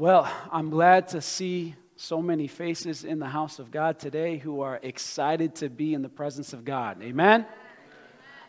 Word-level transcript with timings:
Well, 0.00 0.30
I'm 0.52 0.70
glad 0.70 1.08
to 1.08 1.20
see 1.20 1.74
so 1.96 2.22
many 2.22 2.46
faces 2.46 3.02
in 3.02 3.18
the 3.18 3.26
house 3.26 3.58
of 3.58 3.72
God 3.72 3.98
today 3.98 4.38
who 4.38 4.60
are 4.60 4.78
excited 4.80 5.56
to 5.56 5.68
be 5.68 5.92
in 5.92 6.02
the 6.02 6.08
presence 6.08 6.52
of 6.52 6.64
God. 6.64 7.02
Amen? 7.02 7.44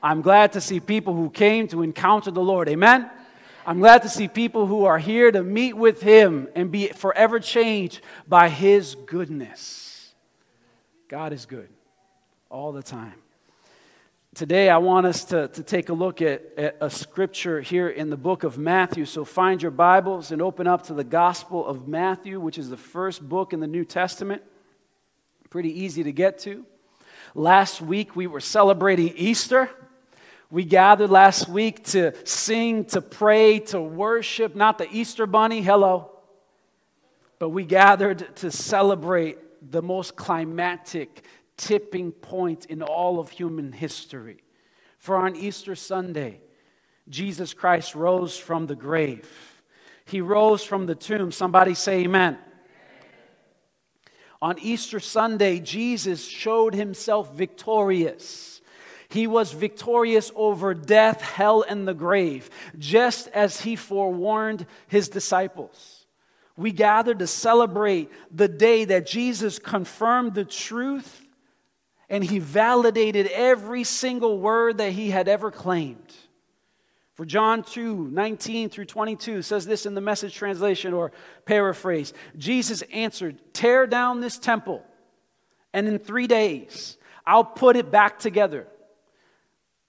I'm 0.04 0.22
glad 0.22 0.52
to 0.52 0.62
see 0.62 0.80
people 0.80 1.16
who 1.16 1.32
came 1.32 1.68
to 1.70 1.82
encounter 1.82 2.30
the 2.30 2.40
Lord. 2.40 2.70
Amen? 2.70 3.10
I'm 3.66 3.80
glad 3.80 4.04
to 4.04 4.10
see 4.10 4.28
people 4.28 4.68
who 4.68 4.86
are 4.86 5.00
here 5.00 5.32
to 5.32 5.42
meet 5.42 5.74
with 5.74 6.04
Him 6.04 6.48
and 6.54 6.72
be 6.72 6.90
forever 6.90 7.40
changed 7.40 8.02
by 8.28 8.50
His 8.50 8.94
goodness. 9.08 10.14
God 11.08 11.34
is 11.34 11.48
good 11.48 11.70
all 12.52 12.74
the 12.74 12.84
time. 12.84 13.16
Today, 14.40 14.70
I 14.70 14.78
want 14.78 15.06
us 15.06 15.26
to, 15.26 15.50
to 15.50 15.64
take 15.64 15.90
a 15.90 15.94
look 15.94 16.22
at, 16.22 16.42
at 16.58 16.78
a 16.80 16.90
scripture 16.90 17.60
here 17.60 17.90
in 17.90 18.10
the 18.10 18.16
book 18.16 18.46
of 18.46 18.58
Matthew. 18.58 19.04
So 19.04 19.26
find 19.26 19.62
your 19.62 19.70
Bibles 19.70 20.32
and 20.32 20.42
open 20.42 20.66
up 20.66 20.84
to 20.84 20.94
the 20.94 21.04
Gospel 21.04 21.68
of 21.68 21.90
Matthew, 21.90 22.40
which 22.40 22.58
is 22.58 22.70
the 22.70 22.78
first 22.78 23.28
book 23.28 23.52
in 23.52 23.60
the 23.60 23.68
New 23.68 23.84
Testament. 23.84 24.42
Pretty 25.50 25.82
easy 25.84 26.04
to 26.04 26.14
get 26.14 26.40
to. 26.40 26.66
Last 27.36 27.82
week, 27.82 28.16
we 28.16 28.28
were 28.28 28.40
celebrating 28.40 29.10
Easter. 29.18 29.70
We 30.50 30.64
gathered 30.64 31.10
last 31.10 31.50
week 31.50 31.84
to 31.88 32.14
sing, 32.26 32.86
to 32.86 33.02
pray, 33.02 33.60
to 33.60 33.82
worship, 33.82 34.56
not 34.56 34.78
the 34.78 34.88
Easter 34.90 35.26
bunny, 35.26 35.62
hello, 35.62 36.12
but 37.40 37.50
we 37.50 37.66
gathered 37.66 38.38
to 38.38 38.52
celebrate 38.52 39.38
the 39.70 39.82
most 39.82 40.16
climactic 40.16 41.26
tipping 41.60 42.12
point 42.12 42.66
in 42.66 42.82
all 42.82 43.20
of 43.20 43.30
human 43.30 43.74
history. 43.74 44.38
For 44.98 45.18
on 45.18 45.36
Easter 45.36 45.76
Sunday, 45.76 46.42
Jesus 47.10 47.54
Christ 47.54 47.96
rose 47.96 48.38
from 48.38 48.66
the 48.66 48.76
grave. 48.76 49.30
He 50.06 50.22
rose 50.22 50.64
from 50.64 50.86
the 50.86 50.96
tomb. 50.96 51.32
Somebody 51.32 51.74
say 51.76 52.04
amen. 52.04 52.38
On 54.42 54.58
Easter 54.60 55.02
Sunday, 55.02 55.60
Jesus 55.60 56.26
showed 56.26 56.74
himself 56.74 57.36
victorious. 57.36 58.62
He 59.10 59.28
was 59.28 59.52
victorious 59.52 60.32
over 60.36 60.74
death, 60.74 61.22
hell, 61.22 61.66
and 61.68 61.88
the 61.88 61.94
grave, 61.94 62.50
just 62.78 63.28
as 63.30 63.62
he 63.62 63.76
forewarned 63.76 64.66
his 64.88 65.10
disciples. 65.10 66.06
We 66.56 66.72
gather 66.72 67.14
to 67.16 67.28
celebrate 67.28 68.12
the 68.32 68.48
day 68.48 68.86
that 68.86 69.08
Jesus 69.08 69.60
confirmed 69.60 70.36
the 70.36 70.46
truth 70.46 71.26
and 72.10 72.24
he 72.24 72.40
validated 72.40 73.28
every 73.28 73.84
single 73.84 74.40
word 74.40 74.80
that 74.80 74.94
he 74.94 75.12
had 75.12 75.28
ever 75.28 75.52
claimed. 75.52 76.14
For 77.14 77.26
John 77.26 77.64
2 77.64 78.10
19 78.12 78.70
through 78.70 78.86
22 78.86 79.42
says 79.42 79.66
this 79.66 79.86
in 79.86 79.94
the 79.94 80.02
message 80.02 80.34
translation 80.34 80.94
or 80.94 81.12
paraphrase 81.46 82.14
Jesus 82.38 82.82
answered, 82.94 83.42
Tear 83.54 83.88
down 83.88 84.22
this 84.22 84.38
temple, 84.38 84.84
and 85.74 85.88
in 85.88 86.00
three 86.00 86.28
days 86.28 86.98
I'll 87.26 87.44
put 87.44 87.76
it 87.76 87.92
back 87.92 88.20
together. 88.20 88.68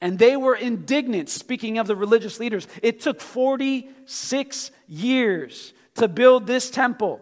And 0.02 0.18
they 0.18 0.36
were 0.36 0.56
indignant, 0.56 1.28
speaking 1.28 1.78
of 1.78 1.86
the 1.86 1.94
religious 1.94 2.41
leaders. 2.41 2.66
It 2.82 3.00
took 3.00 3.20
46 3.20 4.70
years 4.88 5.74
to 5.96 6.08
build 6.08 6.46
this 6.46 6.70
temple, 6.70 7.20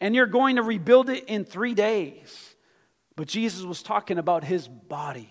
and 0.00 0.14
you're 0.14 0.26
going 0.26 0.56
to 0.56 0.62
rebuild 0.62 1.10
it 1.10 1.24
in 1.24 1.44
three 1.44 1.74
days. 1.74 2.51
But 3.16 3.28
Jesus 3.28 3.62
was 3.62 3.82
talking 3.82 4.18
about 4.18 4.44
his 4.44 4.68
body 4.68 5.30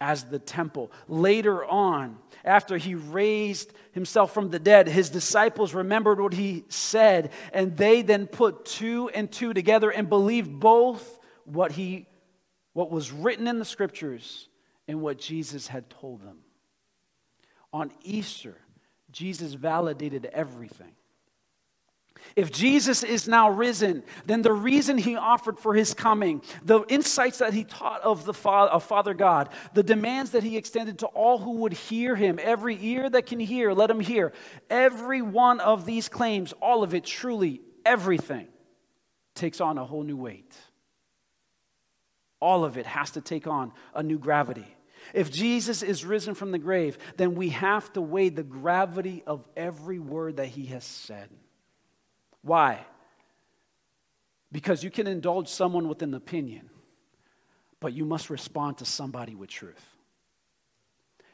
as 0.00 0.24
the 0.24 0.38
temple. 0.38 0.92
Later 1.08 1.64
on, 1.64 2.18
after 2.44 2.76
he 2.76 2.94
raised 2.94 3.72
himself 3.92 4.34
from 4.34 4.50
the 4.50 4.58
dead, 4.58 4.88
his 4.88 5.10
disciples 5.10 5.72
remembered 5.72 6.20
what 6.20 6.34
he 6.34 6.64
said, 6.68 7.32
and 7.52 7.76
they 7.76 8.02
then 8.02 8.26
put 8.26 8.64
two 8.64 9.08
and 9.10 9.30
two 9.30 9.54
together 9.54 9.90
and 9.90 10.08
believed 10.08 10.60
both 10.60 11.18
what 11.44 11.72
he 11.72 12.06
what 12.72 12.90
was 12.90 13.12
written 13.12 13.46
in 13.46 13.60
the 13.60 13.64
scriptures 13.64 14.48
and 14.88 15.00
what 15.00 15.16
Jesus 15.16 15.68
had 15.68 15.88
told 15.88 16.20
them. 16.22 16.38
On 17.72 17.92
Easter, 18.02 18.56
Jesus 19.12 19.54
validated 19.54 20.26
everything. 20.26 20.92
If 22.36 22.50
Jesus 22.50 23.02
is 23.02 23.28
now 23.28 23.50
risen, 23.50 24.02
then 24.26 24.42
the 24.42 24.52
reason 24.52 24.98
he 24.98 25.16
offered 25.16 25.58
for 25.58 25.74
his 25.74 25.94
coming, 25.94 26.42
the 26.64 26.82
insights 26.88 27.38
that 27.38 27.54
he 27.54 27.64
taught 27.64 28.02
of 28.02 28.24
the 28.24 28.34
Father, 28.34 28.70
of 28.72 28.82
Father 28.82 29.14
God, 29.14 29.50
the 29.72 29.82
demands 29.82 30.32
that 30.32 30.42
he 30.42 30.56
extended 30.56 30.98
to 31.00 31.06
all 31.06 31.38
who 31.38 31.52
would 31.58 31.72
hear 31.72 32.16
him, 32.16 32.40
every 32.42 32.76
ear 32.84 33.08
that 33.08 33.26
can 33.26 33.38
hear, 33.38 33.72
let 33.72 33.90
him 33.90 34.00
hear. 34.00 34.32
Every 34.68 35.22
one 35.22 35.60
of 35.60 35.86
these 35.86 36.08
claims, 36.08 36.52
all 36.60 36.82
of 36.82 36.92
it, 36.94 37.04
truly, 37.04 37.60
everything, 37.84 38.48
takes 39.34 39.60
on 39.60 39.78
a 39.78 39.84
whole 39.84 40.02
new 40.02 40.16
weight. 40.16 40.54
All 42.40 42.64
of 42.64 42.76
it 42.76 42.86
has 42.86 43.12
to 43.12 43.20
take 43.20 43.46
on 43.46 43.72
a 43.94 44.02
new 44.02 44.18
gravity. 44.18 44.66
If 45.12 45.30
Jesus 45.30 45.82
is 45.82 46.04
risen 46.04 46.34
from 46.34 46.50
the 46.50 46.58
grave, 46.58 46.98
then 47.16 47.34
we 47.34 47.50
have 47.50 47.92
to 47.92 48.00
weigh 48.00 48.30
the 48.30 48.42
gravity 48.42 49.22
of 49.26 49.44
every 49.56 49.98
word 49.98 50.36
that 50.38 50.48
he 50.48 50.66
has 50.66 50.84
said. 50.84 51.28
Why? 52.44 52.84
Because 54.52 54.84
you 54.84 54.90
can 54.90 55.06
indulge 55.06 55.48
someone 55.48 55.88
with 55.88 56.02
an 56.02 56.14
opinion, 56.14 56.68
but 57.80 57.94
you 57.94 58.04
must 58.04 58.28
respond 58.30 58.78
to 58.78 58.84
somebody 58.84 59.34
with 59.34 59.48
truth. 59.48 59.84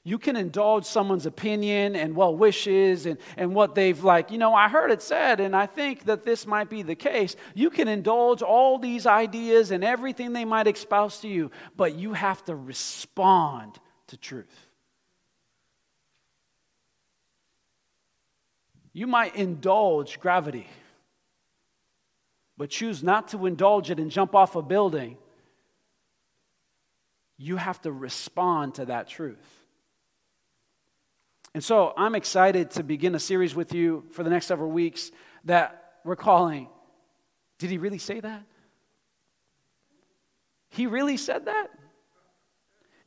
You 0.04 0.18
can 0.18 0.36
indulge 0.36 0.86
someone's 0.86 1.26
opinion 1.26 1.94
and 1.94 2.16
well 2.16 2.34
wishes 2.34 3.04
and, 3.06 3.18
and 3.36 3.54
what 3.54 3.74
they've 3.74 4.02
like, 4.02 4.30
you 4.30 4.38
know, 4.38 4.54
I 4.54 4.68
heard 4.68 4.90
it 4.90 5.02
said, 5.02 5.40
and 5.40 5.54
I 5.54 5.66
think 5.66 6.04
that 6.04 6.24
this 6.24 6.46
might 6.46 6.70
be 6.70 6.82
the 6.82 6.94
case. 6.94 7.36
You 7.54 7.68
can 7.68 7.88
indulge 7.88 8.40
all 8.40 8.78
these 8.78 9.04
ideas 9.04 9.72
and 9.72 9.84
everything 9.84 10.32
they 10.32 10.46
might 10.46 10.68
espouse 10.68 11.20
to 11.20 11.28
you, 11.28 11.50
but 11.76 11.96
you 11.96 12.14
have 12.14 12.42
to 12.44 12.54
respond 12.54 13.78
to 14.06 14.16
truth. 14.16 14.68
You 18.92 19.06
might 19.06 19.36
indulge 19.36 20.18
gravity 20.18 20.68
but 22.60 22.68
choose 22.68 23.02
not 23.02 23.28
to 23.28 23.46
indulge 23.46 23.90
it 23.90 23.98
and 23.98 24.10
jump 24.10 24.34
off 24.34 24.54
a 24.54 24.60
building, 24.60 25.16
you 27.38 27.56
have 27.56 27.80
to 27.80 27.90
respond 27.90 28.74
to 28.74 28.84
that 28.84 29.08
truth. 29.08 29.64
And 31.54 31.64
so 31.64 31.94
I'm 31.96 32.14
excited 32.14 32.72
to 32.72 32.82
begin 32.82 33.14
a 33.14 33.18
series 33.18 33.54
with 33.54 33.72
you 33.72 34.04
for 34.10 34.22
the 34.24 34.28
next 34.28 34.44
several 34.44 34.70
weeks 34.70 35.10
that 35.46 36.00
we're 36.04 36.16
calling 36.16 36.68
Did 37.56 37.70
he 37.70 37.78
really 37.78 37.96
say 37.96 38.20
that? 38.20 38.42
He 40.68 40.86
really 40.86 41.16
said 41.16 41.46
that? 41.46 41.70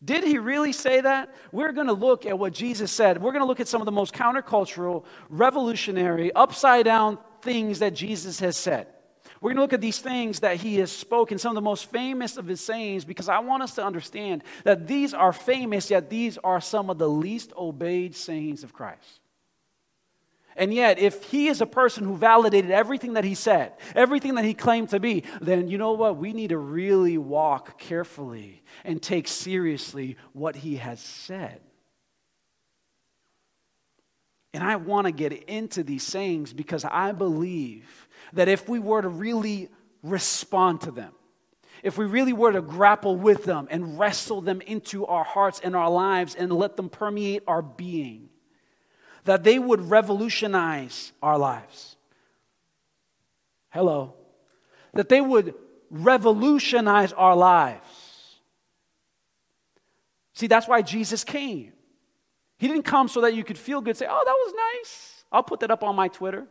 Did 0.03 0.24
he 0.24 0.40
really 0.40 0.74
say 0.74 1.02
that? 1.02 1.31
We're 1.52 1.74
going 1.74 1.86
to 1.86 1.94
look 1.94 2.25
at 2.25 2.40
what 2.40 2.53
Jesus 2.53 2.92
said. 2.92 3.22
We're 3.22 3.34
going 3.34 3.44
to 3.44 3.47
look 3.47 3.59
at 3.59 3.68
some 3.68 3.84
of 3.84 3.86
the 3.86 3.92
most 3.92 4.16
countercultural, 4.16 5.06
revolutionary, 5.30 6.34
upside 6.34 6.86
down 6.86 7.19
things 7.44 7.78
that 7.80 7.94
Jesus 7.94 8.40
has 8.40 8.58
said. 8.58 8.88
We're 9.44 9.50
going 9.50 9.58
to 9.58 9.62
look 9.64 9.74
at 9.74 9.81
these 9.81 10.00
things 10.00 10.40
that 10.40 10.56
he 10.56 10.78
has 10.78 10.90
spoken, 10.90 11.38
some 11.38 11.52
of 11.52 11.56
the 11.56 11.62
most 11.62 11.92
famous 11.92 12.38
of 12.38 12.48
his 12.48 12.62
sayings, 12.62 13.04
because 13.04 13.28
I 13.28 13.40
want 13.40 13.62
us 13.62 13.76
to 13.76 13.84
understand 13.84 14.42
that 14.64 14.88
these 14.88 15.14
are 15.14 15.34
famous, 15.34 15.92
yet 15.92 16.09
these 16.09 16.38
are 16.46 16.62
some 16.62 16.90
of 16.90 16.98
the 16.98 17.09
least 17.09 17.52
obeyed 17.58 18.16
sayings 18.16 18.64
of 18.64 18.72
Christ. 18.72 19.20
And 20.56 20.74
yet, 20.74 20.98
if 20.98 21.26
he 21.26 21.50
is 21.50 21.59
a 21.59 21.66
person 21.66 22.06
who 22.06 22.16
validated 22.16 22.72
everything 22.72 23.16
that 23.16 23.26
he 23.26 23.36
said, 23.36 23.74
everything 23.96 24.36
that 24.36 24.46
he 24.46 24.54
claimed 24.54 24.92
to 24.92 25.02
be, 25.02 25.26
then 25.42 25.68
you 25.68 25.78
know 25.78 25.92
what? 25.92 26.16
We 26.16 26.31
need 26.31 26.52
to 26.52 26.58
really 26.58 27.18
walk 27.18 27.78
carefully 27.78 28.64
and 28.86 29.02
take 29.02 29.28
seriously 29.28 30.16
what 30.31 30.56
he 30.56 30.78
has 30.78 31.02
said. 31.02 31.60
And 34.54 34.64
I 34.64 34.75
want 34.75 35.08
to 35.08 35.12
get 35.12 35.34
into 35.34 35.84
these 35.84 36.04
sayings 36.04 36.54
because 36.54 36.86
I 36.86 37.12
believe 37.12 38.03
that 38.33 38.47
if 38.47 38.68
we 38.68 38.80
were 38.80 39.01
to 39.01 39.09
really 39.09 39.69
respond 40.01 40.81
to 40.81 40.91
them, 40.91 41.13
if 41.81 41.97
we 41.97 42.06
really 42.06 42.33
were 42.33 42.51
to 42.51 42.62
grapple 42.62 43.18
with 43.18 43.44
them 43.44 43.68
and 43.69 44.00
wrestle 44.00 44.41
them 44.41 44.62
into 44.62 45.06
our 45.06 45.24
hearts 45.24 45.59
and 45.63 45.75
our 45.75 45.89
lives 45.89 46.35
and 46.35 46.51
let 46.51 46.77
them 46.77 46.89
permeate 46.89 47.44
our 47.47 47.62
being, 47.62 48.30
that 49.25 49.44
they 49.44 49.59
would 49.59 49.81
revolutionize 49.89 51.12
our 51.21 51.38
lives. 51.38 51.95
Hello. 53.69 54.13
That 54.94 55.09
they 55.09 55.21
would 55.21 55.56
revolutionize 55.89 57.12
our 57.13 57.36
lives. 57.36 58.39
See, 60.33 60.47
that's 60.47 60.68
why 60.68 60.81
Jesus 60.81 61.24
came. 61.24 61.74
He 62.57 62.68
didn't 62.68 62.83
come 62.83 63.07
so 63.07 63.21
that 63.21 63.36
you 63.36 63.44
could 63.44 63.57
feel 63.57 63.81
good, 63.81 63.97
say, 63.97 64.07
oh, 64.09 64.24
that 64.25 64.31
was 64.31 64.53
nice. 64.75 65.25
I'll 65.31 65.44
put 65.44 65.59
that 65.62 65.71
up 65.71 65.83
on 65.83 65.95
my 65.95 66.07
Twitter. 66.07 66.47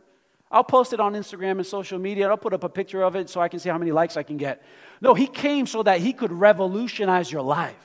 I'll 0.53 0.63
post 0.63 0.93
it 0.93 0.99
on 0.99 1.13
Instagram 1.13 1.53
and 1.53 1.65
social 1.65 1.97
media. 1.97 2.29
I'll 2.29 2.37
put 2.37 2.53
up 2.53 2.63
a 2.63 2.69
picture 2.69 3.01
of 3.01 3.15
it 3.15 3.27
so 3.29 3.41
I 3.41 3.49
can 3.49 3.59
see 3.59 3.69
how 3.69 3.77
many 3.79 3.91
likes 3.91 4.15
I 4.15 4.23
can 4.23 4.37
get. 4.37 4.63
No, 5.01 5.15
he 5.15 5.25
came 5.25 5.65
so 5.65 5.81
that 5.81 5.99
he 5.99 6.13
could 6.13 6.31
revolutionize 6.31 7.31
your 7.31 7.41
life. 7.41 7.75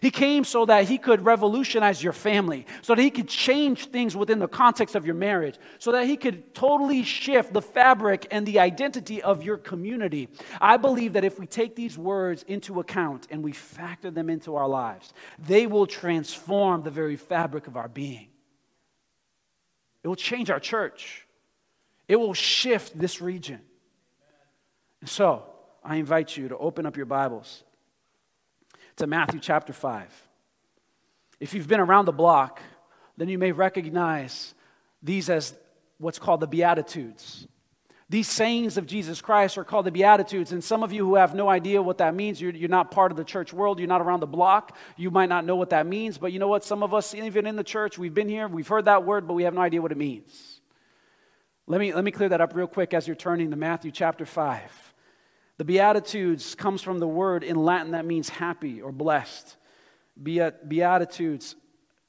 He 0.00 0.10
came 0.10 0.42
so 0.42 0.64
that 0.66 0.88
he 0.88 0.98
could 0.98 1.24
revolutionize 1.24 2.02
your 2.02 2.12
family, 2.12 2.66
so 2.80 2.94
that 2.94 3.02
he 3.02 3.10
could 3.10 3.28
change 3.28 3.86
things 3.86 4.16
within 4.16 4.38
the 4.38 4.48
context 4.48 4.94
of 4.94 5.04
your 5.06 5.14
marriage, 5.14 5.58
so 5.78 5.92
that 5.92 6.06
he 6.06 6.16
could 6.16 6.54
totally 6.54 7.04
shift 7.04 7.52
the 7.52 7.62
fabric 7.62 8.26
and 8.30 8.46
the 8.46 8.58
identity 8.58 9.22
of 9.22 9.44
your 9.44 9.58
community. 9.58 10.28
I 10.60 10.78
believe 10.78 11.12
that 11.12 11.24
if 11.24 11.38
we 11.38 11.46
take 11.46 11.76
these 11.76 11.96
words 11.96 12.42
into 12.48 12.80
account 12.80 13.28
and 13.30 13.44
we 13.44 13.52
factor 13.52 14.10
them 14.10 14.28
into 14.28 14.56
our 14.56 14.68
lives, 14.68 15.12
they 15.38 15.66
will 15.66 15.86
transform 15.86 16.82
the 16.82 16.90
very 16.90 17.16
fabric 17.16 17.66
of 17.66 17.76
our 17.76 17.88
being. 17.88 18.28
It 20.02 20.08
will 20.08 20.16
change 20.16 20.50
our 20.50 20.60
church, 20.60 21.26
it 22.12 22.20
will 22.20 22.34
shift 22.34 22.98
this 22.98 23.22
region. 23.22 23.58
And 25.00 25.08
so, 25.08 25.44
I 25.82 25.96
invite 25.96 26.36
you 26.36 26.48
to 26.48 26.58
open 26.58 26.84
up 26.84 26.94
your 26.94 27.06
Bibles 27.06 27.64
to 28.96 29.06
Matthew 29.06 29.40
chapter 29.40 29.72
5. 29.72 30.28
If 31.40 31.54
you've 31.54 31.68
been 31.68 31.80
around 31.80 32.04
the 32.04 32.12
block, 32.12 32.60
then 33.16 33.30
you 33.30 33.38
may 33.38 33.52
recognize 33.52 34.52
these 35.02 35.30
as 35.30 35.54
what's 35.96 36.18
called 36.18 36.40
the 36.40 36.46
Beatitudes. 36.46 37.46
These 38.10 38.28
sayings 38.28 38.76
of 38.76 38.84
Jesus 38.84 39.22
Christ 39.22 39.56
are 39.56 39.64
called 39.64 39.86
the 39.86 39.90
Beatitudes. 39.90 40.52
And 40.52 40.62
some 40.62 40.82
of 40.82 40.92
you 40.92 41.06
who 41.06 41.14
have 41.14 41.34
no 41.34 41.48
idea 41.48 41.80
what 41.80 41.96
that 41.96 42.14
means, 42.14 42.42
you're, 42.42 42.52
you're, 42.52 42.68
not 42.68 42.90
part 42.90 43.10
of 43.10 43.16
the 43.16 43.24
church 43.24 43.54
world, 43.54 43.78
you're 43.78 43.88
not 43.88 44.02
around 44.02 44.20
the 44.20 44.26
block, 44.26 44.76
you 44.98 45.10
might 45.10 45.30
not 45.30 45.46
know 45.46 45.56
what 45.56 45.70
that 45.70 45.86
means. 45.86 46.18
But 46.18 46.30
you 46.30 46.38
know 46.38 46.48
what? 46.48 46.62
Some 46.62 46.82
of 46.82 46.92
us, 46.92 47.14
even 47.14 47.46
in 47.46 47.56
the 47.56 47.64
church, 47.64 47.96
we've 47.96 48.12
been 48.12 48.28
here, 48.28 48.48
we've 48.48 48.68
heard 48.68 48.84
that 48.84 49.06
word, 49.06 49.26
but 49.26 49.32
we 49.32 49.44
have 49.44 49.54
no 49.54 49.62
idea 49.62 49.80
what 49.80 49.92
it 49.92 49.96
means. 49.96 50.51
Let 51.66 51.80
me, 51.80 51.94
let 51.94 52.04
me 52.04 52.10
clear 52.10 52.28
that 52.28 52.40
up 52.40 52.54
real 52.54 52.66
quick 52.66 52.92
as 52.92 53.06
you're 53.06 53.16
turning 53.16 53.50
to 53.50 53.56
Matthew 53.56 53.90
chapter 53.92 54.26
5. 54.26 54.94
The 55.58 55.64
Beatitudes 55.64 56.54
comes 56.54 56.82
from 56.82 56.98
the 56.98 57.06
word 57.06 57.44
in 57.44 57.56
Latin 57.56 57.92
that 57.92 58.04
means 58.04 58.28
happy 58.28 58.82
or 58.82 58.90
blessed. 58.90 59.56
Beatitudes 60.20 61.54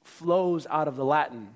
flows 0.01 0.65
out 0.69 0.87
of 0.87 0.95
the 0.95 1.05
Latin. 1.05 1.49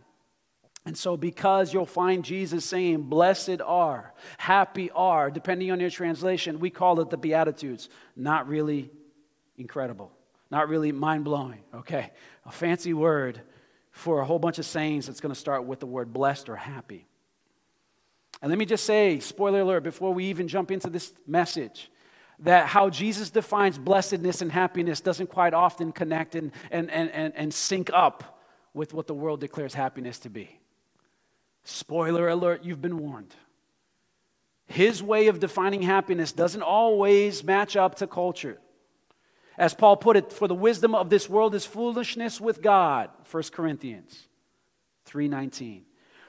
And 0.85 0.97
so, 0.97 1.17
because 1.17 1.73
you'll 1.73 1.85
find 1.85 2.23
Jesus 2.23 2.63
saying, 2.63 3.01
Blessed 3.03 3.61
are, 3.65 4.13
happy 4.37 4.89
are, 4.91 5.29
depending 5.29 5.71
on 5.71 5.79
your 5.81 5.89
translation, 5.89 6.59
we 6.59 6.69
call 6.69 7.01
it 7.01 7.09
the 7.09 7.17
Beatitudes. 7.17 7.89
Not 8.15 8.47
really 8.47 8.91
incredible, 9.57 10.11
not 10.49 10.69
really 10.69 10.91
mind 10.91 11.25
blowing, 11.25 11.61
okay? 11.73 12.11
A 12.45 12.51
fancy 12.51 12.93
word 12.93 13.41
for 13.91 14.21
a 14.21 14.25
whole 14.25 14.39
bunch 14.39 14.59
of 14.59 14.65
sayings 14.65 15.07
that's 15.07 15.19
going 15.19 15.33
to 15.33 15.39
start 15.39 15.65
with 15.65 15.79
the 15.79 15.87
word 15.87 16.13
blessed 16.13 16.47
or 16.47 16.55
happy. 16.55 17.06
And 18.41 18.49
let 18.49 18.59
me 18.59 18.65
just 18.65 18.85
say, 18.85 19.19
spoiler 19.19 19.61
alert, 19.61 19.83
before 19.83 20.13
we 20.13 20.25
even 20.25 20.47
jump 20.47 20.71
into 20.71 20.89
this 20.89 21.13
message, 21.25 21.89
that 22.39 22.67
how 22.67 22.89
Jesus 22.89 23.31
defines 23.31 23.77
blessedness 23.77 24.41
and 24.41 24.51
happiness 24.51 25.01
doesn't 25.01 25.27
quite 25.27 25.53
often 25.53 25.91
connect 25.91 26.35
and, 26.35 26.51
and, 26.69 26.91
and, 26.91 27.09
and, 27.11 27.33
and 27.35 27.53
sync 27.53 27.89
up 27.91 28.43
with 28.73 28.93
what 28.93 29.07
the 29.07 29.13
world 29.13 29.39
declares 29.39 29.73
happiness 29.73 30.19
to 30.19 30.29
be. 30.29 30.59
Spoiler 31.63 32.27
alert, 32.27 32.63
you've 32.63 32.81
been 32.81 32.99
warned. 32.99 33.35
His 34.67 35.01
way 35.01 35.27
of 35.27 35.39
defining 35.39 35.81
happiness 35.81 36.31
doesn't 36.31 36.61
always 36.61 37.43
match 37.43 37.75
up 37.75 37.95
to 37.95 38.07
culture. 38.07 38.59
As 39.57 39.73
Paul 39.73 39.97
put 39.97 40.15
it, 40.15 40.31
for 40.31 40.47
the 40.47 40.53
wisdom 40.53 40.93
of 40.93 41.09
this 41.09 41.27
world 41.27 41.55
is 41.55 41.65
foolishness 41.65 42.39
with 42.39 42.61
God, 42.61 43.09
1 43.31 43.43
Corinthians 43.51 44.27
3:19 45.05 45.86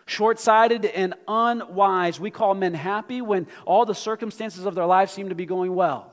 short 0.09 0.41
sighted 0.41 0.85
and 0.85 1.15
unwise. 1.27 2.19
We 2.19 2.31
call 2.31 2.55
men 2.55 2.75
happy 2.75 3.21
when 3.23 3.47
all 3.65 3.85
the 3.85 3.95
circumstances 3.95 4.65
of 4.67 4.75
their 4.75 4.87
life 4.87 5.11
seem 5.11 5.29
to 5.29 5.35
be 5.35 5.47
going 5.47 5.75
well. 5.75 6.13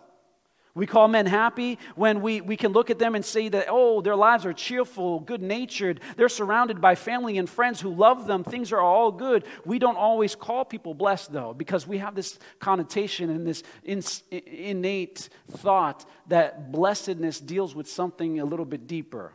We 0.76 0.86
call 0.86 1.08
men 1.08 1.26
happy 1.26 1.80
when 1.96 2.22
we, 2.22 2.42
we 2.42 2.58
can 2.58 2.74
look 2.74 2.90
at 2.90 3.00
them 3.00 3.16
and 3.16 3.24
say 3.24 3.48
that, 3.48 3.68
oh, 3.70 4.02
their 4.02 4.18
lives 4.18 4.46
are 4.46 4.52
cheerful, 4.52 5.22
good 5.22 5.42
natured. 5.42 6.02
They're 6.18 6.28
surrounded 6.28 6.82
by 6.82 6.96
family 6.96 7.38
and 7.38 7.50
friends 7.50 7.80
who 7.80 7.96
love 7.96 8.28
them. 8.28 8.44
Things 8.44 8.74
are 8.74 8.82
all 8.82 9.10
good. 9.10 9.46
We 9.64 9.80
don't 9.80 9.96
always 9.96 10.36
call 10.36 10.66
people 10.66 10.94
blessed, 10.94 11.32
though, 11.32 11.54
because 11.54 11.88
we 11.88 12.00
have 12.00 12.14
this 12.14 12.38
connotation 12.60 13.30
and 13.30 13.48
this 13.48 13.64
innate 14.32 15.30
thought 15.50 16.06
that 16.28 16.74
blessedness 16.74 17.40
deals 17.40 17.74
with 17.74 17.90
something 17.90 18.42
a 18.42 18.46
little 18.46 18.66
bit 18.66 18.86
deeper. 18.86 19.32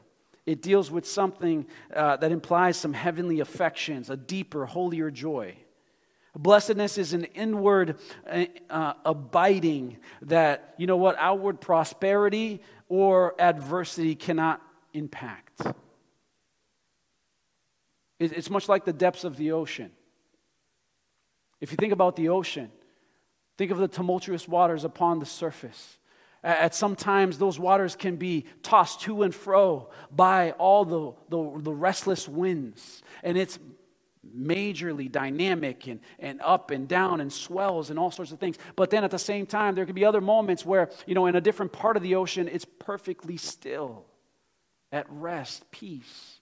It 0.50 0.62
deals 0.62 0.90
with 0.90 1.06
something 1.06 1.64
uh, 1.94 2.16
that 2.16 2.32
implies 2.32 2.76
some 2.76 2.92
heavenly 2.92 3.38
affections, 3.38 4.10
a 4.10 4.16
deeper, 4.16 4.66
holier 4.66 5.08
joy. 5.08 5.54
Blessedness 6.36 6.98
is 6.98 7.12
an 7.12 7.22
inward 7.36 7.98
uh, 8.28 8.46
uh, 8.68 8.94
abiding 9.04 9.98
that, 10.22 10.74
you 10.76 10.88
know 10.88 10.96
what, 10.96 11.14
outward 11.20 11.60
prosperity 11.60 12.62
or 12.88 13.40
adversity 13.40 14.16
cannot 14.16 14.60
impact. 14.92 15.62
It's 18.18 18.50
much 18.50 18.68
like 18.68 18.84
the 18.84 18.92
depths 18.92 19.22
of 19.22 19.36
the 19.36 19.52
ocean. 19.52 19.92
If 21.60 21.70
you 21.70 21.76
think 21.76 21.92
about 21.92 22.16
the 22.16 22.30
ocean, 22.30 22.72
think 23.56 23.70
of 23.70 23.78
the 23.78 23.86
tumultuous 23.86 24.48
waters 24.48 24.82
upon 24.82 25.20
the 25.20 25.26
surface. 25.26 25.96
At 26.42 26.74
some 26.74 26.96
times, 26.96 27.36
those 27.36 27.58
waters 27.58 27.94
can 27.94 28.16
be 28.16 28.46
tossed 28.62 29.02
to 29.02 29.22
and 29.22 29.34
fro 29.34 29.90
by 30.10 30.52
all 30.52 30.84
the, 30.86 31.12
the, 31.28 31.60
the, 31.62 31.74
restless 31.74 32.26
winds. 32.26 33.02
And 33.22 33.36
it's 33.36 33.58
majorly 34.36 35.10
dynamic 35.10 35.86
and, 35.86 36.00
and 36.18 36.40
up 36.40 36.70
and 36.70 36.88
down 36.88 37.20
and 37.20 37.30
swells 37.30 37.90
and 37.90 37.98
all 37.98 38.10
sorts 38.10 38.32
of 38.32 38.38
things. 38.38 38.56
But 38.74 38.88
then 38.88 39.04
at 39.04 39.10
the 39.10 39.18
same 39.18 39.44
time, 39.44 39.74
there 39.74 39.84
can 39.84 39.94
be 39.94 40.04
other 40.04 40.22
moments 40.22 40.64
where, 40.64 40.90
you 41.06 41.14
know, 41.14 41.26
in 41.26 41.36
a 41.36 41.42
different 41.42 41.72
part 41.72 41.98
of 41.98 42.02
the 42.02 42.14
ocean, 42.14 42.48
it's 42.48 42.66
perfectly 42.78 43.36
still, 43.36 44.06
at 44.90 45.06
rest, 45.10 45.70
peace. 45.70 46.39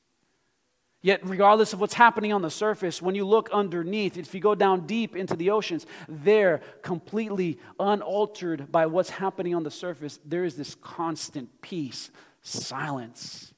Yet, 1.00 1.20
regardless 1.24 1.72
of 1.72 1.80
what's 1.80 1.94
happening 1.94 2.32
on 2.32 2.42
the 2.42 2.50
surface, 2.50 3.00
when 3.00 3.14
you 3.14 3.24
look 3.24 3.48
underneath, 3.52 4.16
if 4.16 4.34
you 4.34 4.40
go 4.40 4.56
down 4.56 4.86
deep 4.86 5.14
into 5.14 5.36
the 5.36 5.50
oceans, 5.50 5.86
they're 6.08 6.60
completely 6.82 7.60
unaltered 7.78 8.72
by 8.72 8.86
what's 8.86 9.10
happening 9.10 9.54
on 9.54 9.62
the 9.62 9.70
surface. 9.70 10.18
There 10.24 10.44
is 10.44 10.56
this 10.56 10.74
constant 10.74 11.62
peace, 11.62 12.10
silence 12.42 13.54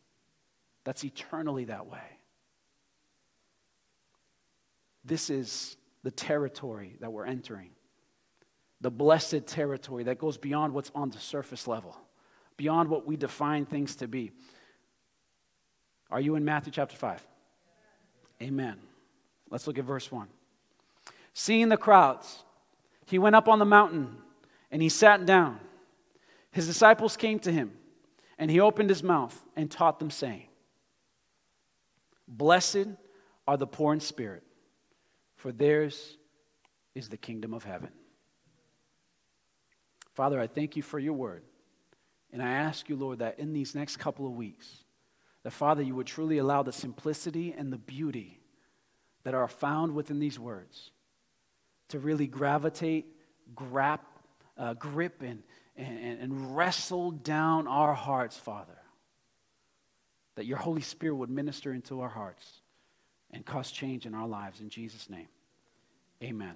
that's 0.84 1.02
eternally 1.02 1.64
that 1.66 1.86
way. 1.86 1.98
This 5.02 5.30
is 5.30 5.78
the 6.02 6.10
territory 6.10 6.96
that 7.00 7.10
we're 7.10 7.24
entering, 7.24 7.70
the 8.82 8.90
blessed 8.90 9.46
territory 9.46 10.04
that 10.04 10.18
goes 10.18 10.36
beyond 10.36 10.74
what's 10.74 10.90
on 10.94 11.08
the 11.08 11.18
surface 11.18 11.66
level, 11.66 11.96
beyond 12.58 12.90
what 12.90 13.06
we 13.06 13.16
define 13.16 13.64
things 13.64 13.96
to 13.96 14.08
be. 14.08 14.30
Are 16.10 16.20
you 16.20 16.34
in 16.34 16.44
Matthew 16.44 16.72
chapter 16.72 16.96
5? 16.96 17.26
Amen. 18.42 18.76
Let's 19.50 19.66
look 19.66 19.78
at 19.78 19.84
verse 19.84 20.10
1. 20.10 20.28
Seeing 21.34 21.68
the 21.68 21.76
crowds, 21.76 22.44
he 23.06 23.18
went 23.18 23.36
up 23.36 23.48
on 23.48 23.58
the 23.58 23.64
mountain 23.64 24.16
and 24.70 24.80
he 24.80 24.88
sat 24.88 25.26
down. 25.26 25.60
His 26.52 26.66
disciples 26.66 27.16
came 27.16 27.38
to 27.40 27.52
him, 27.52 27.72
and 28.38 28.50
he 28.50 28.58
opened 28.58 28.88
his 28.88 29.02
mouth 29.02 29.40
and 29.54 29.70
taught 29.70 30.00
them, 30.00 30.10
saying, 30.10 30.48
Blessed 32.26 32.88
are 33.46 33.56
the 33.56 33.66
poor 33.66 33.92
in 33.92 34.00
spirit, 34.00 34.42
for 35.36 35.52
theirs 35.52 36.16
is 36.94 37.08
the 37.08 37.16
kingdom 37.16 37.54
of 37.54 37.62
heaven. 37.64 37.90
Father, 40.12 40.40
I 40.40 40.46
thank 40.48 40.76
you 40.76 40.82
for 40.82 40.98
your 40.98 41.12
word. 41.12 41.42
And 42.32 42.42
I 42.42 42.50
ask 42.50 42.88
you, 42.88 42.96
Lord, 42.96 43.20
that 43.20 43.38
in 43.38 43.52
these 43.52 43.74
next 43.74 43.96
couple 43.96 44.26
of 44.26 44.32
weeks, 44.32 44.84
that, 45.42 45.52
Father, 45.52 45.82
you 45.82 45.94
would 45.94 46.06
truly 46.06 46.38
allow 46.38 46.62
the 46.62 46.72
simplicity 46.72 47.54
and 47.56 47.72
the 47.72 47.78
beauty 47.78 48.40
that 49.24 49.34
are 49.34 49.48
found 49.48 49.94
within 49.94 50.18
these 50.18 50.38
words 50.38 50.90
to 51.88 51.98
really 51.98 52.26
gravitate, 52.26 53.06
grab, 53.54 54.00
uh, 54.56 54.74
grip, 54.74 55.22
and, 55.22 55.42
and, 55.76 56.20
and 56.20 56.56
wrestle 56.56 57.10
down 57.10 57.66
our 57.66 57.94
hearts, 57.94 58.36
Father. 58.36 58.78
That 60.36 60.46
your 60.46 60.58
Holy 60.58 60.82
Spirit 60.82 61.16
would 61.16 61.30
minister 61.30 61.72
into 61.72 62.00
our 62.00 62.08
hearts 62.08 62.60
and 63.30 63.44
cause 63.44 63.70
change 63.70 64.06
in 64.06 64.14
our 64.14 64.26
lives. 64.26 64.60
In 64.60 64.68
Jesus' 64.68 65.10
name, 65.10 65.28
amen. 66.22 66.54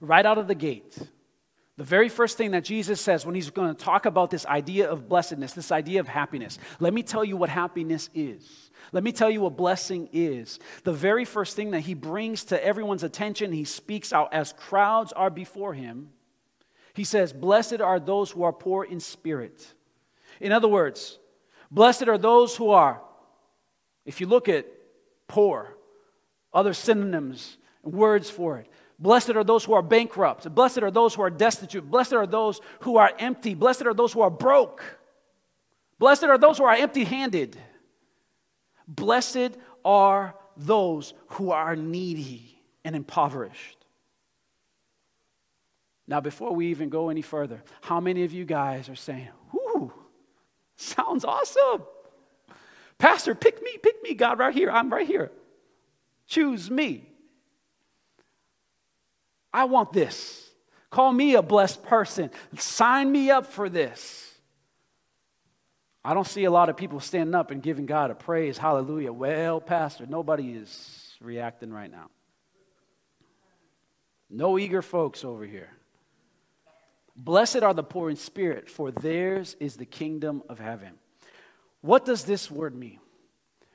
Right 0.00 0.24
out 0.24 0.38
of 0.38 0.48
the 0.48 0.54
gate, 0.54 0.98
the 1.80 1.86
very 1.86 2.10
first 2.10 2.36
thing 2.36 2.50
that 2.50 2.62
Jesus 2.62 3.00
says 3.00 3.24
when 3.24 3.34
he's 3.34 3.48
going 3.48 3.74
to 3.74 3.84
talk 3.84 4.04
about 4.04 4.28
this 4.28 4.44
idea 4.44 4.90
of 4.90 5.08
blessedness, 5.08 5.54
this 5.54 5.72
idea 5.72 6.00
of 6.00 6.08
happiness, 6.08 6.58
let 6.78 6.92
me 6.92 7.02
tell 7.02 7.24
you 7.24 7.38
what 7.38 7.48
happiness 7.48 8.10
is. 8.14 8.70
Let 8.92 9.02
me 9.02 9.12
tell 9.12 9.30
you 9.30 9.40
what 9.40 9.56
blessing 9.56 10.10
is. 10.12 10.60
The 10.84 10.92
very 10.92 11.24
first 11.24 11.56
thing 11.56 11.70
that 11.70 11.80
he 11.80 11.94
brings 11.94 12.44
to 12.44 12.62
everyone's 12.62 13.02
attention, 13.02 13.50
he 13.50 13.64
speaks 13.64 14.12
out 14.12 14.34
as 14.34 14.52
crowds 14.52 15.14
are 15.14 15.30
before 15.30 15.72
him. 15.72 16.10
He 16.92 17.04
says, 17.04 17.32
Blessed 17.32 17.80
are 17.80 17.98
those 17.98 18.30
who 18.30 18.42
are 18.42 18.52
poor 18.52 18.84
in 18.84 19.00
spirit. 19.00 19.66
In 20.38 20.52
other 20.52 20.68
words, 20.68 21.18
blessed 21.70 22.08
are 22.08 22.18
those 22.18 22.54
who 22.56 22.72
are, 22.72 23.00
if 24.04 24.20
you 24.20 24.26
look 24.26 24.50
at 24.50 24.66
poor, 25.28 25.78
other 26.52 26.74
synonyms, 26.74 27.56
words 27.82 28.28
for 28.28 28.58
it, 28.58 28.68
Blessed 29.00 29.30
are 29.30 29.44
those 29.44 29.64
who 29.64 29.72
are 29.72 29.82
bankrupt. 29.82 30.54
Blessed 30.54 30.82
are 30.82 30.90
those 30.90 31.14
who 31.14 31.22
are 31.22 31.30
destitute. 31.30 31.90
Blessed 31.90 32.12
are 32.12 32.26
those 32.26 32.60
who 32.80 32.98
are 32.98 33.10
empty. 33.18 33.54
Blessed 33.54 33.86
are 33.86 33.94
those 33.94 34.12
who 34.12 34.20
are 34.20 34.30
broke. 34.30 34.82
Blessed 35.98 36.24
are 36.24 36.36
those 36.36 36.58
who 36.58 36.64
are 36.64 36.74
empty 36.74 37.04
handed. 37.04 37.56
Blessed 38.86 39.56
are 39.84 40.34
those 40.54 41.14
who 41.28 41.50
are 41.50 41.74
needy 41.76 42.62
and 42.84 42.94
impoverished. 42.94 43.78
Now, 46.06 46.20
before 46.20 46.54
we 46.54 46.66
even 46.66 46.90
go 46.90 47.08
any 47.08 47.22
further, 47.22 47.62
how 47.80 48.00
many 48.00 48.24
of 48.24 48.32
you 48.32 48.44
guys 48.44 48.88
are 48.90 48.96
saying, 48.96 49.28
Whoo, 49.52 49.92
sounds 50.76 51.24
awesome? 51.24 51.84
Pastor, 52.98 53.34
pick 53.34 53.62
me, 53.62 53.78
pick 53.82 54.02
me, 54.02 54.12
God, 54.12 54.38
right 54.38 54.52
here. 54.54 54.70
I'm 54.70 54.90
right 54.90 55.06
here. 55.06 55.30
Choose 56.26 56.70
me. 56.70 57.09
I 59.52 59.64
want 59.64 59.92
this. 59.92 60.48
Call 60.90 61.12
me 61.12 61.34
a 61.34 61.42
blessed 61.42 61.82
person. 61.84 62.30
Sign 62.56 63.10
me 63.10 63.30
up 63.30 63.46
for 63.46 63.68
this. 63.68 64.26
I 66.04 66.14
don't 66.14 66.26
see 66.26 66.44
a 66.44 66.50
lot 66.50 66.68
of 66.68 66.76
people 66.76 66.98
standing 67.00 67.34
up 67.34 67.50
and 67.50 67.62
giving 67.62 67.86
God 67.86 68.10
a 68.10 68.14
praise. 68.14 68.56
Hallelujah. 68.56 69.12
Well, 69.12 69.60
Pastor, 69.60 70.06
nobody 70.06 70.52
is 70.52 71.14
reacting 71.20 71.72
right 71.72 71.90
now. 71.90 72.08
No 74.30 74.58
eager 74.58 74.80
folks 74.80 75.24
over 75.24 75.44
here. 75.44 75.70
Blessed 77.16 77.62
are 77.62 77.74
the 77.74 77.82
poor 77.82 78.08
in 78.08 78.16
spirit, 78.16 78.70
for 78.70 78.90
theirs 78.90 79.56
is 79.60 79.76
the 79.76 79.84
kingdom 79.84 80.42
of 80.48 80.58
heaven. 80.58 80.92
What 81.82 82.04
does 82.04 82.24
this 82.24 82.50
word 82.50 82.74
mean? 82.74 82.98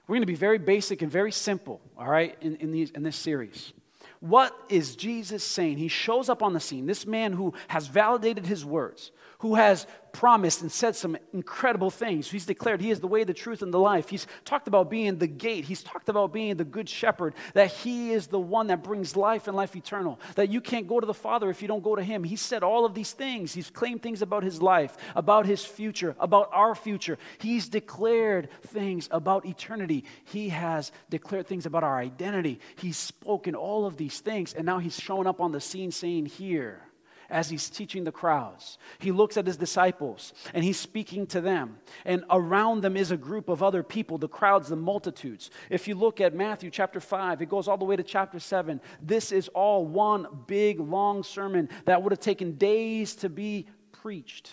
We're 0.07 0.15
going 0.15 0.21
to 0.21 0.27
be 0.27 0.35
very 0.35 0.57
basic 0.57 1.01
and 1.01 1.11
very 1.11 1.31
simple, 1.31 1.81
all 1.97 2.07
right, 2.07 2.35
in, 2.41 2.55
in, 2.57 2.71
these, 2.71 2.91
in 2.91 3.03
this 3.03 3.15
series. 3.15 3.73
What 4.19 4.57
is 4.69 4.95
Jesus 4.95 5.43
saying? 5.43 5.77
He 5.77 5.87
shows 5.87 6.29
up 6.29 6.41
on 6.41 6.53
the 6.53 6.59
scene, 6.59 6.85
this 6.85 7.05
man 7.05 7.33
who 7.33 7.53
has 7.67 7.87
validated 7.87 8.45
his 8.45 8.65
words, 8.65 9.11
who 9.39 9.55
has 9.55 9.87
promised 10.15 10.61
and 10.61 10.71
said 10.71 10.95
some 10.95 11.17
incredible 11.33 11.89
things. 11.89 12.31
He's 12.31 12.45
declared 12.45 12.79
he 12.79 12.89
is 12.89 13.01
the 13.01 13.07
way, 13.07 13.25
the 13.25 13.33
truth, 13.33 13.61
and 13.61 13.73
the 13.73 13.79
life. 13.79 14.07
He's 14.07 14.27
talked 14.45 14.67
about 14.67 14.89
being 14.89 15.17
the 15.17 15.27
gate. 15.27 15.65
He's 15.65 15.83
talked 15.83 16.07
about 16.07 16.31
being 16.31 16.55
the 16.55 16.63
good 16.63 16.87
shepherd, 16.87 17.35
that 17.53 17.71
he 17.71 18.13
is 18.13 18.27
the 18.27 18.39
one 18.39 18.67
that 18.67 18.81
brings 18.81 19.17
life 19.17 19.47
and 19.47 19.57
life 19.57 19.75
eternal, 19.75 20.19
that 20.35 20.49
you 20.49 20.61
can't 20.61 20.87
go 20.87 21.01
to 21.01 21.05
the 21.05 21.13
Father 21.13 21.49
if 21.49 21.61
you 21.61 21.67
don't 21.67 21.83
go 21.83 21.95
to 21.95 22.03
him. 22.03 22.23
He 22.23 22.37
said 22.37 22.63
all 22.63 22.85
of 22.85 22.93
these 22.93 23.11
things. 23.11 23.53
He's 23.53 23.69
claimed 23.69 24.01
things 24.01 24.21
about 24.21 24.43
his 24.43 24.61
life, 24.61 24.95
about 25.15 25.45
his 25.45 25.65
future, 25.65 26.15
about 26.17 26.49
our 26.53 26.75
future. 26.75 27.17
He's 27.39 27.67
declared 27.67 28.47
things 28.67 29.09
about 29.11 29.45
eternity. 29.45 30.05
He 30.23 30.49
has 30.49 30.93
declared 31.09 31.47
things 31.47 31.65
about 31.65 31.83
our 31.83 31.99
identity. 31.99 32.61
He's 32.77 32.97
spoken 32.97 33.53
all 33.53 33.85
of 33.85 33.97
these 33.97 34.21
things, 34.21 34.53
and 34.53 34.65
now 34.65 34.79
he's 34.79 34.97
showing 34.97 35.27
up 35.27 35.41
on 35.41 35.51
the 35.51 35.59
scene 35.59 35.91
saying, 35.91 36.27
Here 36.27 36.81
as 37.29 37.49
he's 37.49 37.69
teaching 37.69 38.03
the 38.03 38.11
crowds. 38.11 38.77
He 38.99 39.11
looks 39.11 39.37
at 39.37 39.47
his 39.47 39.57
disciples 39.57 40.33
and 40.53 40.63
he's 40.63 40.79
speaking 40.79 41.27
to 41.27 41.41
them. 41.41 41.77
And 42.05 42.23
around 42.29 42.81
them 42.81 42.95
is 42.97 43.11
a 43.11 43.17
group 43.17 43.49
of 43.49 43.63
other 43.63 43.83
people, 43.83 44.17
the 44.17 44.27
crowds, 44.27 44.69
the 44.69 44.75
multitudes. 44.75 45.49
If 45.69 45.87
you 45.87 45.95
look 45.95 46.21
at 46.21 46.33
Matthew 46.33 46.69
chapter 46.69 46.99
5, 46.99 47.41
it 47.41 47.49
goes 47.49 47.67
all 47.67 47.77
the 47.77 47.85
way 47.85 47.95
to 47.95 48.03
chapter 48.03 48.39
7. 48.39 48.81
This 49.01 49.31
is 49.31 49.47
all 49.49 49.85
one 49.85 50.27
big, 50.47 50.79
long 50.79 51.23
sermon 51.23 51.69
that 51.85 52.01
would 52.01 52.11
have 52.11 52.19
taken 52.19 52.53
days 52.53 53.15
to 53.17 53.29
be 53.29 53.67
preached. 53.91 54.51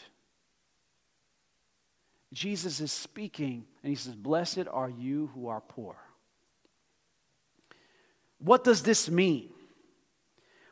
Jesus 2.32 2.80
is 2.80 2.90
speaking 2.90 3.66
and 3.82 3.90
he 3.90 3.96
says, 3.96 4.14
Blessed 4.14 4.66
are 4.70 4.88
you 4.88 5.30
who 5.34 5.48
are 5.48 5.60
poor. 5.60 5.96
What 8.38 8.64
does 8.64 8.82
this 8.82 9.08
mean? 9.08 9.51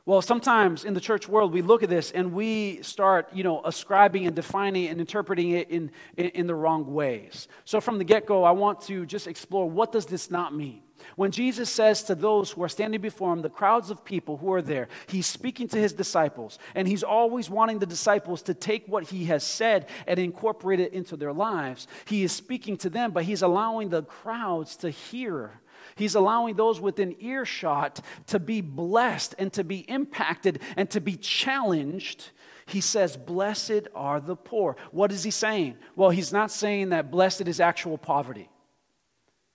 Well, 0.07 0.23
sometimes 0.23 0.85
in 0.85 0.95
the 0.95 1.01
church 1.01 1.29
world, 1.29 1.53
we 1.53 1.63
look 1.63 1.83
at 1.83 1.91
this 1.91 2.11
and 2.11 2.33
we 2.33 2.83
start, 2.83 3.29
you 3.35 3.45
know, 3.45 3.61
ascribing 3.65 4.27
and 4.27 4.35
defining 4.35 4.89
and 4.89 4.99
interpreting 4.99 5.51
it 5.51 5.71
in, 5.71 5.91
in, 6.17 6.27
in 6.31 6.47
the 6.47 6.55
wrong 6.55 6.93
ways. 6.93 7.49
So 7.65 7.81
from 7.81 7.99
the 7.99 8.05
get-go, 8.05 8.43
I 8.43 8.53
want 8.53 8.81
to 8.83 9.05
just 9.05 9.27
explore 9.27 9.69
what 9.69 9.93
does 9.93 10.07
this 10.07 10.31
not 10.31 10.55
mean? 10.55 10.83
When 11.17 11.31
Jesus 11.31 11.71
says 11.71 12.03
to 12.05 12.15
those 12.15 12.51
who 12.51 12.63
are 12.63 12.69
standing 12.69 13.01
before 13.01 13.33
him, 13.33 13.43
the 13.43 13.49
crowds 13.49 13.91
of 13.91 14.05
people 14.05 14.37
who 14.37 14.53
are 14.53 14.63
there, 14.63 14.89
he's 15.07 15.27
speaking 15.27 15.69
to 15.69 15.79
his 15.79 15.93
disciples, 15.93 16.59
and 16.75 16.87
he's 16.87 17.03
always 17.03 17.49
wanting 17.49 17.79
the 17.79 17.87
disciples 17.87 18.43
to 18.43 18.55
take 18.55 18.87
what 18.87 19.05
he 19.05 19.25
has 19.27 19.45
said 19.45 19.89
and 20.07 20.19
incorporate 20.19 20.81
it 20.81 20.93
into 20.93 21.17
their 21.17 21.33
lives. 21.33 21.87
He 22.05 22.23
is 22.23 22.33
speaking 22.33 22.77
to 22.79 22.91
them, 22.91 23.13
but 23.13 23.25
he's 23.25 23.43
allowing 23.43 23.89
the 23.89 24.03
crowds 24.03 24.77
to 24.77 24.91
hear 24.91 25.61
He's 26.01 26.15
allowing 26.15 26.57
those 26.57 26.81
within 26.81 27.15
earshot 27.21 28.01
to 28.29 28.39
be 28.39 28.63
blessed 28.63 29.35
and 29.39 29.53
to 29.53 29.63
be 29.63 29.81
impacted 29.81 30.61
and 30.77 30.89
to 30.91 31.01
be 31.01 31.17
challenged. 31.17 32.31
He 32.65 32.81
says, 32.81 33.19
Blessed 33.19 33.89
are 33.95 34.19
the 34.19 34.35
poor. 34.35 34.77
What 34.93 35.13
is 35.13 35.25
he 35.25 35.31
saying? 35.31 35.77
Well, 35.97 36.09
he's 36.09 36.33
not 36.33 36.51
saying 36.51 36.89
that 36.89 37.11
blessed 37.11 37.49
is 37.49 37.61
actual 37.61 37.99
poverty. 37.99 38.49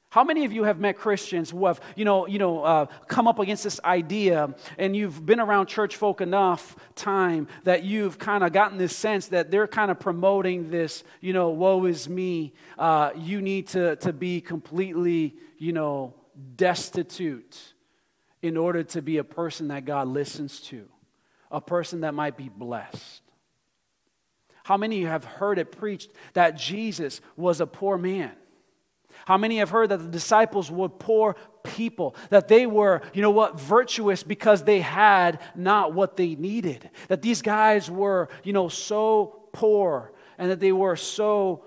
How 0.10 0.24
many 0.24 0.46
of 0.46 0.54
you 0.54 0.64
have 0.66 0.80
met 0.80 0.98
Christians 0.98 1.50
who 1.50 1.66
have, 1.66 1.82
you 1.96 2.06
know, 2.06 2.28
you 2.28 2.38
know, 2.38 2.64
uh, 2.64 2.86
come 3.08 3.28
up 3.28 3.40
against 3.40 3.64
this 3.64 3.82
idea, 3.84 4.54
and 4.78 4.96
you've 4.96 5.26
been 5.26 5.40
around 5.40 5.66
church 5.66 5.96
folk 5.96 6.22
enough 6.22 6.76
time 6.94 7.48
that 7.64 7.84
you've 7.84 8.20
kind 8.20 8.44
of 8.44 8.54
gotten 8.54 8.78
this 8.78 8.96
sense 8.96 9.28
that 9.30 9.50
they're 9.50 9.68
kind 9.68 9.90
of 9.90 10.00
promoting 10.00 10.70
this, 10.70 11.04
you 11.22 11.34
know, 11.34 11.50
woe 11.50 11.86
is 11.86 12.08
me. 12.08 12.54
Uh, 12.78 13.10
you 13.18 13.42
need 13.42 13.68
to 13.70 13.96
to 13.98 14.14
be 14.14 14.40
completely, 14.40 15.36
you 15.58 15.74
know, 15.74 16.14
destitute 16.56 17.74
in 18.42 18.58
order 18.58 18.84
to 18.84 19.02
be 19.02 19.18
a 19.18 19.24
person 19.24 19.70
that 19.70 19.86
God 19.86 20.08
listens 20.08 20.60
to, 20.62 20.88
a 21.50 21.62
person 21.62 22.02
that 22.02 22.14
might 22.14 22.38
be 22.38 22.50
blessed. 22.50 23.22
How 24.64 24.78
many 24.78 25.04
have 25.04 25.24
heard 25.24 25.60
it 25.60 25.72
preached 25.72 26.12
that 26.34 26.58
Jesus 26.58 27.22
was 27.36 27.62
a 27.62 27.68
poor 27.68 27.98
man? 27.98 28.32
How 29.26 29.38
many 29.38 29.58
have 29.58 29.70
heard 29.70 29.90
that 29.90 29.98
the 29.98 30.10
disciples 30.10 30.70
were 30.70 30.90
poor 30.90 31.36
people, 31.64 32.16
that 32.30 32.48
they 32.48 32.68
were, 32.68 33.02
you 33.14 33.22
know 33.22 33.32
what, 33.32 33.60
virtuous 33.60 34.24
because 34.24 34.64
they 34.64 34.82
had 34.82 35.40
not 35.56 35.94
what 35.94 36.18
they 36.18 36.36
needed, 36.36 36.90
that 37.08 37.22
these 37.22 37.42
guys 37.42 37.90
were, 37.90 38.30
you 38.44 38.54
know, 38.54 38.68
so 38.68 39.48
poor 39.54 40.14
and 40.38 40.52
that 40.52 40.60
they 40.60 40.72
were 40.72 40.96
so 40.96 41.64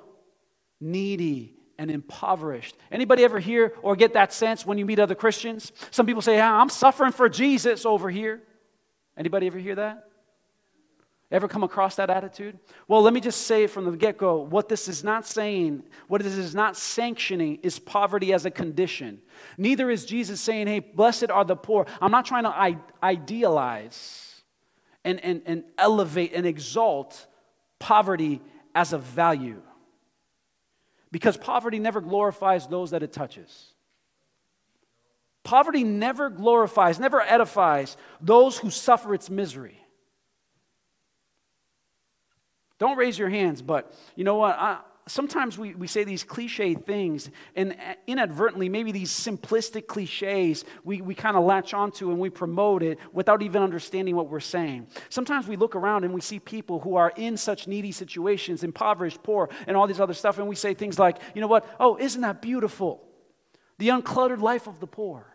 needy 0.81 1.58
and 1.79 1.91
impoverished. 1.91 2.77
Anybody 2.91 3.25
ever 3.25 3.39
hear 3.39 3.73
or 3.83 3.97
get 3.97 4.15
that 4.15 4.33
sense 4.33 4.67
when 4.67 4.79
you 4.79 4.85
meet 4.85 4.99
other 4.99 5.15
Christians? 5.15 5.73
Some 5.91 6.07
people 6.07 6.23
say, 6.23 6.37
yeah, 6.37 6.53
I'm 6.53 6.69
suffering 6.69 7.13
for 7.13 7.29
Jesus 7.29 7.87
over 7.87 8.11
here. 8.11 8.43
Anybody 9.17 9.47
ever 9.47 9.59
hear 9.59 9.77
that? 9.77 10.05
Ever 11.31 11.47
come 11.47 11.63
across 11.63 11.97
that 11.97 12.09
attitude? 12.09 12.59
Well, 12.89 13.03
let 13.03 13.13
me 13.13 13.21
just 13.21 13.43
say 13.43 13.67
from 13.67 13.85
the 13.85 13.93
get 13.93 14.17
go 14.17 14.39
what 14.39 14.69
this 14.69 14.89
is 14.89 15.05
not 15.05 15.27
saying, 15.27 15.83
what 16.09 16.23
this 16.23 16.35
is 16.35 16.55
not 16.55 16.75
sanctioning 16.75 17.59
is 17.63 17.79
poverty 17.79 18.33
as 18.33 18.47
a 18.47 18.51
condition. 18.51 19.21
Neither 19.59 19.91
is 19.91 20.07
Jesus 20.07 20.41
saying, 20.41 20.69
hey, 20.69 20.81
blessed 20.81 21.31
are 21.31 21.45
the 21.45 21.55
poor. 21.55 21.87
I'm 22.01 22.11
not 22.11 22.25
trying 22.25 22.45
to 22.45 22.81
idealize 23.03 24.43
and, 25.05 25.23
and, 25.23 25.43
and 25.45 25.65
elevate 25.77 26.33
and 26.33 26.47
exalt 26.47 27.27
poverty 27.79 28.41
as 28.75 28.95
a 28.95 28.99
value 28.99 29.61
because 31.11 31.37
poverty 31.37 31.79
never 31.79 32.01
glorifies 32.01 32.67
those 32.67 32.91
that 32.91 33.03
it 33.03 33.13
touches. 33.13 33.73
Poverty 35.45 35.85
never 35.85 36.29
glorifies, 36.29 37.01
never 37.01 37.21
edifies 37.21 37.97
those 38.21 38.59
who 38.59 38.71
suffer 38.71 39.15
its 39.15 39.31
misery. 39.31 39.81
Don't 42.79 42.97
raise 42.97 43.19
your 43.19 43.29
hands, 43.29 43.63
but 43.63 43.93
you 44.15 44.25
know 44.25 44.37
what? 44.37 44.57
I, 44.57 44.79
sometimes 45.09 45.59
we, 45.59 45.75
we 45.75 45.87
say 45.87 46.05
these 46.05 46.23
cliche 46.23 46.75
things, 46.75 47.31
and 47.57 47.73
uh, 47.73 47.95
inadvertently, 48.07 48.69
maybe 48.69 48.93
these 48.93 49.11
simplistic 49.11 49.87
cliches, 49.87 50.65
we, 50.85 51.01
we 51.01 51.15
kind 51.15 51.37
of 51.37 51.45
latch 51.45 51.75
onto 51.75 52.11
and 52.11 52.19
we 52.19 52.31
promote 52.31 52.83
it 52.83 52.99
without 53.13 53.43
even 53.43 53.63
understanding 53.63 54.15
what 54.15 54.29
we're 54.29 54.41
saying. 54.41 54.87
Sometimes 55.09 55.49
we 55.49 55.57
look 55.57 55.75
around 55.75 56.05
and 56.05 56.15
we 56.15 56.21
see 56.21 56.39
people 56.39 56.81
who 56.81 56.97
are 56.97 57.13
in 57.17 57.37
such 57.37 57.67
needy 57.67 57.93
situations, 57.93 58.63
impoverished, 58.63 59.23
poor, 59.23 59.49
and 59.67 59.77
all 59.77 59.87
these 59.87 60.01
other 60.01 60.15
stuff, 60.15 60.39
and 60.39 60.49
we 60.49 60.55
say 60.55 60.75
things 60.75 60.99
like, 60.99 61.19
you 61.35 61.41
know 61.41 61.49
what? 61.49 61.67
Oh, 61.81 61.97
isn't 61.97 62.21
that 62.21 62.41
beautiful? 62.41 63.03
The 63.79 63.89
uncluttered 63.89 64.41
life 64.41 64.67
of 64.67 64.81
the 64.81 64.87
poor. 64.87 65.27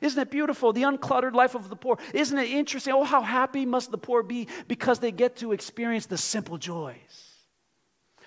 Isn't 0.00 0.20
it 0.20 0.30
beautiful? 0.30 0.72
The 0.72 0.82
uncluttered 0.82 1.34
life 1.34 1.54
of 1.54 1.68
the 1.68 1.76
poor. 1.76 1.98
Isn't 2.14 2.38
it 2.38 2.50
interesting? 2.50 2.94
Oh, 2.94 3.04
how 3.04 3.20
happy 3.20 3.66
must 3.66 3.90
the 3.90 3.98
poor 3.98 4.22
be 4.22 4.48
because 4.66 4.98
they 4.98 5.12
get 5.12 5.36
to 5.36 5.52
experience 5.52 6.06
the 6.06 6.16
simple 6.16 6.56
joys. 6.56 7.29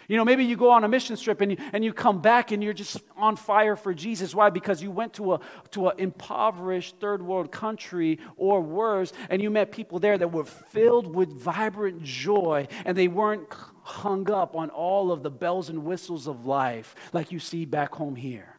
You 0.07 0.17
know, 0.17 0.25
maybe 0.25 0.43
you 0.43 0.55
go 0.57 0.69
on 0.71 0.83
a 0.83 0.87
mission 0.87 1.15
trip 1.15 1.41
and 1.41 1.51
you, 1.51 1.57
and 1.71 1.83
you 1.83 1.93
come 1.93 2.21
back 2.21 2.51
and 2.51 2.63
you're 2.63 2.73
just 2.73 2.97
on 3.15 3.35
fire 3.35 3.75
for 3.75 3.93
Jesus. 3.93 4.35
Why? 4.35 4.49
Because 4.49 4.81
you 4.81 4.91
went 4.91 5.13
to 5.13 5.33
a 5.33 5.39
to 5.71 5.89
an 5.89 5.99
impoverished 5.99 6.97
third 6.99 7.21
world 7.21 7.51
country 7.51 8.19
or 8.35 8.61
worse, 8.61 9.13
and 9.29 9.41
you 9.41 9.49
met 9.49 9.71
people 9.71 9.99
there 9.99 10.17
that 10.17 10.31
were 10.31 10.45
filled 10.45 11.13
with 11.13 11.31
vibrant 11.31 12.03
joy, 12.03 12.67
and 12.85 12.97
they 12.97 13.07
weren't 13.07 13.47
hung 13.83 14.29
up 14.31 14.55
on 14.55 14.69
all 14.69 15.11
of 15.11 15.23
the 15.23 15.31
bells 15.31 15.69
and 15.69 15.83
whistles 15.83 16.27
of 16.27 16.45
life 16.45 16.95
like 17.11 17.31
you 17.31 17.39
see 17.39 17.65
back 17.65 17.93
home 17.93 18.15
here. 18.15 18.53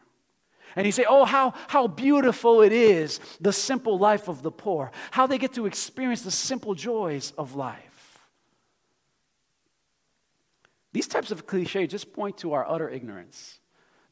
And 0.75 0.85
you 0.85 0.91
say, 0.91 1.05
Oh, 1.07 1.25
how, 1.25 1.53
how 1.67 1.87
beautiful 1.87 2.61
it 2.61 2.71
is, 2.71 3.19
the 3.39 3.53
simple 3.53 3.97
life 3.97 4.27
of 4.27 4.41
the 4.41 4.51
poor, 4.51 4.91
how 5.11 5.27
they 5.27 5.37
get 5.37 5.53
to 5.53 5.65
experience 5.65 6.21
the 6.21 6.31
simple 6.31 6.75
joys 6.75 7.31
of 7.37 7.55
life. 7.55 7.94
These 10.95 11.07
types 11.09 11.29
of 11.29 11.45
cliches 11.45 11.89
just 11.89 12.13
point 12.13 12.37
to 12.37 12.53
our 12.53 12.65
utter 12.65 12.89
ignorance. 12.89 13.59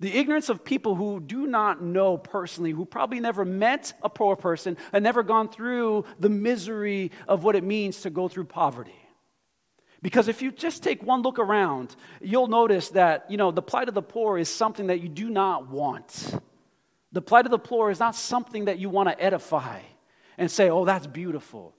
The 0.02 0.18
ignorance 0.18 0.50
of 0.50 0.66
people 0.66 0.96
who 0.96 1.22
do 1.22 1.48
not 1.48 1.82
know 1.82 2.18
personally, 2.18 2.72
who 2.72 2.84
probably 2.84 3.22
never 3.22 3.46
met 3.46 3.94
a 4.04 4.10
poor 4.10 4.36
person 4.36 4.76
and 4.92 5.02
never 5.02 5.24
gone 5.24 5.48
through 5.48 6.04
the 6.20 6.28
misery 6.28 7.12
of 7.26 7.46
what 7.46 7.56
it 7.56 7.64
means 7.64 8.02
to 8.02 8.10
go 8.10 8.28
through 8.28 8.48
poverty. 8.48 9.00
Because 10.02 10.28
if 10.28 10.42
you 10.42 10.52
just 10.52 10.84
take 10.84 11.02
one 11.02 11.22
look 11.22 11.40
around, 11.40 11.96
you'll 12.20 12.48
notice 12.48 12.90
that, 12.90 13.32
you 13.32 13.38
know, 13.38 13.52
the 13.52 13.62
plight 13.62 13.88
of 13.88 13.94
the 13.94 14.02
poor 14.02 14.38
is 14.38 14.50
something 14.50 14.88
that 14.88 15.00
you 15.00 15.08
do 15.08 15.30
not 15.30 15.70
want. 15.70 16.38
The 17.14 17.22
plight 17.22 17.46
of 17.46 17.52
the 17.52 17.60
poor 17.60 17.92
is 17.92 18.00
not 18.02 18.14
something 18.14 18.66
that 18.66 18.78
you 18.78 18.90
want 18.90 19.08
to 19.08 19.24
edify 19.24 19.80
and 20.38 20.52
say, 20.52 20.70
oh, 20.70 20.84
that's 20.84 21.08
beautiful. 21.08 21.78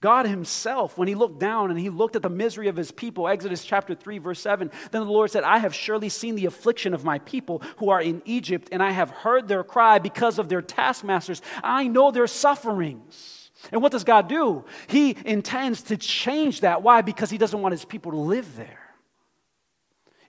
God 0.00 0.26
Himself, 0.26 0.96
when 0.96 1.08
He 1.08 1.14
looked 1.14 1.40
down 1.40 1.70
and 1.70 1.78
He 1.78 1.90
looked 1.90 2.14
at 2.14 2.22
the 2.22 2.28
misery 2.28 2.68
of 2.68 2.76
His 2.76 2.92
people, 2.92 3.26
Exodus 3.26 3.64
chapter 3.64 3.94
3, 3.94 4.18
verse 4.18 4.40
7, 4.40 4.70
then 4.92 5.04
the 5.04 5.10
Lord 5.10 5.30
said, 5.30 5.42
I 5.42 5.58
have 5.58 5.74
surely 5.74 6.08
seen 6.08 6.36
the 6.36 6.46
affliction 6.46 6.94
of 6.94 7.04
my 7.04 7.18
people 7.20 7.62
who 7.78 7.90
are 7.90 8.00
in 8.00 8.22
Egypt, 8.24 8.68
and 8.70 8.82
I 8.82 8.92
have 8.92 9.10
heard 9.10 9.48
their 9.48 9.64
cry 9.64 9.98
because 9.98 10.38
of 10.38 10.48
their 10.48 10.62
taskmasters. 10.62 11.42
I 11.64 11.88
know 11.88 12.10
their 12.12 12.28
sufferings. 12.28 13.50
And 13.72 13.82
what 13.82 13.90
does 13.90 14.04
God 14.04 14.28
do? 14.28 14.64
He 14.86 15.16
intends 15.24 15.82
to 15.84 15.96
change 15.96 16.60
that. 16.60 16.82
Why? 16.82 17.02
Because 17.02 17.30
He 17.30 17.38
doesn't 17.38 17.60
want 17.60 17.72
His 17.72 17.84
people 17.84 18.12
to 18.12 18.18
live 18.18 18.54
there. 18.54 18.78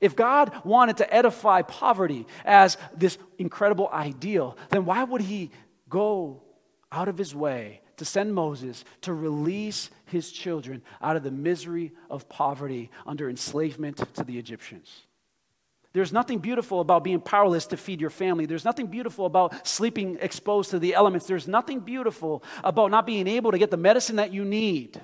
If 0.02 0.16
God 0.16 0.52
wanted 0.64 0.98
to 0.98 1.14
edify 1.14 1.62
poverty 1.62 2.26
as 2.44 2.78
this 2.96 3.20
incredible 3.38 3.88
ideal, 3.92 4.58
then 4.70 4.86
why 4.86 5.04
would 5.04 5.22
He 5.22 5.52
go 5.90 6.42
out 6.92 7.08
of 7.08 7.20
His 7.20 7.36
way 7.36 7.82
to 8.00 8.06
send 8.06 8.34
Moses 8.34 8.84
to 9.02 9.14
release 9.14 9.90
his 10.06 10.32
children 10.32 10.82
out 11.02 11.16
of 11.16 11.24
the 11.24 11.32
misery 11.32 11.92
of 12.10 12.28
poverty 12.28 12.90
under 13.06 13.30
enslavement 13.30 14.04
to 14.16 14.24
the 14.24 14.38
Egyptians. 14.38 15.04
There's 15.92 16.14
nothing 16.14 16.40
beautiful 16.40 16.82
about 16.82 17.04
being 17.04 17.20
powerless 17.20 17.66
to 17.68 17.78
feed 17.78 18.00
your 18.00 18.12
family. 18.12 18.46
There's 18.46 18.66
nothing 18.66 18.88
beautiful 18.88 19.26
about 19.26 19.66
sleeping 19.68 20.18
exposed 20.22 20.72
to 20.72 20.80
the 20.80 20.94
elements. 20.94 21.26
There's 21.26 21.48
nothing 21.48 21.80
beautiful 21.80 22.44
about 22.64 22.92
not 22.92 23.08
being 23.08 23.28
able 23.28 23.52
to 23.52 23.58
get 23.58 23.72
the 23.72 23.78
medicine 23.78 24.18
that 24.18 24.32
you 24.32 24.46
need. 24.46 25.02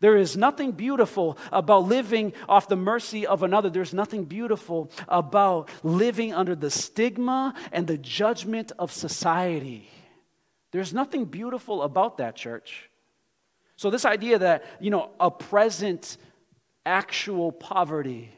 There 0.00 0.16
is 0.16 0.36
nothing 0.36 0.72
beautiful 0.72 1.38
about 1.52 1.84
living 1.84 2.32
off 2.48 2.68
the 2.68 2.76
mercy 2.76 3.26
of 3.26 3.42
another. 3.42 3.70
There's 3.70 3.94
nothing 3.94 4.24
beautiful 4.24 4.90
about 5.08 5.70
living 5.82 6.34
under 6.34 6.56
the 6.56 6.70
stigma 6.70 7.54
and 7.72 7.86
the 7.86 7.96
judgment 7.96 8.72
of 8.78 8.92
society. 8.92 9.88
There's 10.74 10.92
nothing 10.92 11.26
beautiful 11.26 11.82
about 11.82 12.18
that, 12.18 12.34
church. 12.34 12.90
So, 13.76 13.90
this 13.90 14.04
idea 14.04 14.40
that, 14.40 14.64
you 14.80 14.90
know, 14.90 15.10
a 15.20 15.30
present 15.30 16.16
actual 16.84 17.52
poverty 17.52 18.32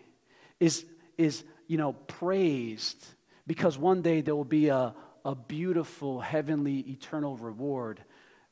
is, 0.60 0.84
is 1.16 1.44
you 1.66 1.78
know, 1.78 1.94
praised 1.94 3.02
because 3.46 3.78
one 3.78 4.02
day 4.02 4.20
there 4.20 4.36
will 4.36 4.44
be 4.44 4.68
a, 4.68 4.94
a 5.24 5.34
beautiful, 5.34 6.20
heavenly, 6.20 6.80
eternal 6.80 7.38
reward. 7.38 8.04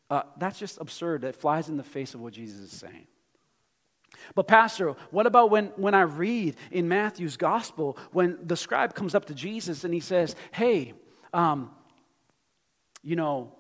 Uh, 0.09 0.23
that's 0.39 0.59
just 0.59 0.81
absurd. 0.81 1.21
That 1.21 1.37
flies 1.37 1.69
in 1.69 1.77
the 1.77 1.85
face 1.85 2.15
of 2.15 2.23
what 2.23 2.33
Jesus 2.33 2.61
is 2.61 2.73
saying. 2.73 3.07
But, 4.35 4.49
Pastor, 4.49 4.95
what 5.11 5.27
about 5.27 5.51
when, 5.51 5.67
when 5.77 5.93
I 5.93 6.03
read 6.03 6.57
in 6.71 6.89
Matthew's 6.89 7.37
gospel 7.37 7.99
when 8.13 8.39
the 8.47 8.57
scribe 8.57 8.95
comes 8.95 9.15
up 9.15 9.27
to 9.27 9.35
Jesus 9.35 9.85
and 9.85 9.93
he 9.93 10.01
says, 10.01 10.37
Hey, 10.53 10.95
um, 11.35 11.71
you 13.03 13.17
know, 13.17 13.53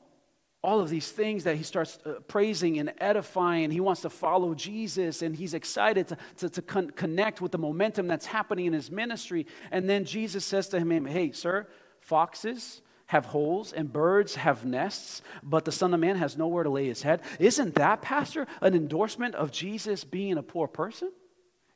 all 0.65 0.81
of 0.81 0.89
these 0.89 1.11
things 1.11 1.45
that 1.45 1.57
he 1.57 1.63
starts 1.63 1.99
uh, 2.07 2.15
praising 2.27 2.79
and 2.79 2.95
edifying. 2.97 3.71
He 3.71 3.81
wants 3.81 4.01
to 4.01 4.11
follow 4.11 4.55
Jesus 4.55 5.21
and 5.21 5.37
he's 5.37 5.53
excited 5.53 6.09
to, 6.09 6.17
to, 6.39 6.49
to 6.49 6.63
con- 6.63 6.91
connect 6.91 7.43
with 7.43 7.53
the 7.53 7.59
momentum 7.59 8.07
that's 8.07 8.25
happening 8.25 8.65
in 8.65 8.73
his 8.73 8.91
ministry. 8.91 9.47
And 9.71 9.89
then 9.91 10.07
Jesus 10.07 10.43
says 10.43 10.69
to 10.69 10.81
him, 10.81 11.05
Hey, 11.05 11.33
sir, 11.33 11.69
foxes 12.01 12.81
have 13.07 13.27
holes 13.27 13.75
and 13.75 13.93
birds 13.93 14.37
have 14.37 14.65
nests, 14.65 15.21
but 15.43 15.67
the 15.67 15.73
Son 15.73 15.93
of 15.93 16.01
Man 16.01 16.17
has 16.17 16.39
nowhere 16.39 16.65
to 16.65 16.71
lay 16.71 16.87
his 16.87 17.03
head. 17.03 17.21
Isn't 17.39 17.75
that, 17.75 18.01
Pastor, 18.01 18.47
an 18.63 18.75
endorsement 18.75 19.35
of 19.35 19.53
Jesus 19.53 20.03
being 20.03 20.39
a 20.39 20.43
poor 20.43 20.67
person? 20.67 21.13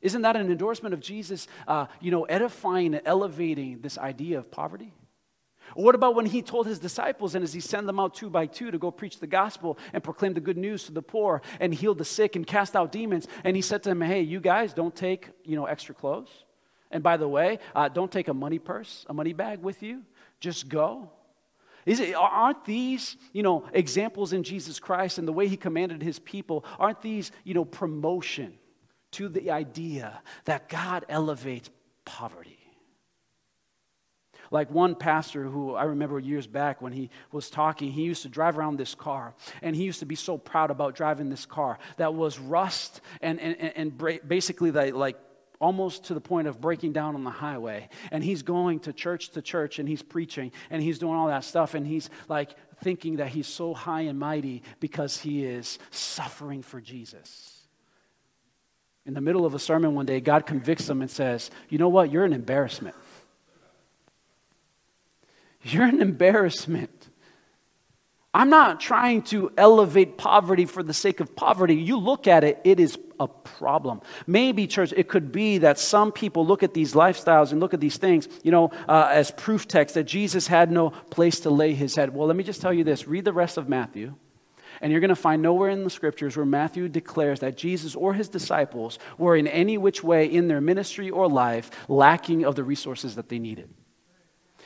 Isn't 0.01 0.23
that 0.23 0.35
an 0.35 0.49
endorsement 0.49 0.93
of 0.95 0.99
Jesus, 0.99 1.47
uh, 1.67 1.85
you 2.01 2.09
know, 2.09 2.23
edifying 2.23 2.95
and 2.95 3.05
elevating 3.05 3.81
this 3.81 3.99
idea 3.99 4.39
of 4.39 4.49
poverty? 4.49 4.93
What 5.75 5.95
about 5.95 6.15
when 6.15 6.25
he 6.25 6.41
told 6.41 6.67
his 6.67 6.79
disciples 6.79 7.35
and 7.35 7.43
as 7.43 7.53
he 7.53 7.59
sent 7.59 7.87
them 7.87 7.99
out 7.99 8.13
two 8.13 8.29
by 8.29 8.45
two 8.45 8.71
to 8.71 8.77
go 8.77 8.91
preach 8.91 9.19
the 9.19 9.27
gospel 9.27 9.77
and 9.93 10.03
proclaim 10.03 10.33
the 10.33 10.39
good 10.39 10.57
news 10.57 10.83
to 10.85 10.91
the 10.91 11.01
poor 11.01 11.41
and 11.59 11.73
heal 11.73 11.93
the 11.93 12.05
sick 12.05 12.35
and 12.35 12.45
cast 12.45 12.75
out 12.75 12.91
demons? 12.91 13.27
And 13.43 13.55
he 13.55 13.61
said 13.61 13.83
to 13.83 13.89
them, 13.89 14.01
Hey, 14.01 14.21
you 14.21 14.39
guys 14.39 14.73
don't 14.73 14.95
take, 14.95 15.29
you 15.43 15.55
know, 15.55 15.65
extra 15.65 15.95
clothes. 15.95 16.29
And 16.91 17.03
by 17.03 17.17
the 17.17 17.27
way, 17.27 17.59
uh, 17.75 17.89
don't 17.89 18.11
take 18.11 18.27
a 18.27 18.33
money 18.33 18.59
purse, 18.59 19.05
a 19.09 19.13
money 19.13 19.33
bag 19.33 19.61
with 19.61 19.83
you. 19.83 20.03
Just 20.39 20.69
go. 20.69 21.11
Is 21.85 21.99
it, 21.99 22.13
aren't 22.13 22.65
these, 22.65 23.15
you 23.31 23.43
know, 23.43 23.65
examples 23.73 24.33
in 24.33 24.43
Jesus 24.43 24.79
Christ 24.79 25.17
and 25.17 25.27
the 25.27 25.33
way 25.33 25.47
he 25.47 25.57
commanded 25.57 26.01
his 26.01 26.19
people, 26.19 26.65
aren't 26.77 27.01
these, 27.01 27.31
you 27.43 27.53
know, 27.53 27.65
promotion 27.65 28.53
to 29.11 29.29
the 29.29 29.51
idea 29.51 30.21
that 30.45 30.69
God 30.69 31.05
elevates 31.09 31.69
poverty? 32.05 32.58
Like 34.51 34.71
one 34.71 34.95
pastor 34.95 35.43
who 35.43 35.75
I 35.75 35.83
remember 35.83 36.19
years 36.19 36.47
back 36.47 36.81
when 36.81 36.91
he 36.91 37.09
was 37.31 37.49
talking, 37.49 37.91
he 37.91 38.03
used 38.03 38.23
to 38.23 38.29
drive 38.29 38.57
around 38.57 38.77
this 38.77 38.95
car, 38.95 39.33
and 39.61 39.75
he 39.75 39.83
used 39.83 39.99
to 39.99 40.05
be 40.05 40.15
so 40.15 40.37
proud 40.37 40.71
about 40.71 40.95
driving 40.95 41.29
this 41.29 41.45
car 41.45 41.77
that 41.97 42.13
was 42.13 42.39
rust 42.39 43.01
and, 43.21 43.39
and, 43.39 43.57
and 43.75 44.27
basically 44.27 44.71
like 44.71 45.17
almost 45.59 46.05
to 46.05 46.13
the 46.13 46.21
point 46.21 46.47
of 46.47 46.61
breaking 46.61 46.93
down 46.93 47.15
on 47.15 47.23
the 47.23 47.29
highway. 47.29 47.89
And 48.11 48.23
he's 48.23 48.43
going 48.43 48.79
to 48.81 48.93
church 48.93 49.29
to 49.31 49.41
church 49.41 49.79
and 49.79 49.87
he's 49.89 50.01
preaching 50.01 50.51
and 50.69 50.81
he's 50.81 50.99
doing 50.99 51.15
all 51.15 51.27
that 51.27 51.43
stuff. 51.43 51.73
And 51.73 51.85
he's 51.85 52.09
like 52.27 52.55
thinking 52.81 53.17
that 53.17 53.27
he's 53.27 53.47
so 53.47 53.73
high 53.73 54.01
and 54.01 54.17
mighty 54.17 54.63
because 54.79 55.19
he 55.19 55.43
is 55.43 55.77
suffering 55.91 56.61
for 56.61 56.79
Jesus. 56.79 57.55
In 59.05 59.13
the 59.13 59.21
middle 59.21 59.45
of 59.45 59.53
a 59.53 59.59
sermon 59.59 59.95
one 59.95 60.05
day, 60.05 60.21
God 60.21 60.45
convicts 60.45 60.89
him 60.89 61.01
and 61.01 61.09
says, 61.09 61.51
You 61.67 61.77
know 61.77 61.89
what? 61.89 62.11
You're 62.11 62.25
an 62.25 62.33
embarrassment. 62.33 62.95
You're 65.61 65.85
an 65.85 66.01
embarrassment. 66.01 67.09
I'm 68.33 68.49
not 68.49 68.79
trying 68.79 69.23
to 69.23 69.51
elevate 69.57 70.17
poverty 70.17 70.65
for 70.65 70.83
the 70.83 70.93
sake 70.93 71.19
of 71.19 71.35
poverty. 71.35 71.75
You 71.75 71.97
look 71.97 72.27
at 72.27 72.43
it, 72.43 72.61
it 72.63 72.79
is 72.79 72.97
a 73.19 73.27
problem. 73.27 74.01
Maybe, 74.27 74.67
church, 74.67 74.93
it 74.95 75.09
could 75.09 75.31
be 75.31 75.57
that 75.59 75.79
some 75.79 76.11
people 76.11 76.45
look 76.45 76.61
at 76.61 76.75
these 76.75 76.93
lifestyles 76.93 77.51
and 77.51 77.59
look 77.59 77.73
at 77.73 77.79
these 77.79 77.97
things, 77.97 78.29
you 78.43 78.51
know, 78.51 78.71
uh, 78.87 79.09
as 79.11 79.31
proof 79.31 79.67
text 79.67 79.95
that 79.95 80.03
Jesus 80.03 80.45
had 80.45 80.71
no 80.71 80.91
place 80.91 81.39
to 81.41 81.49
lay 81.49 81.73
his 81.73 81.95
head. 81.95 82.13
Well, 82.13 82.27
let 82.27 82.35
me 82.35 82.43
just 82.43 82.61
tell 82.61 82.71
you 82.71 82.83
this 82.83 83.07
read 83.07 83.25
the 83.25 83.33
rest 83.33 83.57
of 83.57 83.67
Matthew. 83.67 84.13
And 84.81 84.91
you're 84.91 85.01
going 85.01 85.09
to 85.09 85.15
find 85.15 85.41
nowhere 85.41 85.71
in 85.71 85.83
the 85.83 85.89
scriptures 85.89 86.37
where 86.37 86.45
Matthew 86.45 86.87
declares 86.87 87.39
that 87.41 87.57
Jesus 87.57 87.95
or 87.95 88.13
his 88.13 88.29
disciples 88.29 88.97
were 89.17 89.35
in 89.35 89.47
any 89.47 89.77
which 89.77 90.03
way 90.03 90.25
in 90.25 90.47
their 90.47 90.61
ministry 90.61 91.09
or 91.09 91.27
life 91.27 91.69
lacking 91.89 92.45
of 92.45 92.55
the 92.55 92.63
resources 92.63 93.15
that 93.15 93.27
they 93.27 93.39
needed. 93.39 93.69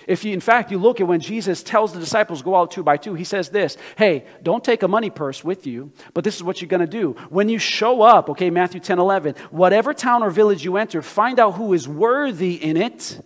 If 0.07 0.25
you, 0.25 0.33
in 0.33 0.39
fact, 0.39 0.71
you 0.71 0.77
look 0.77 0.99
at 0.99 1.07
when 1.07 1.19
Jesus 1.19 1.63
tells 1.63 1.93
the 1.93 1.99
disciples 1.99 2.41
go 2.41 2.55
out 2.55 2.71
two 2.71 2.83
by 2.83 2.97
two, 2.97 3.13
he 3.13 3.23
says 3.23 3.49
this 3.49 3.77
Hey, 3.97 4.25
don't 4.41 4.63
take 4.63 4.83
a 4.83 4.87
money 4.87 5.09
purse 5.09 5.43
with 5.43 5.65
you, 5.65 5.91
but 6.13 6.23
this 6.23 6.35
is 6.35 6.43
what 6.43 6.61
you're 6.61 6.69
going 6.69 6.81
to 6.81 6.87
do. 6.87 7.11
When 7.29 7.49
you 7.49 7.59
show 7.59 8.01
up, 8.01 8.29
okay, 8.29 8.49
Matthew 8.49 8.79
10 8.79 8.99
11, 8.99 9.35
whatever 9.51 9.93
town 9.93 10.23
or 10.23 10.29
village 10.29 10.63
you 10.63 10.77
enter, 10.77 11.01
find 11.01 11.39
out 11.39 11.55
who 11.55 11.73
is 11.73 11.87
worthy 11.87 12.55
in 12.55 12.77
it 12.77 13.23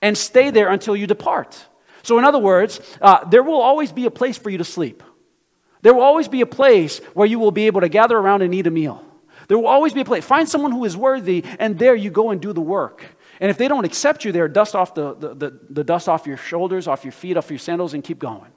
and 0.00 0.16
stay 0.16 0.50
there 0.50 0.68
until 0.68 0.96
you 0.96 1.06
depart. 1.06 1.66
So, 2.02 2.18
in 2.18 2.24
other 2.24 2.38
words, 2.38 2.80
uh, 3.00 3.24
there 3.24 3.42
will 3.42 3.60
always 3.60 3.92
be 3.92 4.06
a 4.06 4.10
place 4.10 4.38
for 4.38 4.50
you 4.50 4.58
to 4.58 4.64
sleep. 4.64 5.02
There 5.82 5.94
will 5.94 6.02
always 6.02 6.28
be 6.28 6.40
a 6.40 6.46
place 6.46 6.98
where 7.14 7.26
you 7.26 7.38
will 7.38 7.50
be 7.50 7.66
able 7.66 7.80
to 7.82 7.88
gather 7.88 8.16
around 8.16 8.42
and 8.42 8.54
eat 8.54 8.66
a 8.66 8.70
meal. 8.70 9.04
There 9.48 9.58
will 9.58 9.66
always 9.66 9.94
be 9.94 10.02
a 10.02 10.04
place. 10.04 10.24
Find 10.24 10.48
someone 10.48 10.72
who 10.72 10.84
is 10.84 10.96
worthy, 10.96 11.44
and 11.58 11.78
there 11.78 11.94
you 11.94 12.10
go 12.10 12.30
and 12.30 12.40
do 12.40 12.52
the 12.52 12.60
work. 12.60 13.04
And 13.40 13.50
if 13.50 13.58
they 13.58 13.68
don't 13.68 13.84
accept 13.84 14.24
you 14.24 14.32
there, 14.32 14.48
dust 14.48 14.74
off 14.74 14.94
the, 14.94 15.14
the, 15.14 15.34
the, 15.34 15.60
the 15.70 15.84
dust 15.84 16.08
off 16.08 16.26
your 16.26 16.36
shoulders, 16.36 16.88
off 16.88 17.04
your 17.04 17.12
feet, 17.12 17.36
off 17.36 17.50
your 17.50 17.58
sandals, 17.58 17.94
and 17.94 18.02
keep 18.02 18.18
going. 18.18 18.50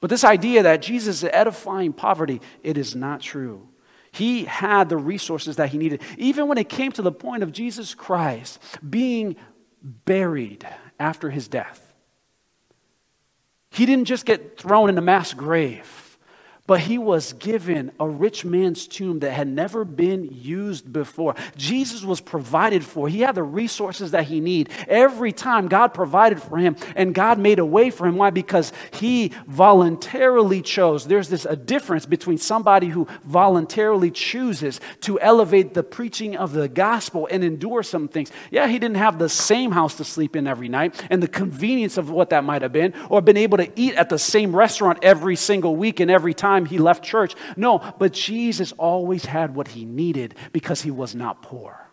But 0.00 0.10
this 0.10 0.24
idea 0.24 0.62
that 0.64 0.82
Jesus 0.82 1.22
is 1.22 1.30
edifying 1.32 1.92
poverty, 1.92 2.40
it 2.62 2.78
is 2.78 2.96
not 2.96 3.20
true. 3.20 3.68
He 4.12 4.44
had 4.44 4.88
the 4.88 4.96
resources 4.96 5.56
that 5.56 5.68
he 5.68 5.78
needed. 5.78 6.02
Even 6.18 6.48
when 6.48 6.58
it 6.58 6.68
came 6.68 6.90
to 6.92 7.02
the 7.02 7.12
point 7.12 7.42
of 7.42 7.52
Jesus 7.52 7.94
Christ 7.94 8.58
being 8.88 9.36
buried 9.82 10.66
after 10.98 11.30
his 11.30 11.46
death, 11.46 11.94
he 13.70 13.86
didn't 13.86 14.06
just 14.06 14.26
get 14.26 14.58
thrown 14.58 14.88
in 14.88 14.98
a 14.98 15.02
mass 15.02 15.32
grave. 15.32 15.99
But 16.70 16.78
he 16.78 16.98
was 16.98 17.32
given 17.32 17.90
a 17.98 18.08
rich 18.08 18.44
man's 18.44 18.86
tomb 18.86 19.18
that 19.18 19.32
had 19.32 19.48
never 19.48 19.84
been 19.84 20.28
used 20.30 20.92
before. 20.92 21.34
Jesus 21.56 22.04
was 22.04 22.20
provided 22.20 22.84
for. 22.84 23.08
He 23.08 23.22
had 23.22 23.34
the 23.34 23.42
resources 23.42 24.12
that 24.12 24.26
he 24.26 24.38
needed. 24.38 24.72
Every 24.86 25.32
time 25.32 25.66
God 25.66 25.88
provided 25.88 26.40
for 26.40 26.58
him 26.58 26.76
and 26.94 27.12
God 27.12 27.40
made 27.40 27.58
a 27.58 27.66
way 27.66 27.90
for 27.90 28.06
him. 28.06 28.14
Why? 28.14 28.30
Because 28.30 28.72
he 28.92 29.32
voluntarily 29.48 30.62
chose. 30.62 31.08
There's 31.08 31.28
this 31.28 31.44
a 31.44 31.56
difference 31.56 32.06
between 32.06 32.38
somebody 32.38 32.86
who 32.86 33.08
voluntarily 33.24 34.12
chooses 34.12 34.80
to 35.00 35.18
elevate 35.18 35.74
the 35.74 35.82
preaching 35.82 36.36
of 36.36 36.52
the 36.52 36.68
gospel 36.68 37.26
and 37.32 37.42
endure 37.42 37.82
some 37.82 38.06
things. 38.06 38.30
Yeah, 38.52 38.68
he 38.68 38.78
didn't 38.78 38.98
have 38.98 39.18
the 39.18 39.28
same 39.28 39.72
house 39.72 39.96
to 39.96 40.04
sleep 40.04 40.36
in 40.36 40.46
every 40.46 40.68
night 40.68 41.04
and 41.10 41.20
the 41.20 41.26
convenience 41.26 41.96
of 41.96 42.10
what 42.10 42.30
that 42.30 42.44
might 42.44 42.62
have 42.62 42.72
been, 42.72 42.94
or 43.08 43.20
been 43.20 43.36
able 43.36 43.58
to 43.58 43.68
eat 43.74 43.96
at 43.96 44.08
the 44.08 44.20
same 44.20 44.54
restaurant 44.54 45.00
every 45.02 45.34
single 45.34 45.74
week 45.74 45.98
and 45.98 46.12
every 46.12 46.32
time 46.32 46.59
time 46.60 46.70
he 46.70 46.78
left 46.78 47.04
church. 47.04 47.34
No, 47.56 47.78
but 47.98 48.12
Jesus 48.12 48.72
always 48.72 49.24
had 49.24 49.54
what 49.54 49.68
he 49.68 49.84
needed 49.84 50.34
because 50.52 50.82
he 50.82 50.90
was 50.90 51.14
not 51.14 51.42
poor. 51.42 51.86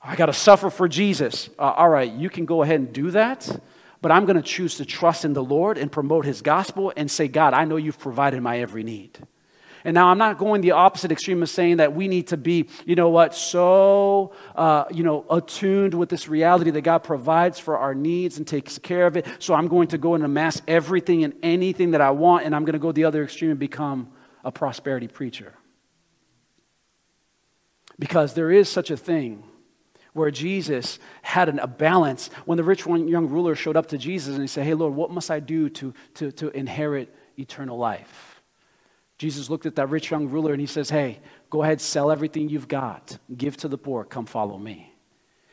I 0.00 0.16
got 0.16 0.26
to 0.26 0.32
suffer 0.32 0.68
for 0.68 0.88
Jesus. 0.88 1.48
Uh, 1.58 1.62
all 1.76 1.88
right, 1.88 2.10
you 2.10 2.28
can 2.28 2.44
go 2.44 2.62
ahead 2.62 2.80
and 2.80 2.92
do 2.92 3.12
that, 3.12 3.48
but 4.00 4.10
I'm 4.10 4.26
going 4.26 4.36
to 4.36 4.42
choose 4.42 4.76
to 4.78 4.84
trust 4.84 5.24
in 5.24 5.32
the 5.32 5.44
Lord 5.44 5.78
and 5.78 5.92
promote 5.92 6.24
his 6.24 6.42
gospel 6.42 6.92
and 6.96 7.08
say, 7.08 7.28
God, 7.28 7.54
I 7.54 7.64
know 7.64 7.76
you've 7.76 8.00
provided 8.00 8.42
my 8.42 8.58
every 8.58 8.82
need. 8.82 9.18
And 9.84 9.94
now 9.94 10.08
I'm 10.08 10.18
not 10.18 10.38
going 10.38 10.60
the 10.60 10.72
opposite 10.72 11.10
extreme 11.10 11.42
of 11.42 11.50
saying 11.50 11.78
that 11.78 11.94
we 11.94 12.08
need 12.08 12.28
to 12.28 12.36
be, 12.36 12.68
you 12.86 12.94
know 12.94 13.08
what, 13.08 13.34
so, 13.34 14.32
uh, 14.54 14.84
you 14.90 15.02
know, 15.02 15.24
attuned 15.28 15.94
with 15.94 16.08
this 16.08 16.28
reality 16.28 16.70
that 16.70 16.82
God 16.82 16.98
provides 16.98 17.58
for 17.58 17.78
our 17.78 17.94
needs 17.94 18.38
and 18.38 18.46
takes 18.46 18.78
care 18.78 19.06
of 19.06 19.16
it. 19.16 19.26
So 19.38 19.54
I'm 19.54 19.68
going 19.68 19.88
to 19.88 19.98
go 19.98 20.14
and 20.14 20.24
amass 20.24 20.62
everything 20.68 21.24
and 21.24 21.34
anything 21.42 21.92
that 21.92 22.00
I 22.00 22.10
want, 22.12 22.44
and 22.44 22.54
I'm 22.54 22.64
going 22.64 22.74
to 22.74 22.78
go 22.78 22.92
the 22.92 23.04
other 23.04 23.24
extreme 23.24 23.50
and 23.50 23.60
become 23.60 24.12
a 24.44 24.52
prosperity 24.52 25.08
preacher. 25.08 25.54
Because 27.98 28.34
there 28.34 28.50
is 28.50 28.68
such 28.68 28.90
a 28.90 28.96
thing 28.96 29.44
where 30.12 30.30
Jesus 30.30 30.98
had 31.22 31.48
an, 31.48 31.58
a 31.58 31.66
balance. 31.66 32.28
When 32.44 32.56
the 32.56 32.64
rich 32.64 32.86
young 32.86 33.28
ruler 33.28 33.54
showed 33.54 33.76
up 33.76 33.86
to 33.88 33.98
Jesus 33.98 34.34
and 34.34 34.42
he 34.42 34.48
said, 34.48 34.64
Hey, 34.64 34.74
Lord, 34.74 34.94
what 34.94 35.10
must 35.10 35.30
I 35.30 35.40
do 35.40 35.68
to, 35.70 35.94
to, 36.14 36.32
to 36.32 36.50
inherit 36.50 37.14
eternal 37.38 37.78
life? 37.78 38.31
Jesus 39.22 39.48
looked 39.48 39.66
at 39.66 39.76
that 39.76 39.88
rich 39.88 40.10
young 40.10 40.30
ruler 40.30 40.50
and 40.50 40.60
he 40.60 40.66
says, 40.66 40.90
Hey, 40.90 41.20
go 41.48 41.62
ahead, 41.62 41.80
sell 41.80 42.10
everything 42.10 42.48
you've 42.48 42.66
got, 42.66 43.18
give 43.36 43.56
to 43.58 43.68
the 43.68 43.78
poor, 43.78 44.02
come 44.02 44.26
follow 44.26 44.58
me. 44.58 44.92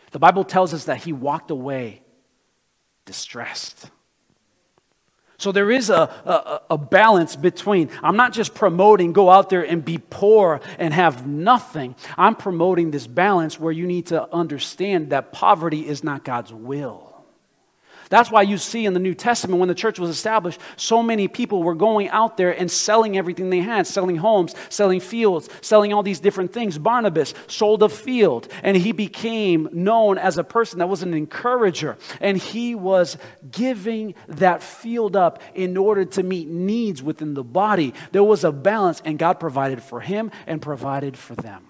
The 0.10 0.18
Bible 0.18 0.44
tells 0.44 0.74
us 0.74 0.86
that 0.86 0.98
he 0.98 1.14
walked 1.14 1.52
away 1.52 2.02
distressed. 3.06 3.92
So 5.38 5.52
there 5.52 5.70
is 5.70 5.92
a, 5.92 5.94
a, 6.26 6.62
a, 6.72 6.78
balance 6.80 7.36
between, 7.36 7.92
I'm 8.02 8.18
not 8.18 8.34
just 8.34 8.56
promoting 8.56 9.14
go 9.14 9.30
out 9.30 9.52
there 9.52 9.62
and 9.62 9.86
be 9.86 10.00
poor 10.00 10.62
and 10.80 10.92
have 10.92 11.28
nothing. 11.28 11.96
I'm 12.18 12.36
promoting 12.36 12.90
this 12.90 13.06
balance 13.06 13.60
where 13.60 13.72
you 13.72 13.86
need 13.86 14.08
to 14.08 14.34
understand 14.34 15.12
that 15.12 15.32
poverty 15.32 15.88
is 15.88 16.04
not 16.04 16.26
God's 16.26 16.52
will. 16.52 17.09
That's 18.10 18.32
why 18.32 18.41
you 18.41 18.58
see 18.58 18.86
in 18.86 18.93
the 18.93 19.00
New 19.00 19.13
Testament, 19.13 19.60
when 19.60 19.69
the 19.69 19.76
church 19.76 20.00
was 20.00 20.10
established, 20.10 20.60
so 20.76 21.04
many 21.04 21.28
people 21.28 21.62
were 21.62 21.76
going 21.76 22.10
out 22.10 22.38
there 22.38 22.52
and 22.52 22.69
selling 22.69 23.17
everything 23.17 23.52
they 23.52 23.60
had 23.60 23.86
selling 23.86 24.17
homes, 24.17 24.56
selling 24.69 25.00
fields, 25.00 25.48
selling 25.62 25.93
all 25.93 26.02
these 26.02 26.19
different 26.19 26.52
things. 26.52 26.78
Barnabas 26.78 27.36
sold 27.48 27.84
a 27.84 27.89
field, 27.89 28.48
and 28.63 28.76
he 28.76 28.91
became 28.91 29.69
known 29.72 30.17
as 30.17 30.38
a 30.38 30.43
person 30.43 30.80
that 30.80 30.89
was 30.89 31.04
an 31.04 31.13
encourager. 31.13 31.98
And 32.19 32.38
he 32.38 32.74
was 32.74 33.17
giving 33.52 34.15
that 34.28 34.63
field 34.63 35.15
up 35.15 35.41
in 35.54 35.78
order 35.78 36.04
to 36.06 36.24
meet 36.24 36.48
needs 36.48 37.04
within 37.04 37.36
the 37.36 37.43
body. 37.43 37.93
There 38.12 38.24
was 38.24 38.43
a 38.43 38.52
balance, 38.52 39.02
and 39.06 39.19
God 39.19 39.39
provided 39.39 39.84
for 39.84 40.02
him 40.02 40.32
and 40.48 40.62
provided 40.62 41.15
for 41.15 41.36
them. 41.36 41.65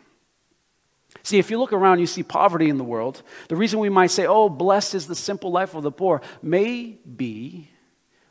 See, 1.23 1.38
if 1.38 1.51
you 1.51 1.60
look 1.60 1.73
around, 1.73 1.99
you 1.99 2.08
see 2.08 2.23
poverty 2.23 2.69
in 2.69 2.77
the 2.77 2.84
world. 2.84 3.21
The 3.49 3.55
reason 3.55 3.79
we 3.79 3.89
might 3.89 4.12
say, 4.12 4.25
oh, 4.25 4.49
blessed 4.49 4.95
is 4.95 5.08
the 5.08 5.15
simple 5.15 5.51
life 5.51 5.75
of 5.75 5.84
the 5.84 5.91
poor, 5.91 6.21
maybe 6.41 7.69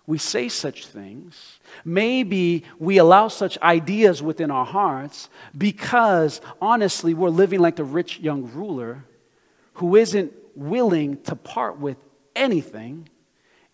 we 0.06 0.16
say 0.16 0.48
such 0.48 0.86
things. 0.86 1.60
Maybe 1.84 2.64
we 2.78 2.96
allow 2.96 3.28
such 3.28 3.58
ideas 3.58 4.22
within 4.22 4.50
our 4.50 4.64
hearts 4.64 5.28
because, 5.56 6.40
honestly, 6.62 7.12
we're 7.12 7.28
living 7.28 7.60
like 7.60 7.76
the 7.76 7.84
rich 7.84 8.18
young 8.18 8.50
ruler 8.52 9.04
who 9.74 9.96
isn't 9.96 10.32
willing 10.54 11.22
to 11.24 11.36
part 11.36 11.78
with 11.78 11.98
anything 12.34 13.08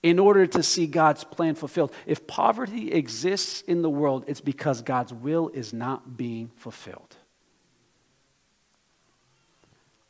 in 0.03 0.19
order 0.19 0.45
to 0.45 0.63
see 0.63 0.89
God's 0.89 1.23
plan 1.23 1.55
fulfilled. 1.55 1.93
If 2.05 2.27
poverty 2.27 2.93
exists 2.93 3.63
in 3.63 3.83
the 3.83 3.89
world, 3.89 4.25
it's 4.27 4.41
because 4.41 4.83
God's 4.83 5.15
will 5.15 5.51
is 5.51 5.73
not 5.73 6.17
being 6.17 6.51
fulfilled. 6.57 7.14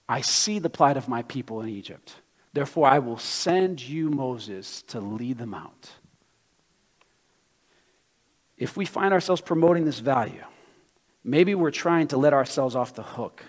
I 0.08 0.20
see 0.20 0.58
the 0.58 0.70
plight 0.70 0.96
of 0.96 1.08
my 1.08 1.22
people 1.22 1.60
in 1.60 1.68
Egypt. 1.68 2.14
Therefore, 2.52 2.86
I 2.86 2.98
will 2.98 3.18
send 3.18 3.80
you, 3.80 4.10
Moses, 4.10 4.82
to 4.88 5.00
lead 5.00 5.38
them 5.38 5.54
out. 5.54 5.90
If 8.56 8.76
we 8.76 8.84
find 8.84 9.12
ourselves 9.12 9.40
promoting 9.40 9.84
this 9.84 9.98
value, 9.98 10.44
maybe 11.24 11.54
we're 11.54 11.70
trying 11.70 12.08
to 12.08 12.16
let 12.16 12.32
ourselves 12.32 12.76
off 12.76 12.94
the 12.94 13.02
hook. 13.02 13.42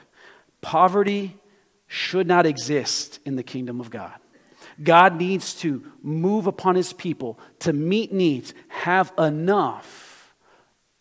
Poverty 0.62 1.38
should 1.88 2.28
not 2.28 2.46
exist 2.46 3.20
in 3.26 3.36
the 3.36 3.44
kingdom 3.44 3.80
of 3.80 3.90
God. 3.90 4.16
God 4.82 5.18
needs 5.18 5.54
to 5.56 5.84
move 6.02 6.48
upon 6.48 6.76
his 6.76 6.92
people 6.92 7.40
to 7.60 7.74
meet 7.74 8.12
needs, 8.12 8.54
have 8.68 9.14
enough, 9.18 10.34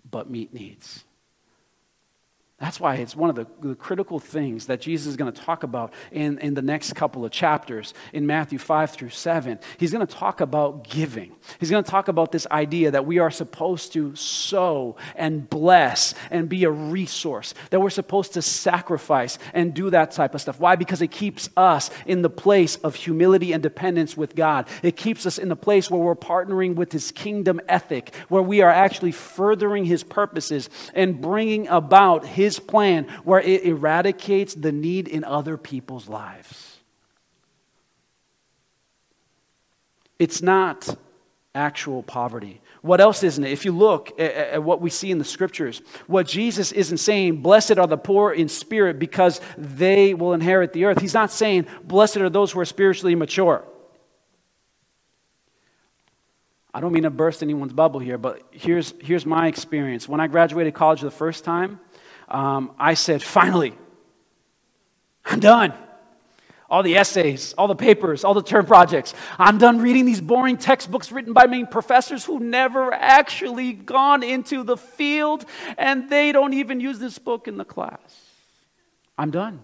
but 0.08 0.30
meet 0.30 0.52
needs. 0.52 1.03
That's 2.64 2.80
why 2.80 2.94
it's 2.94 3.14
one 3.14 3.28
of 3.28 3.36
the, 3.36 3.46
the, 3.60 3.74
critical 3.74 4.18
things 4.18 4.68
that 4.68 4.80
Jesus 4.80 5.08
is 5.08 5.18
going 5.18 5.30
to 5.30 5.38
talk 5.38 5.64
about 5.64 5.92
in, 6.10 6.38
in 6.38 6.54
the 6.54 6.62
next 6.62 6.94
couple 6.94 7.22
of 7.22 7.30
chapters 7.30 7.92
in 8.14 8.26
Matthew 8.26 8.58
5 8.58 8.90
through 8.90 9.10
7. 9.10 9.58
He's 9.76 9.92
going 9.92 10.06
to 10.06 10.10
talk 10.10 10.40
about 10.40 10.88
giving. 10.88 11.36
He's 11.60 11.70
going 11.70 11.84
to 11.84 11.90
talk 11.90 12.08
about 12.08 12.32
this 12.32 12.46
idea 12.50 12.90
that 12.92 13.04
we 13.04 13.18
are 13.18 13.30
supposed 13.30 13.92
to 13.92 14.16
sow 14.16 14.96
and 15.14 15.50
bless 15.50 16.14
and 16.30 16.48
be 16.48 16.64
a 16.64 16.70
resource, 16.70 17.52
that 17.68 17.80
we're 17.80 17.90
supposed 17.90 18.32
to 18.32 18.40
sacrifice 18.40 19.38
and 19.52 19.74
do 19.74 19.90
that 19.90 20.12
type 20.12 20.34
of 20.34 20.40
stuff. 20.40 20.58
Why? 20.58 20.74
Because 20.74 21.02
it 21.02 21.10
keeps 21.10 21.50
us 21.58 21.90
in 22.06 22.22
the 22.22 22.30
place 22.30 22.76
of 22.76 22.94
humility 22.94 23.52
and 23.52 23.62
dependence 23.62 24.16
with 24.16 24.34
God. 24.34 24.68
It 24.82 24.96
keeps 24.96 25.26
us 25.26 25.36
in 25.36 25.50
the 25.50 25.56
place 25.56 25.90
where 25.90 26.00
we're 26.00 26.16
partnering 26.16 26.76
with 26.76 26.92
His 26.92 27.12
kingdom 27.12 27.60
ethic, 27.68 28.14
where 28.30 28.42
we 28.42 28.62
are 28.62 28.70
actually 28.70 29.12
furthering 29.12 29.84
His 29.84 30.02
purposes 30.02 30.70
and 30.94 31.20
bringing 31.20 31.68
about 31.68 32.24
His 32.24 32.53
his 32.54 32.64
plan 32.64 33.06
where 33.24 33.40
it 33.40 33.64
eradicates 33.64 34.54
the 34.54 34.72
need 34.72 35.08
in 35.08 35.24
other 35.24 35.56
people's 35.56 36.08
lives. 36.08 36.78
It's 40.18 40.40
not 40.40 40.96
actual 41.54 42.02
poverty. 42.02 42.60
What 42.82 43.00
else 43.00 43.22
isn't 43.22 43.42
it? 43.42 43.50
If 43.50 43.64
you 43.64 43.72
look 43.72 44.12
at, 44.18 44.32
at, 44.34 44.62
what 44.62 44.80
we 44.80 44.90
see 44.90 45.10
in 45.10 45.18
the 45.18 45.24
scriptures, 45.24 45.80
what 46.06 46.26
Jesus 46.26 46.72
isn't 46.72 46.98
saying, 46.98 47.38
blessed 47.38 47.78
are 47.78 47.86
the 47.86 47.96
poor 47.96 48.32
in 48.32 48.48
spirit 48.48 48.98
because 48.98 49.40
they 49.56 50.14
will 50.14 50.32
inherit 50.32 50.72
the 50.72 50.84
earth. 50.84 51.00
He's 51.00 51.14
not 51.14 51.30
saying, 51.30 51.66
blessed 51.84 52.18
are 52.18 52.30
those 52.30 52.52
who 52.52 52.60
are 52.60 52.64
spiritually 52.64 53.14
mature. 53.14 53.64
I 56.72 56.80
don't 56.80 56.92
mean 56.92 57.04
to 57.04 57.10
burst 57.10 57.42
anyone's 57.42 57.72
bubble 57.72 58.00
here, 58.00 58.18
but 58.18 58.42
here's, 58.50 58.94
here's 59.00 59.24
my 59.24 59.46
experience. 59.46 60.08
When 60.08 60.20
I 60.20 60.26
graduated 60.26 60.74
college 60.74 61.00
the 61.00 61.10
first 61.10 61.44
time, 61.44 61.78
um, 62.28 62.72
I 62.78 62.94
said, 62.94 63.22
finally, 63.22 63.74
I'm 65.24 65.40
done. 65.40 65.72
All 66.68 66.82
the 66.82 66.96
essays, 66.96 67.52
all 67.56 67.68
the 67.68 67.76
papers, 67.76 68.24
all 68.24 68.34
the 68.34 68.42
term 68.42 68.66
projects. 68.66 69.14
I'm 69.38 69.58
done 69.58 69.78
reading 69.78 70.06
these 70.06 70.20
boring 70.20 70.56
textbooks 70.56 71.12
written 71.12 71.32
by 71.32 71.46
main 71.46 71.66
professors 71.66 72.24
who 72.24 72.40
never 72.40 72.92
actually 72.92 73.72
gone 73.74 74.22
into 74.22 74.64
the 74.64 74.76
field 74.76 75.44
and 75.78 76.08
they 76.10 76.32
don't 76.32 76.54
even 76.54 76.80
use 76.80 76.98
this 76.98 77.18
book 77.18 77.46
in 77.46 77.58
the 77.58 77.64
class. 77.64 78.00
I'm 79.16 79.30
done. 79.30 79.62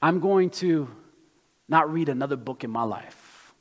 I'm 0.00 0.18
going 0.18 0.50
to 0.50 0.88
not 1.68 1.92
read 1.92 2.08
another 2.08 2.36
book 2.36 2.64
in 2.64 2.70
my 2.70 2.82
life. 2.82 3.54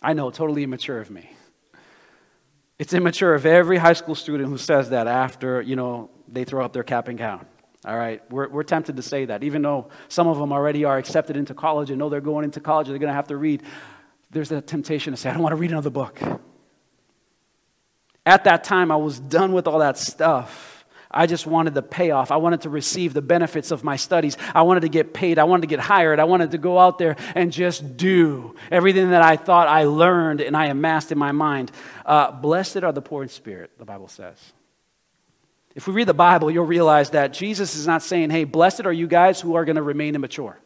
I 0.00 0.12
know, 0.12 0.30
totally 0.30 0.62
immature 0.62 1.00
of 1.00 1.10
me. 1.10 1.28
It's 2.78 2.92
immature 2.92 3.34
of 3.34 3.44
every 3.44 3.76
high 3.76 3.94
school 3.94 4.14
student 4.14 4.48
who 4.48 4.56
says 4.56 4.90
that 4.90 5.08
after, 5.08 5.60
you 5.60 5.74
know, 5.74 6.10
they 6.28 6.44
throw 6.44 6.64
up 6.64 6.72
their 6.72 6.84
cap 6.84 7.08
and 7.08 7.18
gown. 7.18 7.44
All 7.84 7.96
right, 7.96 8.20
we're, 8.30 8.48
we're 8.48 8.64
tempted 8.64 8.96
to 8.96 9.02
say 9.02 9.24
that, 9.24 9.44
even 9.44 9.62
though 9.62 9.88
some 10.08 10.26
of 10.26 10.38
them 10.38 10.52
already 10.52 10.84
are 10.84 10.98
accepted 10.98 11.36
into 11.36 11.54
college 11.54 11.90
and 11.90 11.98
know 11.98 12.08
they're 12.08 12.20
going 12.20 12.44
into 12.44 12.60
college, 12.60 12.88
they're 12.88 12.98
going 12.98 13.08
to 13.08 13.14
have 13.14 13.28
to 13.28 13.36
read. 13.36 13.62
There's 14.30 14.52
a 14.52 14.60
temptation 14.60 15.12
to 15.12 15.16
say, 15.16 15.30
I 15.30 15.32
don't 15.32 15.42
want 15.42 15.52
to 15.52 15.56
read 15.56 15.70
another 15.70 15.90
book. 15.90 16.20
At 18.26 18.44
that 18.44 18.64
time, 18.64 18.90
I 18.90 18.96
was 18.96 19.18
done 19.18 19.52
with 19.52 19.66
all 19.66 19.78
that 19.78 19.96
stuff. 19.96 20.77
I 21.10 21.26
just 21.26 21.46
wanted 21.46 21.74
the 21.74 21.82
payoff. 21.82 22.30
I 22.30 22.36
wanted 22.36 22.62
to 22.62 22.70
receive 22.70 23.14
the 23.14 23.22
benefits 23.22 23.70
of 23.70 23.82
my 23.82 23.96
studies. 23.96 24.36
I 24.54 24.62
wanted 24.62 24.80
to 24.80 24.88
get 24.88 25.14
paid. 25.14 25.38
I 25.38 25.44
wanted 25.44 25.62
to 25.62 25.68
get 25.68 25.80
hired. 25.80 26.20
I 26.20 26.24
wanted 26.24 26.50
to 26.50 26.58
go 26.58 26.78
out 26.78 26.98
there 26.98 27.16
and 27.34 27.50
just 27.50 27.96
do 27.96 28.54
everything 28.70 29.10
that 29.10 29.22
I 29.22 29.36
thought 29.36 29.68
I 29.68 29.84
learned 29.84 30.42
and 30.42 30.56
I 30.56 30.66
amassed 30.66 31.10
in 31.10 31.18
my 31.18 31.32
mind. 31.32 31.72
Uh, 32.04 32.30
blessed 32.30 32.78
are 32.78 32.92
the 32.92 33.02
poor 33.02 33.22
in 33.22 33.30
spirit, 33.30 33.70
the 33.78 33.86
Bible 33.86 34.08
says. 34.08 34.36
If 35.74 35.86
we 35.86 35.94
read 35.94 36.08
the 36.08 36.14
Bible, 36.14 36.50
you'll 36.50 36.66
realize 36.66 37.10
that 37.10 37.32
Jesus 37.32 37.76
is 37.76 37.86
not 37.86 38.02
saying, 38.02 38.30
hey, 38.30 38.44
blessed 38.44 38.84
are 38.84 38.92
you 38.92 39.06
guys 39.06 39.40
who 39.40 39.54
are 39.54 39.64
going 39.64 39.76
to 39.76 39.82
remain 39.82 40.14
immature. 40.14 40.58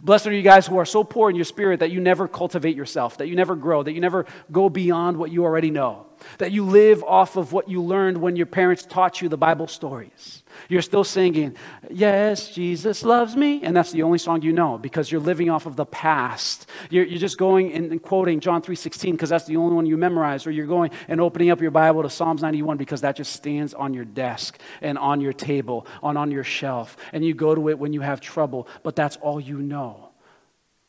Blessed 0.00 0.26
are 0.26 0.32
you 0.32 0.42
guys 0.42 0.66
who 0.66 0.78
are 0.78 0.84
so 0.84 1.04
poor 1.04 1.30
in 1.30 1.36
your 1.36 1.44
spirit 1.44 1.78
that 1.78 1.92
you 1.92 2.00
never 2.00 2.26
cultivate 2.26 2.74
yourself, 2.74 3.18
that 3.18 3.28
you 3.28 3.36
never 3.36 3.54
grow, 3.54 3.84
that 3.84 3.92
you 3.92 4.00
never 4.00 4.26
go 4.50 4.68
beyond 4.68 5.16
what 5.16 5.30
you 5.30 5.44
already 5.44 5.70
know, 5.70 6.06
that 6.38 6.52
you 6.52 6.64
live 6.64 7.02
off 7.04 7.36
of 7.36 7.52
what 7.52 7.68
you 7.68 7.82
learned 7.82 8.18
when 8.18 8.36
your 8.36 8.46
parents 8.46 8.84
taught 8.84 9.20
you 9.20 9.28
the 9.28 9.36
Bible 9.36 9.66
stories. 9.66 10.42
You're 10.68 10.82
still 10.82 11.04
singing, 11.04 11.56
Yes, 11.90 12.50
Jesus 12.50 13.04
loves 13.04 13.36
me. 13.36 13.62
And 13.62 13.76
that's 13.76 13.92
the 13.92 14.02
only 14.02 14.18
song 14.18 14.42
you 14.42 14.52
know 14.52 14.78
because 14.78 15.10
you're 15.10 15.20
living 15.20 15.50
off 15.50 15.66
of 15.66 15.76
the 15.76 15.86
past. 15.86 16.68
You're, 16.90 17.04
you're 17.04 17.18
just 17.18 17.38
going 17.38 17.72
and, 17.72 18.02
quoting 18.02 18.40
John 18.40 18.62
3.16 18.62 19.12
because 19.12 19.30
that's 19.30 19.44
the 19.44 19.56
only 19.56 19.74
one 19.74 19.86
you 19.86 19.96
memorize. 19.96 20.46
Or 20.46 20.50
you're 20.50 20.66
going 20.66 20.90
and 21.08 21.20
opening 21.20 21.50
up 21.50 21.60
your 21.60 21.70
Bible 21.70 22.02
to 22.02 22.10
Psalms 22.10 22.42
91 22.42 22.76
because 22.76 23.02
that 23.02 23.16
just 23.16 23.32
stands 23.32 23.74
on 23.74 23.94
your 23.94 24.04
desk 24.04 24.58
and 24.80 24.98
on 24.98 25.20
your 25.20 25.32
table, 25.32 25.86
on, 26.02 26.16
on 26.16 26.30
your 26.30 26.44
shelf. 26.44 26.96
And 27.12 27.24
you 27.24 27.34
go 27.34 27.54
to 27.54 27.68
it 27.68 27.78
when 27.78 27.92
you 27.92 28.00
have 28.00 28.20
trouble, 28.20 28.68
but 28.82 28.96
that's 28.96 29.16
all 29.16 29.40
you 29.40 29.58
know. 29.58 30.10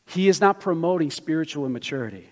He 0.06 0.28
is 0.28 0.40
not 0.40 0.60
promoting 0.60 1.10
spiritual 1.10 1.66
immaturity. 1.66 2.28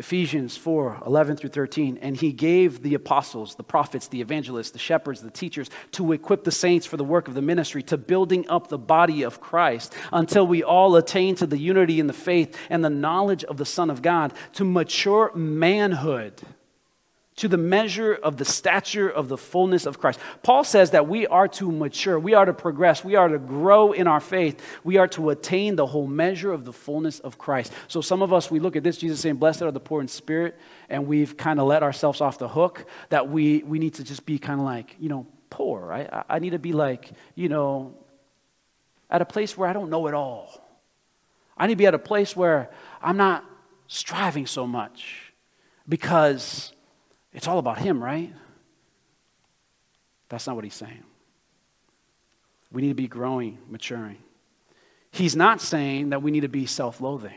Ephesians 0.00 0.56
4 0.56 1.02
11 1.04 1.36
through 1.36 1.50
13. 1.50 1.98
And 2.00 2.16
he 2.16 2.32
gave 2.32 2.82
the 2.82 2.94
apostles, 2.94 3.54
the 3.54 3.62
prophets, 3.62 4.08
the 4.08 4.22
evangelists, 4.22 4.70
the 4.70 4.78
shepherds, 4.78 5.20
the 5.20 5.30
teachers 5.30 5.68
to 5.92 6.12
equip 6.12 6.42
the 6.42 6.50
saints 6.50 6.86
for 6.86 6.96
the 6.96 7.04
work 7.04 7.28
of 7.28 7.34
the 7.34 7.42
ministry, 7.42 7.82
to 7.82 7.98
building 7.98 8.48
up 8.48 8.68
the 8.68 8.78
body 8.78 9.22
of 9.22 9.42
Christ 9.42 9.94
until 10.10 10.46
we 10.46 10.62
all 10.62 10.96
attain 10.96 11.34
to 11.36 11.46
the 11.46 11.58
unity 11.58 12.00
in 12.00 12.06
the 12.06 12.14
faith 12.14 12.56
and 12.70 12.82
the 12.82 12.88
knowledge 12.88 13.44
of 13.44 13.58
the 13.58 13.66
Son 13.66 13.90
of 13.90 14.00
God, 14.00 14.32
to 14.54 14.64
mature 14.64 15.30
manhood 15.34 16.32
to 17.40 17.48
the 17.48 17.56
measure 17.56 18.12
of 18.12 18.36
the 18.36 18.44
stature 18.44 19.08
of 19.08 19.28
the 19.28 19.38
fullness 19.38 19.86
of 19.86 19.98
Christ. 19.98 20.20
Paul 20.42 20.62
says 20.62 20.90
that 20.90 21.08
we 21.08 21.26
are 21.26 21.48
to 21.48 21.72
mature, 21.72 22.18
we 22.18 22.34
are 22.34 22.44
to 22.44 22.52
progress, 22.52 23.02
we 23.02 23.14
are 23.14 23.28
to 23.28 23.38
grow 23.38 23.92
in 23.92 24.06
our 24.06 24.20
faith, 24.20 24.62
we 24.84 24.98
are 24.98 25.08
to 25.08 25.30
attain 25.30 25.74
the 25.74 25.86
whole 25.86 26.06
measure 26.06 26.52
of 26.52 26.66
the 26.66 26.72
fullness 26.74 27.18
of 27.20 27.38
Christ. 27.38 27.72
So 27.88 28.02
some 28.02 28.20
of 28.20 28.34
us, 28.34 28.50
we 28.50 28.60
look 28.60 28.76
at 28.76 28.82
this, 28.82 28.98
Jesus 28.98 29.20
saying, 29.20 29.36
Blessed 29.36 29.62
are 29.62 29.70
the 29.70 29.80
poor 29.80 30.02
in 30.02 30.08
spirit, 30.08 30.58
and 30.90 31.06
we've 31.06 31.34
kind 31.34 31.58
of 31.58 31.66
let 31.66 31.82
ourselves 31.82 32.20
off 32.20 32.36
the 32.36 32.48
hook 32.48 32.84
that 33.08 33.30
we, 33.30 33.62
we 33.62 33.78
need 33.78 33.94
to 33.94 34.04
just 34.04 34.26
be 34.26 34.38
kind 34.38 34.60
of 34.60 34.66
like, 34.66 34.96
you 35.00 35.08
know, 35.08 35.26
poor. 35.48 35.94
I, 35.94 36.24
I 36.28 36.38
need 36.40 36.50
to 36.50 36.58
be 36.58 36.74
like, 36.74 37.10
you 37.34 37.48
know, 37.48 37.94
at 39.08 39.22
a 39.22 39.24
place 39.24 39.56
where 39.56 39.66
I 39.66 39.72
don't 39.72 39.88
know 39.88 40.08
it 40.08 40.14
all. 40.14 40.62
I 41.56 41.66
need 41.66 41.72
to 41.72 41.78
be 41.78 41.86
at 41.86 41.94
a 41.94 41.98
place 41.98 42.36
where 42.36 42.70
I'm 43.00 43.16
not 43.16 43.46
striving 43.86 44.46
so 44.46 44.66
much 44.66 45.32
because 45.88 46.74
it's 47.32 47.48
all 47.48 47.58
about 47.58 47.78
Him, 47.78 48.02
right? 48.02 48.32
That's 50.28 50.46
not 50.46 50.56
what 50.56 50.64
He's 50.64 50.74
saying. 50.74 51.04
We 52.72 52.82
need 52.82 52.88
to 52.88 52.94
be 52.94 53.08
growing, 53.08 53.58
maturing. 53.68 54.18
He's 55.10 55.34
not 55.34 55.60
saying 55.60 56.10
that 56.10 56.22
we 56.22 56.30
need 56.30 56.40
to 56.40 56.48
be 56.48 56.66
self 56.66 57.00
loathing. 57.00 57.36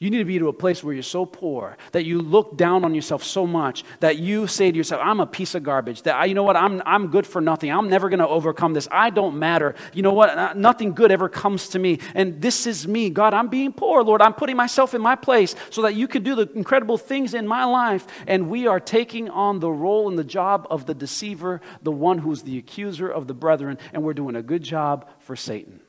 You 0.00 0.10
need 0.10 0.18
to 0.18 0.24
be 0.24 0.40
to 0.40 0.48
a 0.48 0.52
place 0.52 0.82
where 0.82 0.92
you're 0.92 1.04
so 1.04 1.24
poor 1.24 1.76
that 1.92 2.04
you 2.04 2.20
look 2.20 2.56
down 2.56 2.84
on 2.84 2.96
yourself 2.96 3.22
so 3.22 3.46
much 3.46 3.84
that 4.00 4.18
you 4.18 4.48
say 4.48 4.72
to 4.72 4.76
yourself, 4.76 5.00
I'm 5.04 5.20
a 5.20 5.26
piece 5.26 5.54
of 5.54 5.62
garbage. 5.62 6.02
That 6.02 6.16
I, 6.16 6.24
you 6.24 6.34
know 6.34 6.42
what? 6.42 6.56
I'm, 6.56 6.82
I'm 6.84 7.08
good 7.08 7.24
for 7.24 7.40
nothing. 7.40 7.70
I'm 7.70 7.88
never 7.88 8.08
going 8.08 8.18
to 8.18 8.26
overcome 8.26 8.74
this. 8.74 8.88
I 8.90 9.10
don't 9.10 9.38
matter. 9.38 9.76
You 9.92 10.02
know 10.02 10.12
what? 10.12 10.30
Uh, 10.30 10.52
nothing 10.54 10.94
good 10.94 11.12
ever 11.12 11.28
comes 11.28 11.68
to 11.70 11.78
me. 11.78 12.00
And 12.14 12.42
this 12.42 12.66
is 12.66 12.88
me. 12.88 13.08
God, 13.08 13.34
I'm 13.34 13.46
being 13.46 13.72
poor, 13.72 14.02
Lord. 14.02 14.20
I'm 14.20 14.34
putting 14.34 14.56
myself 14.56 14.94
in 14.94 15.00
my 15.00 15.14
place 15.14 15.54
so 15.70 15.82
that 15.82 15.94
you 15.94 16.08
can 16.08 16.24
do 16.24 16.34
the 16.34 16.50
incredible 16.54 16.98
things 16.98 17.32
in 17.32 17.46
my 17.46 17.64
life. 17.64 18.04
And 18.26 18.50
we 18.50 18.66
are 18.66 18.80
taking 18.80 19.30
on 19.30 19.60
the 19.60 19.70
role 19.70 20.08
and 20.08 20.18
the 20.18 20.24
job 20.24 20.66
of 20.70 20.86
the 20.86 20.94
deceiver, 20.94 21.60
the 21.82 21.92
one 21.92 22.18
who's 22.18 22.42
the 22.42 22.58
accuser 22.58 23.08
of 23.08 23.28
the 23.28 23.34
brethren. 23.34 23.78
And 23.92 24.02
we're 24.02 24.14
doing 24.14 24.34
a 24.34 24.42
good 24.42 24.64
job 24.64 25.08
for 25.20 25.36
Satan. 25.36 25.83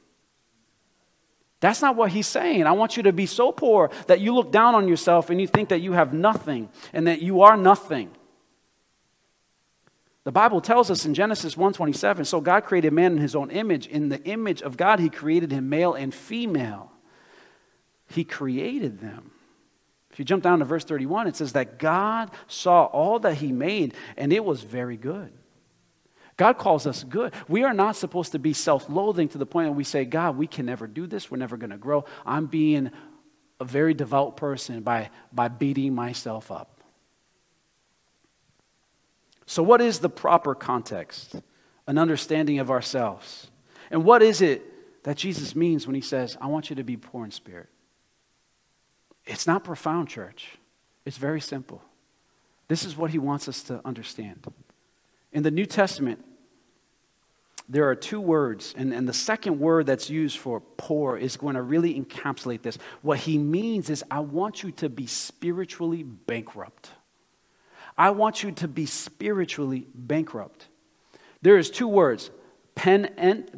That's 1.66 1.82
not 1.82 1.96
what 1.96 2.12
he's 2.12 2.28
saying. 2.28 2.68
I 2.68 2.74
want 2.74 2.96
you 2.96 3.02
to 3.04 3.12
be 3.12 3.26
so 3.26 3.52
poor 3.52 3.90
that 4.06 4.20
you 4.20 4.36
look 4.36 4.52
down 4.52 4.76
on 4.76 4.88
yourself 4.88 5.32
and 5.32 5.42
you 5.42 5.48
think 5.48 5.70
that 5.70 5.82
you 5.82 5.94
have 5.94 6.14
nothing 6.14 6.70
and 6.94 7.08
that 7.08 7.24
you 7.24 7.42
are 7.42 7.58
nothing. 7.58 8.12
The 10.26 10.32
Bible 10.32 10.62
tells 10.62 10.92
us 10.92 11.08
in 11.08 11.16
Genesis 11.16 11.56
1:27, 11.56 12.28
so 12.28 12.40
God 12.40 12.66
created 12.66 12.94
man 12.94 13.14
in 13.14 13.18
his 13.18 13.36
own 13.36 13.50
image, 13.50 13.88
in 13.88 14.10
the 14.10 14.24
image 14.26 14.62
of 14.62 14.78
God 14.78 15.00
he 15.00 15.10
created 15.10 15.52
him 15.52 15.68
male 15.68 15.96
and 15.96 16.14
female. 16.14 16.92
He 18.10 18.24
created 18.24 19.00
them. 19.00 19.32
If 20.12 20.20
you 20.20 20.26
jump 20.26 20.44
down 20.44 20.60
to 20.60 20.66
verse 20.66 20.86
31, 20.86 21.26
it 21.26 21.36
says 21.36 21.54
that 21.54 21.80
God 21.80 22.30
saw 22.46 22.84
all 22.86 23.18
that 23.22 23.38
he 23.38 23.52
made 23.52 23.96
and 24.18 24.32
it 24.32 24.46
was 24.46 24.62
very 24.62 24.98
good. 24.98 25.34
God 26.38 26.58
calls 26.58 26.86
us 26.86 27.04
good. 27.04 27.34
We 27.48 27.64
are 27.64 27.74
not 27.74 27.96
supposed 27.96 28.34
to 28.34 28.40
be 28.40 28.54
self 28.54 28.90
loathing 28.90 29.30
to 29.30 29.38
the 29.38 29.46
point 29.46 29.70
that 29.70 29.74
we 29.74 29.84
say, 29.84 30.06
God, 30.06 30.38
we 30.38 30.48
can 30.48 30.66
never 30.66 30.88
do 30.88 31.08
this. 31.08 31.32
We're 31.32 31.38
never 31.38 31.58
going 31.58 31.70
to 31.70 31.78
grow. 31.78 32.06
I'm 32.26 32.48
being 32.48 32.92
a 33.60 33.66
very 33.66 33.94
devout 33.94 34.36
person 34.36 34.82
by, 34.82 35.10
by 35.32 35.48
beating 35.48 35.96
myself 35.96 36.52
up. 36.52 36.82
So, 39.46 39.64
what 39.64 39.80
is 39.80 40.00
the 40.00 40.10
proper 40.10 40.56
context, 40.56 41.36
an 41.88 41.98
understanding 41.98 42.60
of 42.60 42.70
ourselves? 42.70 43.50
And 43.92 44.04
what 44.04 44.22
is 44.22 44.42
it 44.42 45.04
that 45.04 45.18
Jesus 45.18 45.56
means 45.56 45.86
when 45.86 45.96
he 45.96 46.02
says, 46.02 46.36
I 46.42 46.48
want 46.48 46.70
you 46.70 46.76
to 46.78 46.84
be 46.84 46.98
poor 46.98 47.24
in 47.24 47.32
spirit? 47.32 47.70
It's 49.26 49.48
not 49.48 49.64
profound, 49.64 50.10
church. 50.10 50.58
It's 51.06 51.18
very 51.18 51.40
simple. 51.40 51.82
This 52.68 52.84
is 52.84 52.98
what 52.98 53.12
he 53.12 53.20
wants 53.20 53.48
us 53.48 53.62
to 53.64 53.80
understand. 53.86 54.46
In 55.32 55.44
the 55.44 55.52
New 55.52 55.68
Testament, 55.68 56.25
there 57.68 57.90
are 57.90 57.96
two 57.96 58.22
words, 58.22 58.74
and, 58.78 58.94
and 58.94 59.08
the 59.08 59.14
second 59.14 59.60
word 59.60 59.88
that's 59.88 60.10
used 60.10 60.38
for 60.38 60.60
poor 60.60 61.18
is 61.18 61.36
going 61.36 61.56
to 61.56 61.62
really 61.62 62.00
encapsulate 62.00 62.62
this. 62.62 62.78
What 63.02 63.20
he 63.20 63.38
means 63.38 63.90
is, 63.90 64.04
I 64.12 64.20
want 64.20 64.62
you 64.62 64.72
to 64.74 64.90
be 64.90 65.08
spiritually 65.08 66.04
bankrupt. 66.04 66.92
I 67.98 68.12
want 68.12 68.44
you 68.44 68.52
to 68.52 68.68
be 68.68 68.86
spiritually 68.86 69.88
bankrupt. 69.96 70.68
There 71.42 71.58
is 71.58 71.72
two 71.72 71.88
words. 71.88 72.30
Pen, 72.76 73.08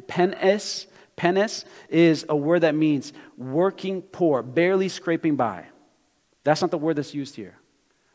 penes, 0.06 0.86
penes 1.16 1.64
is 1.88 2.24
a 2.28 2.36
word 2.36 2.60
that 2.60 2.74
means 2.74 3.12
working 3.36 4.00
poor, 4.00 4.42
barely 4.42 4.88
scraping 4.88 5.36
by. 5.36 5.66
That's 6.44 6.62
not 6.62 6.70
the 6.70 6.78
word 6.78 6.96
that's 6.96 7.14
used 7.14 7.34
here. 7.34 7.56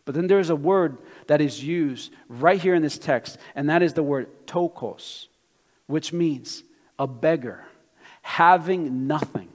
But 0.06 0.16
then 0.16 0.28
there's 0.28 0.50
a 0.50 0.56
word 0.56 0.98
that 1.28 1.40
is 1.40 1.64
used 1.64 2.14
right 2.28 2.60
here 2.60 2.76
in 2.76 2.82
this 2.82 2.98
text, 2.98 3.38
and 3.56 3.70
that 3.70 3.82
is 3.84 3.94
the 3.94 4.04
word 4.04 4.28
ptochos, 4.48 5.28
which 5.88 6.14
means 6.14 6.64
a 6.98 7.08
beggar, 7.08 7.66
having 8.22 9.08
nothing, 9.08 9.50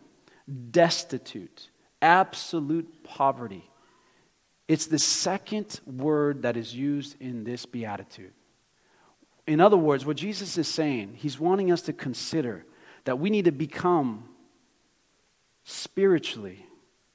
destitute, 0.71 1.71
absolute 2.03 3.05
poverty. 3.05 3.69
It's 4.67 4.87
the 4.87 4.99
second 4.99 5.81
word 5.87 6.43
that 6.43 6.57
is 6.57 6.75
used 6.75 7.21
in 7.21 7.45
this 7.45 7.65
beatitude. 7.65 8.33
In 9.47 9.61
other 9.61 9.79
words, 9.79 10.05
what 10.05 10.19
Jesus 10.19 10.59
is 10.59 10.69
saying, 10.69 11.15
he's 11.17 11.41
wanting 11.41 11.73
us 11.73 11.83
to 11.83 11.93
consider 11.95 12.67
that 13.05 13.19
we 13.19 13.31
need 13.31 13.47
to 13.47 13.53
become 13.53 14.29
spiritually 15.65 16.67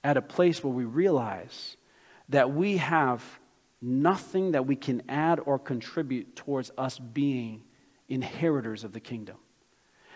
at 0.04 0.18
a 0.18 0.22
place 0.22 0.64
where 0.64 0.74
we 0.74 0.86
realize 0.86 1.78
that 2.30 2.52
we 2.52 2.78
have 2.78 3.24
nothing 3.82 4.52
that 4.54 4.66
we 4.66 4.76
can 4.76 5.04
add 5.08 5.40
or 5.46 5.60
contribute 5.60 6.36
towards 6.36 6.72
us 6.78 6.98
being 6.98 7.62
inheritors 8.08 8.84
of 8.84 8.94
the 8.94 9.00
kingdom. 9.00 9.38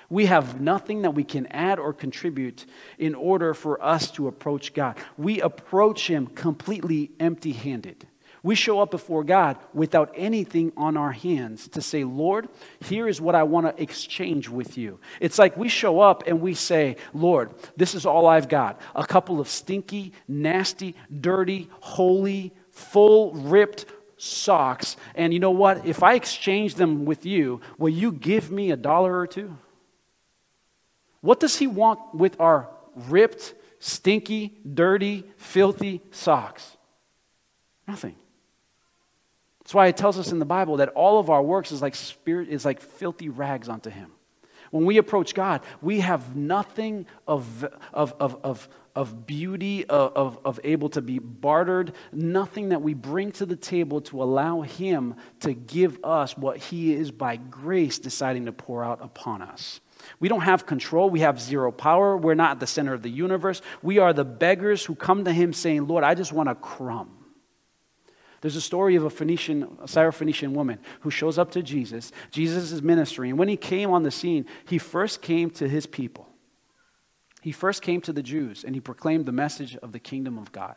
We 0.10 0.28
have 0.28 0.62
nothing 0.62 1.02
that 1.02 1.12
we 1.12 1.24
can 1.24 1.48
add 1.48 1.80
or 1.80 1.94
contribute 1.94 2.66
in 2.98 3.14
order 3.14 3.54
for 3.54 3.84
us 3.84 4.10
to 4.12 4.28
approach 4.28 4.74
God. 4.74 4.98
We 5.18 5.42
approach 5.42 6.08
Him 6.08 6.28
completely 6.28 7.12
empty 7.20 7.52
handed. 7.52 8.08
We 8.44 8.56
show 8.56 8.80
up 8.80 8.92
before 8.92 9.26
God 9.26 9.58
without 9.74 10.14
anything 10.16 10.72
on 10.78 10.96
our 10.96 11.12
hands 11.12 11.68
to 11.70 11.82
say, 11.82 12.06
Lord, 12.06 12.48
here 12.80 13.08
is 13.08 13.20
what 13.20 13.36
I 13.36 13.44
want 13.44 13.66
to 13.66 13.82
exchange 13.82 14.48
with 14.48 14.78
you. 14.78 15.00
It's 15.20 15.38
like 15.38 15.58
we 15.58 15.68
show 15.68 16.00
up 16.00 16.24
and 16.28 16.40
we 16.40 16.54
say, 16.54 16.96
Lord, 17.14 17.52
this 17.76 17.94
is 17.94 18.06
all 18.06 18.26
I've 18.26 18.48
got 18.48 18.80
a 18.96 19.06
couple 19.06 19.42
of 19.42 19.50
stinky, 19.50 20.14
nasty, 20.30 20.96
dirty, 21.20 21.70
holey, 21.84 22.52
full, 22.70 23.34
ripped 23.34 23.86
socks. 24.18 24.98
And 25.16 25.34
you 25.34 25.40
know 25.40 25.52
what? 25.52 25.86
If 25.86 26.04
I 26.04 26.16
exchange 26.16 26.76
them 26.76 27.06
with 27.06 27.26
you, 27.26 27.62
will 27.78 27.90
you 27.90 28.12
give 28.12 28.52
me 28.52 28.72
a 28.72 28.78
dollar 28.78 29.18
or 29.18 29.28
two? 29.28 29.56
What 31.22 31.40
does 31.40 31.58
he 31.58 31.68
want 31.68 32.14
with 32.14 32.40
our 32.40 32.70
ripped, 32.96 33.54
stinky, 33.80 34.58
dirty, 34.74 35.24
filthy 35.38 36.02
socks? 36.12 36.78
Nothing. 37.88 38.16
That's 39.60 39.74
why 39.74 39.88
it 39.88 39.98
tells 39.98 40.18
us 40.18 40.32
in 40.32 40.40
the 40.40 40.46
Bible 40.46 40.78
that 40.78 40.90
all 40.90 41.20
of 41.20 41.30
our 41.30 41.44
works 41.44 41.72
is 41.72 41.82
like 41.82 41.96
spirit 41.96 42.50
is 42.50 42.64
like 42.64 42.82
filthy 42.82 43.30
rags 43.30 43.68
unto 43.68 43.90
him. 43.90 44.12
When 44.72 44.86
we 44.86 44.98
approach 44.98 45.34
God, 45.34 45.62
we 45.82 46.00
have 46.02 46.36
nothing 46.36 47.06
of, 47.28 47.64
of, 47.94 48.14
of, 48.20 48.40
of, 48.44 48.70
of 48.96 49.28
beauty, 49.28 49.86
of, 49.86 50.40
of, 50.44 50.60
able 50.64 50.90
to 50.90 51.02
be 51.02 51.20
bartered, 51.20 51.94
nothing 52.12 52.70
that 52.70 52.82
we 52.82 52.94
bring 52.94 53.32
to 53.34 53.46
the 53.46 53.56
table 53.56 54.02
to 54.02 54.24
allow 54.24 54.62
Him 54.62 55.16
to 55.42 55.54
give 55.54 56.04
us 56.04 56.38
what 56.38 56.58
He 56.58 56.94
is 56.94 57.12
by 57.12 57.36
grace 57.36 58.00
deciding 58.00 58.46
to 58.46 58.52
pour 58.52 58.84
out 58.84 59.00
upon 59.02 59.42
us. 59.42 59.82
We 60.20 60.30
don't 60.30 60.42
have 60.42 60.66
control. 60.66 61.10
We 61.10 61.22
have 61.22 61.40
zero 61.40 61.72
power. 61.72 62.18
We're 62.18 62.36
not 62.36 62.52
at 62.52 62.60
the 62.60 62.68
center 62.68 62.94
of 62.94 63.02
the 63.04 63.10
universe. 63.10 63.62
We 63.82 64.00
are 64.00 64.14
the 64.14 64.26
beggars 64.26 64.84
who 64.84 64.96
come 64.96 65.26
to 65.26 65.34
Him 65.34 65.54
saying, 65.54 65.88
Lord, 65.88 66.04
I 66.04 66.16
just 66.16 66.34
want 66.34 66.50
a 66.50 66.56
crumb. 66.56 67.27
There's 68.42 68.56
a 68.56 68.62
story 68.62 68.96
of 68.96 69.04
a 69.04 69.10
Phoenician, 69.10 69.64
a 69.82 69.88
Syrophoenician 69.88 70.52
woman 70.52 70.80
who 71.02 71.10
shows 71.10 71.38
up 71.38 71.52
to 71.52 71.64
Jesus. 71.64 72.12
Jesus 72.32 72.72
is 72.72 72.82
ministering. 72.82 73.32
And 73.32 73.40
when 73.40 73.48
he 73.48 73.58
came 73.58 73.90
on 73.90 74.04
the 74.04 74.12
scene, 74.12 74.46
he 74.68 74.78
first 74.78 75.22
came 75.22 75.50
to 75.52 75.68
his 75.68 75.86
people. 75.86 76.28
He 77.42 77.52
first 77.52 77.82
came 77.82 78.02
to 78.02 78.14
the 78.14 78.24
Jews 78.24 78.64
and 78.64 78.76
he 78.76 78.82
proclaimed 78.82 79.26
the 79.26 79.32
message 79.32 79.76
of 79.78 79.92
the 79.92 80.00
kingdom 80.00 80.38
of 80.38 80.52
God. 80.52 80.76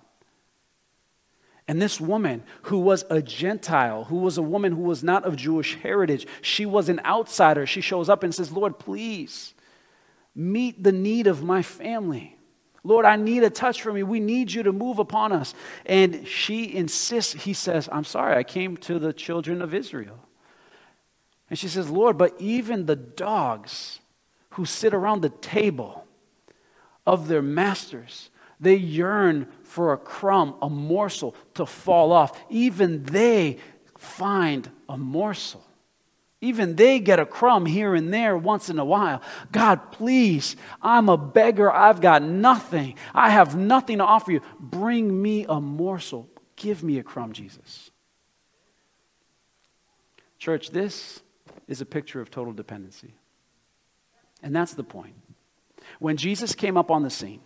And 1.69 1.81
this 1.81 2.01
woman, 2.01 2.43
who 2.63 2.79
was 2.79 3.05
a 3.11 3.23
Gentile, 3.23 4.05
who 4.05 4.17
was 4.17 4.39
a 4.39 4.43
woman 4.43 4.73
who 4.73 4.83
was 4.83 5.05
not 5.05 5.25
of 5.25 5.37
Jewish 5.37 5.77
heritage, 5.77 6.27
she 6.43 6.67
was 6.67 6.89
an 6.89 7.01
outsider. 7.05 7.67
She 7.67 7.81
shows 7.81 8.09
up 8.09 8.25
and 8.25 8.35
says, 8.35 8.51
Lord, 8.51 8.79
please 8.79 9.55
meet 10.35 10.83
the 10.83 10.93
need 10.93 11.27
of 11.27 11.45
my 11.45 11.63
family. 11.63 12.37
Lord, 12.83 13.05
I 13.05 13.17
need 13.17 13.43
a 13.43 13.51
touch 13.51 13.83
from 13.83 13.97
you. 13.97 14.07
We 14.07 14.21
need 14.21 14.53
you 14.53 14.63
to 14.63 14.73
move 14.73 14.99
upon 14.99 15.33
us. 15.33 15.55
And 15.85 16.27
she 16.27 16.75
insists, 16.75 17.33
he 17.33 17.53
says, 17.53 17.89
I'm 17.93 18.05
sorry, 18.05 18.37
I 18.37 18.43
came 18.43 18.77
to 18.79 18.99
the 18.99 19.13
children 19.13 19.61
of 19.61 19.75
Israel. 19.75 20.19
And 21.51 21.59
she 21.59 21.69
says, 21.69 21.91
Lord, 21.91 22.17
but 22.17 22.35
even 22.39 22.87
the 22.87 22.97
dogs 22.97 24.01
who 24.51 24.65
sit 24.65 24.95
around 24.95 25.21
the 25.21 25.29
table 25.29 26.07
of 27.07 27.29
their 27.29 27.43
masters, 27.43 28.31
they 28.59 28.77
yearn 28.77 29.49
for 29.63 29.93
a 29.93 29.99
crumb, 29.99 30.55
a 30.63 30.71
morsel 30.71 31.35
to 31.55 31.67
fall 31.67 32.13
off. 32.13 32.39
Even 32.49 33.03
they 33.05 33.59
find 33.99 34.71
a 34.89 34.97
morsel. 34.97 35.65
Even 36.41 36.77
they 36.77 37.01
get 37.01 37.21
a 37.21 37.27
crumb 37.27 37.67
here 37.67 37.95
and 37.95 38.13
there 38.13 38.37
once 38.37 38.71
in 38.71 38.79
a 38.79 38.85
while. 38.85 39.21
God, 39.53 39.93
please, 39.93 40.57
I'm 40.81 41.09
a 41.11 41.19
beggar. 41.19 41.71
I've 41.71 42.01
got 42.01 42.23
nothing. 42.23 42.95
I 43.15 43.31
have 43.31 43.57
nothing 43.57 43.99
to 43.99 44.05
offer 44.05 44.33
you. 44.33 44.41
Bring 44.59 45.21
me 45.21 45.45
a 45.49 45.61
morsel. 45.61 46.31
Give 46.57 46.83
me 46.83 46.99
a 46.99 47.03
crumb, 47.03 47.33
Jesus. 47.33 47.91
Church, 50.39 50.71
this 50.71 51.21
is 51.69 51.83
a 51.83 51.87
picture 51.87 52.23
of 52.23 52.31
total 52.31 52.55
dependency. 52.55 53.15
And 54.43 54.57
that's 54.57 54.73
the 54.73 54.85
point. 54.85 55.15
When 55.99 56.17
Jesus 56.17 56.55
came 56.55 56.79
up 56.79 56.91
on 56.91 57.03
the 57.03 57.11
scene, 57.11 57.41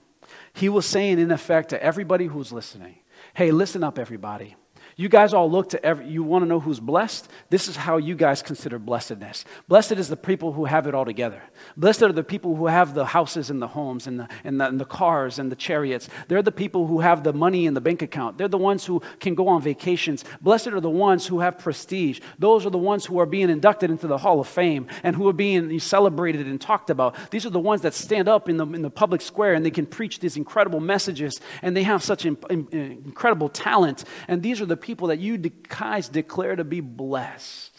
he 0.53 0.69
was 0.69 0.87
saying, 0.87 1.19
in 1.19 1.33
effect, 1.33 1.71
to 1.71 1.83
everybody 1.83 2.27
who's 2.27 2.53
listening, 2.53 2.99
hey, 3.35 3.51
listen 3.51 3.83
up, 3.83 3.99
everybody. 3.99 4.55
You 4.97 5.09
guys 5.09 5.35
all 5.35 5.51
look 5.51 5.71
to 5.71 5.85
every, 5.85 6.07
you 6.07 6.23
want 6.23 6.45
to 6.45 6.49
know 6.49 6.61
who's 6.61 6.79
blessed? 6.79 7.29
This 7.51 7.67
is 7.67 7.75
how 7.75 7.97
you 7.97 8.15
guys 8.15 8.43
consider 8.43 8.79
blessedness. 8.79 9.45
Blessed 9.67 9.93
is 9.93 10.09
the 10.09 10.17
people 10.17 10.53
who 10.53 10.67
have 10.67 10.87
it 10.87 10.95
all 10.95 11.05
together. 11.05 11.43
Blessed 11.77 12.03
are 12.03 12.13
the 12.13 12.23
people 12.23 12.55
who 12.55 12.67
have 12.67 12.95
the 12.95 13.05
houses 13.05 13.51
and 13.51 13.61
the 13.61 13.67
homes 13.67 14.07
and 14.07 14.21
the, 14.21 14.29
and 14.45 14.61
the, 14.61 14.67
and 14.67 14.81
the 14.81 14.85
cars 14.85 15.41
and 15.41 15.51
the 15.51 15.57
chariots. 15.57 16.09
They're 16.29 16.43
the 16.43 16.53
people 16.53 16.87
who 16.87 17.01
have 17.01 17.25
the 17.25 17.33
money 17.33 17.67
in 17.67 17.75
the 17.75 17.81
bank 17.81 18.03
account. 18.03 18.39
They're 18.39 18.47
the 18.47 18.57
ones 18.57 18.85
who 18.85 19.03
can 19.19 19.35
go 19.35 19.49
on 19.49 19.63
vacations. 19.63 20.25
Blessed 20.41 20.69
are 20.69 20.81
the 20.81 20.91
ones 20.91 21.27
who 21.27 21.41
have 21.41 21.59
prestige. 21.59 22.21
Those 22.39 22.65
are 22.65 22.71
the 22.71 22.79
ones 22.79 23.05
who 23.05 23.19
are 23.19 23.27
being 23.27 23.51
inducted 23.51 23.91
into 23.91 24.07
the 24.07 24.19
Hall 24.19 24.39
of 24.39 24.47
Fame 24.47 24.87
and 25.03 25.17
who 25.17 25.29
are 25.29 25.33
being 25.33 25.81
celebrated 25.81 26.47
and 26.47 26.61
talked 26.61 26.89
about. 26.89 27.17
These 27.31 27.45
are 27.45 27.51
the 27.51 27.59
ones 27.59 27.83
that 27.83 27.95
stand 27.95 28.29
up 28.29 28.49
in 28.49 28.59
the, 28.59 28.67
in 28.67 28.83
the 28.83 28.91
public 28.91 29.23
square 29.23 29.55
and 29.55 29.67
they 29.67 29.73
can 29.73 29.87
preach 29.87 30.21
these 30.21 30.37
incredible 30.37 30.79
messages 30.79 31.41
and 31.63 31.77
they 31.77 31.83
have 31.83 32.03
such 32.03 32.25
in, 32.27 32.37
in, 32.49 32.69
incredible 32.71 33.49
talent. 33.49 34.05
And 34.29 34.41
these 34.41 34.61
are 34.61 34.67
the 34.67 34.84
people 34.85 35.09
that 35.09 35.19
you 35.19 35.39
guys 35.39 36.11
declare 36.11 36.55
to 36.55 36.63
be 36.63 36.81
blessed. 36.81 37.73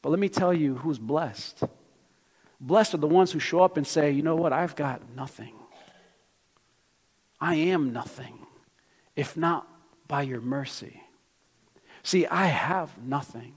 But 0.00 0.08
let 0.08 0.18
me 0.18 0.30
tell 0.30 0.52
you 0.54 0.74
who's 0.74 0.98
blessed. 0.98 1.64
Blessed 2.58 2.94
are 2.94 2.98
the 2.98 3.06
ones 3.06 3.30
who 3.30 3.38
show 3.38 3.60
up 3.60 3.76
and 3.76 3.86
say, 3.86 4.10
you 4.10 4.22
know 4.22 4.34
what, 4.34 4.54
I've 4.54 4.74
got 4.74 5.02
nothing. 5.14 5.52
I 7.38 7.56
am 7.56 7.92
nothing, 7.92 8.38
if 9.16 9.36
not 9.36 9.68
by 10.08 10.22
your 10.22 10.40
mercy. 10.40 11.02
See, 12.02 12.26
I 12.26 12.46
have 12.46 12.96
nothing. 12.96 13.52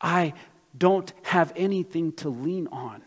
I 0.00 0.34
don't 0.76 1.12
have 1.22 1.52
anything 1.54 2.12
to 2.14 2.30
lean 2.30 2.66
on. 2.72 3.00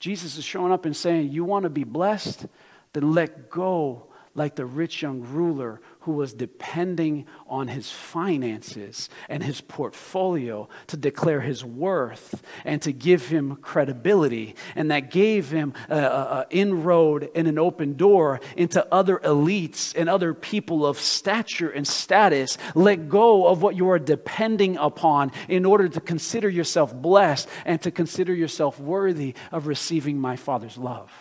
Jesus 0.00 0.36
is 0.36 0.44
showing 0.44 0.72
up 0.72 0.84
and 0.84 0.96
saying, 0.96 1.30
You 1.30 1.44
want 1.44 1.62
to 1.62 1.70
be 1.70 1.84
blessed? 1.84 2.46
Then 2.92 3.12
let 3.12 3.50
go 3.50 4.07
like 4.38 4.54
the 4.54 4.64
rich 4.64 5.02
young 5.02 5.20
ruler 5.20 5.80
who 6.00 6.12
was 6.12 6.32
depending 6.32 7.26
on 7.48 7.68
his 7.68 7.90
finances 7.90 9.10
and 9.28 9.42
his 9.42 9.60
portfolio 9.60 10.68
to 10.86 10.96
declare 10.96 11.40
his 11.40 11.64
worth 11.64 12.42
and 12.64 12.80
to 12.80 12.92
give 12.92 13.28
him 13.28 13.56
credibility. 13.56 14.54
And 14.74 14.90
that 14.90 15.10
gave 15.10 15.50
him 15.50 15.74
an 15.88 16.46
inroad 16.50 17.28
and 17.34 17.46
an 17.46 17.58
open 17.58 17.96
door 17.96 18.40
into 18.56 18.86
other 18.94 19.18
elites 19.18 19.94
and 19.94 20.08
other 20.08 20.32
people 20.32 20.86
of 20.86 20.98
stature 20.98 21.68
and 21.68 21.86
status. 21.86 22.56
Let 22.74 23.08
go 23.08 23.46
of 23.46 23.60
what 23.60 23.76
you 23.76 23.90
are 23.90 23.98
depending 23.98 24.78
upon 24.78 25.32
in 25.48 25.66
order 25.66 25.88
to 25.88 26.00
consider 26.00 26.48
yourself 26.48 26.94
blessed 26.94 27.48
and 27.66 27.82
to 27.82 27.90
consider 27.90 28.32
yourself 28.32 28.80
worthy 28.80 29.34
of 29.52 29.66
receiving 29.66 30.18
my 30.18 30.36
Father's 30.36 30.78
love. 30.78 31.12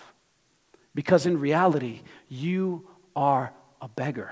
Because 0.94 1.26
in 1.26 1.40
reality, 1.40 2.02
you 2.30 2.88
are 3.18 3.52
a 3.82 3.90
beggar. 3.90 4.32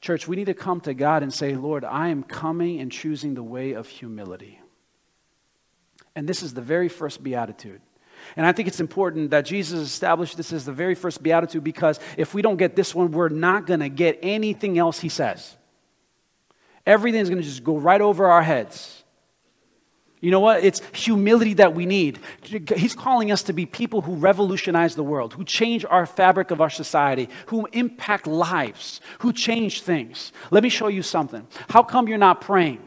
Church, 0.00 0.28
we 0.28 0.36
need 0.36 0.46
to 0.46 0.54
come 0.54 0.80
to 0.82 0.94
God 0.94 1.24
and 1.24 1.34
say, 1.34 1.56
Lord, 1.56 1.84
I 1.84 2.08
am 2.08 2.22
coming 2.22 2.78
and 2.78 2.92
choosing 2.92 3.34
the 3.34 3.42
way 3.42 3.72
of 3.72 3.88
humility. 3.88 4.60
And 6.14 6.28
this 6.28 6.44
is 6.44 6.54
the 6.54 6.62
very 6.62 6.88
first 6.88 7.22
beatitude. 7.22 7.80
And 8.36 8.46
I 8.46 8.52
think 8.52 8.68
it's 8.68 8.78
important 8.78 9.30
that 9.30 9.44
Jesus 9.44 9.80
established 9.80 10.36
this 10.36 10.52
as 10.52 10.64
the 10.64 10.72
very 10.72 10.94
first 10.94 11.20
beatitude 11.20 11.64
because 11.64 11.98
if 12.16 12.34
we 12.34 12.42
don't 12.42 12.56
get 12.56 12.76
this 12.76 12.94
one, 12.94 13.10
we're 13.10 13.28
not 13.28 13.66
going 13.66 13.80
to 13.80 13.88
get 13.88 14.20
anything 14.22 14.78
else 14.78 15.00
he 15.00 15.08
says. 15.08 15.56
Everything's 16.86 17.28
going 17.28 17.42
to 17.42 17.46
just 17.46 17.64
go 17.64 17.76
right 17.76 18.00
over 18.00 18.30
our 18.30 18.42
heads. 18.42 18.97
You 20.20 20.30
know 20.30 20.40
what? 20.40 20.64
It's 20.64 20.82
humility 20.92 21.54
that 21.54 21.74
we 21.74 21.86
need. 21.86 22.18
He's 22.76 22.94
calling 22.94 23.30
us 23.30 23.42
to 23.44 23.52
be 23.52 23.66
people 23.66 24.02
who 24.02 24.14
revolutionize 24.14 24.96
the 24.96 25.04
world, 25.04 25.34
who 25.34 25.44
change 25.44 25.84
our 25.84 26.06
fabric 26.06 26.50
of 26.50 26.60
our 26.60 26.70
society, 26.70 27.28
who 27.46 27.68
impact 27.72 28.26
lives, 28.26 29.00
who 29.20 29.32
change 29.32 29.82
things. 29.82 30.32
Let 30.50 30.62
me 30.62 30.68
show 30.68 30.88
you 30.88 31.02
something. 31.02 31.46
How 31.68 31.82
come 31.82 32.08
you're 32.08 32.18
not 32.18 32.40
praying? 32.40 32.82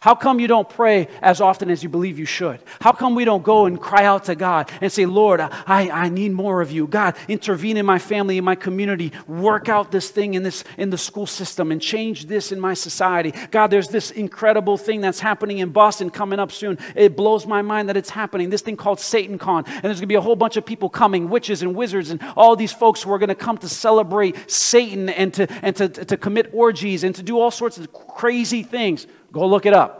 How 0.00 0.14
come 0.14 0.40
you 0.40 0.48
don't 0.48 0.68
pray 0.68 1.08
as 1.20 1.40
often 1.40 1.70
as 1.70 1.82
you 1.82 1.88
believe 1.88 2.18
you 2.18 2.26
should? 2.26 2.60
How 2.80 2.92
come 2.92 3.14
we 3.14 3.24
don't 3.24 3.42
go 3.42 3.66
and 3.66 3.80
cry 3.80 4.04
out 4.04 4.24
to 4.24 4.34
God 4.34 4.70
and 4.80 4.90
say, 4.90 5.06
Lord, 5.06 5.40
I, 5.40 5.90
I 5.90 6.08
need 6.08 6.32
more 6.32 6.60
of 6.60 6.70
you. 6.70 6.86
God, 6.86 7.16
intervene 7.28 7.76
in 7.76 7.86
my 7.86 7.98
family, 7.98 8.38
in 8.38 8.44
my 8.44 8.54
community. 8.54 9.12
Work 9.26 9.68
out 9.68 9.92
this 9.92 10.10
thing 10.10 10.34
in, 10.34 10.42
this, 10.42 10.64
in 10.76 10.90
the 10.90 10.98
school 10.98 11.26
system 11.26 11.72
and 11.72 11.80
change 11.80 12.26
this 12.26 12.52
in 12.52 12.60
my 12.60 12.74
society. 12.74 13.32
God, 13.50 13.68
there's 13.68 13.88
this 13.88 14.10
incredible 14.10 14.76
thing 14.76 15.00
that's 15.00 15.20
happening 15.20 15.58
in 15.58 15.70
Boston 15.70 16.10
coming 16.10 16.38
up 16.38 16.52
soon. 16.52 16.78
It 16.94 17.16
blows 17.16 17.46
my 17.46 17.62
mind 17.62 17.88
that 17.88 17.96
it's 17.96 18.10
happening. 18.10 18.50
This 18.50 18.62
thing 18.62 18.76
called 18.76 19.00
Satan 19.00 19.38
Con. 19.38 19.64
And 19.66 19.82
there's 19.84 19.98
going 19.98 20.02
to 20.02 20.06
be 20.06 20.14
a 20.14 20.20
whole 20.20 20.36
bunch 20.36 20.56
of 20.56 20.66
people 20.66 20.88
coming, 20.88 21.28
witches 21.28 21.62
and 21.62 21.74
wizards 21.74 22.10
and 22.10 22.22
all 22.36 22.56
these 22.56 22.72
folks 22.72 23.02
who 23.02 23.12
are 23.12 23.18
going 23.18 23.28
to 23.28 23.34
come 23.34 23.58
to 23.58 23.68
celebrate 23.68 24.50
Satan 24.50 25.08
and 25.08 25.32
to, 25.34 25.46
and 25.62 25.76
to, 25.76 25.88
to 25.88 26.16
commit 26.16 26.50
orgies 26.52 27.04
and 27.04 27.14
to 27.14 27.22
do 27.22 27.38
all 27.38 27.50
sorts 27.50 27.78
of 27.78 27.92
crazy 27.92 28.62
things. 28.62 29.06
Go 29.32 29.46
look 29.46 29.66
it 29.66 29.72
up. 29.72 29.98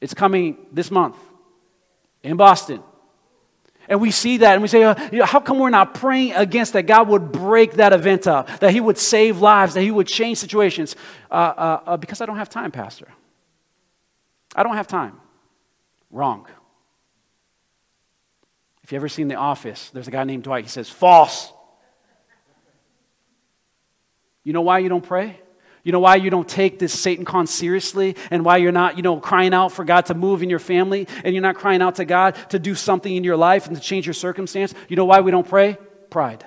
It's 0.00 0.14
coming 0.14 0.58
this 0.70 0.90
month 0.90 1.16
in 2.22 2.36
Boston. 2.36 2.82
And 3.88 4.02
we 4.02 4.10
see 4.10 4.36
that 4.38 4.52
and 4.52 4.62
we 4.62 4.68
say, 4.68 4.82
uh, 4.82 4.94
how 5.24 5.40
come 5.40 5.58
we're 5.58 5.70
not 5.70 5.94
praying 5.94 6.34
against 6.34 6.74
that 6.74 6.82
God 6.82 7.08
would 7.08 7.32
break 7.32 7.72
that 7.74 7.94
event 7.94 8.26
up, 8.26 8.60
that 8.60 8.70
He 8.70 8.80
would 8.80 8.98
save 8.98 9.40
lives, 9.40 9.74
that 9.74 9.80
He 9.80 9.90
would 9.90 10.06
change 10.06 10.36
situations? 10.36 10.94
Uh, 11.30 11.34
uh, 11.34 11.80
uh 11.86 11.96
because 11.96 12.20
I 12.20 12.26
don't 12.26 12.36
have 12.36 12.50
time, 12.50 12.70
Pastor. 12.70 13.08
I 14.54 14.62
don't 14.62 14.76
have 14.76 14.86
time. 14.86 15.18
Wrong. 16.10 16.46
If 18.82 18.92
you've 18.92 19.00
ever 19.00 19.08
seen 19.08 19.28
The 19.28 19.36
Office, 19.36 19.90
there's 19.90 20.08
a 20.08 20.10
guy 20.10 20.24
named 20.24 20.42
Dwight. 20.44 20.64
He 20.64 20.70
says, 20.70 20.90
false. 20.90 21.52
You 24.44 24.52
know 24.52 24.62
why 24.62 24.78
you 24.78 24.88
don't 24.90 25.04
pray? 25.04 25.40
You 25.84 25.92
know 25.92 26.00
why 26.00 26.16
you 26.16 26.30
don't 26.30 26.48
take 26.48 26.78
this 26.78 26.98
Satan 26.98 27.24
con 27.24 27.46
seriously 27.46 28.16
and 28.30 28.44
why 28.44 28.58
you're 28.58 28.72
not, 28.72 28.96
you 28.96 29.02
know, 29.02 29.20
crying 29.20 29.54
out 29.54 29.72
for 29.72 29.84
God 29.84 30.06
to 30.06 30.14
move 30.14 30.42
in 30.42 30.50
your 30.50 30.58
family 30.58 31.06
and 31.24 31.34
you're 31.34 31.42
not 31.42 31.56
crying 31.56 31.82
out 31.82 31.96
to 31.96 32.04
God 32.04 32.36
to 32.50 32.58
do 32.58 32.74
something 32.74 33.14
in 33.14 33.24
your 33.24 33.36
life 33.36 33.66
and 33.66 33.76
to 33.76 33.82
change 33.82 34.06
your 34.06 34.14
circumstance? 34.14 34.74
You 34.88 34.96
know 34.96 35.04
why 35.04 35.20
we 35.20 35.30
don't 35.30 35.48
pray? 35.48 35.78
Pride. 36.10 36.44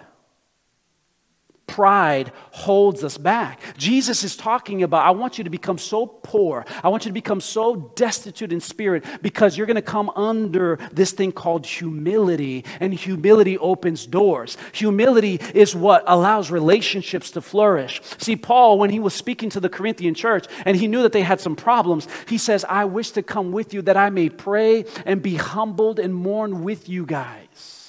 Pride 1.71 2.31
holds 2.51 3.03
us 3.03 3.17
back. 3.17 3.61
Jesus 3.77 4.23
is 4.23 4.35
talking 4.35 4.83
about, 4.83 5.05
I 5.05 5.11
want 5.11 5.37
you 5.37 5.45
to 5.45 5.49
become 5.49 5.77
so 5.77 6.05
poor. 6.05 6.65
I 6.83 6.89
want 6.89 7.05
you 7.05 7.09
to 7.09 7.13
become 7.13 7.39
so 7.39 7.93
destitute 7.95 8.51
in 8.51 8.59
spirit 8.59 9.05
because 9.21 9.57
you're 9.57 9.65
going 9.67 9.75
to 9.75 9.81
come 9.81 10.09
under 10.11 10.77
this 10.91 11.13
thing 11.13 11.31
called 11.31 11.65
humility, 11.65 12.65
and 12.81 12.93
humility 12.93 13.57
opens 13.57 14.05
doors. 14.05 14.57
Humility 14.73 15.39
is 15.53 15.73
what 15.73 16.03
allows 16.07 16.51
relationships 16.51 17.31
to 17.31 17.41
flourish. 17.41 18.01
See, 18.17 18.35
Paul, 18.35 18.77
when 18.77 18.89
he 18.89 18.99
was 18.99 19.13
speaking 19.13 19.49
to 19.51 19.59
the 19.61 19.69
Corinthian 19.69 20.13
church 20.13 20.47
and 20.65 20.75
he 20.75 20.87
knew 20.87 21.03
that 21.03 21.13
they 21.13 21.23
had 21.23 21.39
some 21.39 21.55
problems, 21.55 22.07
he 22.27 22.37
says, 22.37 22.65
I 22.67 22.85
wish 22.85 23.11
to 23.11 23.23
come 23.23 23.53
with 23.53 23.73
you 23.73 23.81
that 23.83 23.95
I 23.95 24.09
may 24.09 24.29
pray 24.29 24.85
and 25.05 25.21
be 25.21 25.35
humbled 25.35 25.99
and 25.99 26.13
mourn 26.13 26.63
with 26.63 26.89
you 26.89 27.05
guys. 27.05 27.80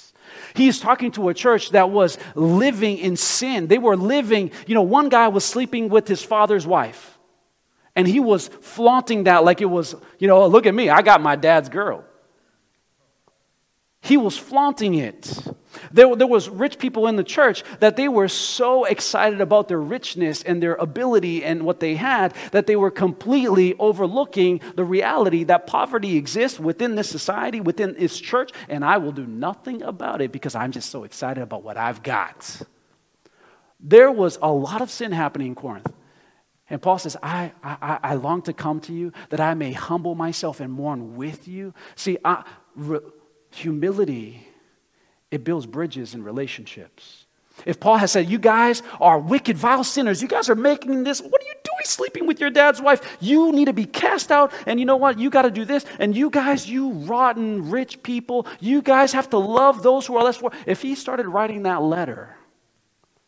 He's 0.55 0.79
talking 0.79 1.11
to 1.13 1.29
a 1.29 1.33
church 1.33 1.71
that 1.71 1.89
was 1.89 2.17
living 2.35 2.97
in 2.97 3.15
sin. 3.15 3.67
They 3.67 3.77
were 3.77 3.97
living, 3.97 4.51
you 4.67 4.75
know, 4.75 4.83
one 4.83 5.09
guy 5.09 5.27
was 5.27 5.43
sleeping 5.43 5.89
with 5.89 6.07
his 6.07 6.23
father's 6.23 6.67
wife, 6.67 7.17
and 7.95 8.07
he 8.07 8.19
was 8.19 8.47
flaunting 8.47 9.23
that 9.25 9.43
like 9.43 9.61
it 9.61 9.65
was, 9.65 9.95
you 10.19 10.27
know, 10.27 10.45
look 10.47 10.65
at 10.65 10.73
me, 10.73 10.89
I 10.89 11.01
got 11.01 11.21
my 11.21 11.35
dad's 11.35 11.69
girl. 11.69 12.05
He 14.01 14.17
was 14.17 14.37
flaunting 14.37 14.95
it. 14.95 15.47
There, 15.91 16.15
there 16.15 16.27
was 16.27 16.49
rich 16.49 16.79
people 16.79 17.07
in 17.07 17.15
the 17.15 17.23
church 17.23 17.63
that 17.79 17.95
they 17.95 18.07
were 18.07 18.27
so 18.27 18.85
excited 18.85 19.41
about 19.41 19.67
their 19.67 19.81
richness 19.81 20.43
and 20.43 20.61
their 20.61 20.75
ability 20.75 21.43
and 21.43 21.63
what 21.63 21.79
they 21.79 21.95
had 21.95 22.33
that 22.51 22.67
they 22.67 22.75
were 22.75 22.91
completely 22.91 23.75
overlooking 23.79 24.61
the 24.75 24.83
reality 24.83 25.43
that 25.45 25.67
poverty 25.67 26.17
exists 26.17 26.59
within 26.59 26.95
this 26.95 27.09
society, 27.09 27.59
within 27.59 27.95
this 27.97 28.19
church, 28.19 28.51
and 28.69 28.83
I 28.85 28.97
will 28.97 29.11
do 29.11 29.25
nothing 29.25 29.81
about 29.81 30.21
it 30.21 30.31
because 30.31 30.55
I'm 30.55 30.71
just 30.71 30.89
so 30.89 31.03
excited 31.03 31.41
about 31.41 31.63
what 31.63 31.77
I've 31.77 32.03
got. 32.03 32.61
There 33.79 34.11
was 34.11 34.37
a 34.41 34.51
lot 34.51 34.81
of 34.81 34.89
sin 34.89 35.11
happening 35.11 35.47
in 35.47 35.55
Corinth. 35.55 35.91
And 36.69 36.81
Paul 36.81 36.97
says, 36.97 37.17
I, 37.21 37.51
I, 37.63 37.99
I 38.01 38.13
long 38.15 38.41
to 38.43 38.53
come 38.53 38.79
to 38.81 38.93
you 38.93 39.11
that 39.29 39.39
I 39.39 39.53
may 39.53 39.73
humble 39.73 40.15
myself 40.15 40.59
and 40.59 40.71
mourn 40.71 41.17
with 41.17 41.47
you. 41.47 41.73
See, 41.95 42.17
I, 42.23 42.43
re, 42.75 42.99
humility, 43.51 44.47
it 45.33 45.43
builds 45.43 45.65
bridges 45.65 46.13
and 46.13 46.23
relationships. 46.23 47.25
If 47.65 47.79
Paul 47.79 47.97
has 47.97 48.11
said, 48.11 48.29
You 48.29 48.37
guys 48.37 48.83
are 49.01 49.17
wicked, 49.17 49.57
vile 49.57 49.83
sinners, 49.83 50.21
you 50.21 50.27
guys 50.27 50.47
are 50.47 50.55
making 50.55 51.03
this, 51.03 51.21
what 51.21 51.41
are 51.41 51.45
you 51.45 51.53
doing 51.63 51.85
sleeping 51.85 52.27
with 52.27 52.39
your 52.39 52.51
dad's 52.51 52.79
wife? 52.79 53.17
You 53.19 53.51
need 53.51 53.65
to 53.65 53.73
be 53.73 53.85
cast 53.85 54.31
out, 54.31 54.53
and 54.67 54.79
you 54.79 54.85
know 54.85 54.95
what? 54.95 55.17
You 55.17 55.31
got 55.31 55.41
to 55.41 55.49
do 55.49 55.65
this. 55.65 55.87
And 55.97 56.15
you 56.15 56.29
guys, 56.29 56.69
you 56.69 56.91
rotten 56.91 57.71
rich 57.71 58.03
people, 58.03 58.45
you 58.59 58.83
guys 58.83 59.11
have 59.13 59.31
to 59.31 59.39
love 59.39 59.81
those 59.81 60.05
who 60.05 60.15
are 60.17 60.23
less. 60.23 60.39
If 60.67 60.83
he 60.83 60.93
started 60.93 61.25
writing 61.25 61.63
that 61.63 61.81
letter, 61.81 62.35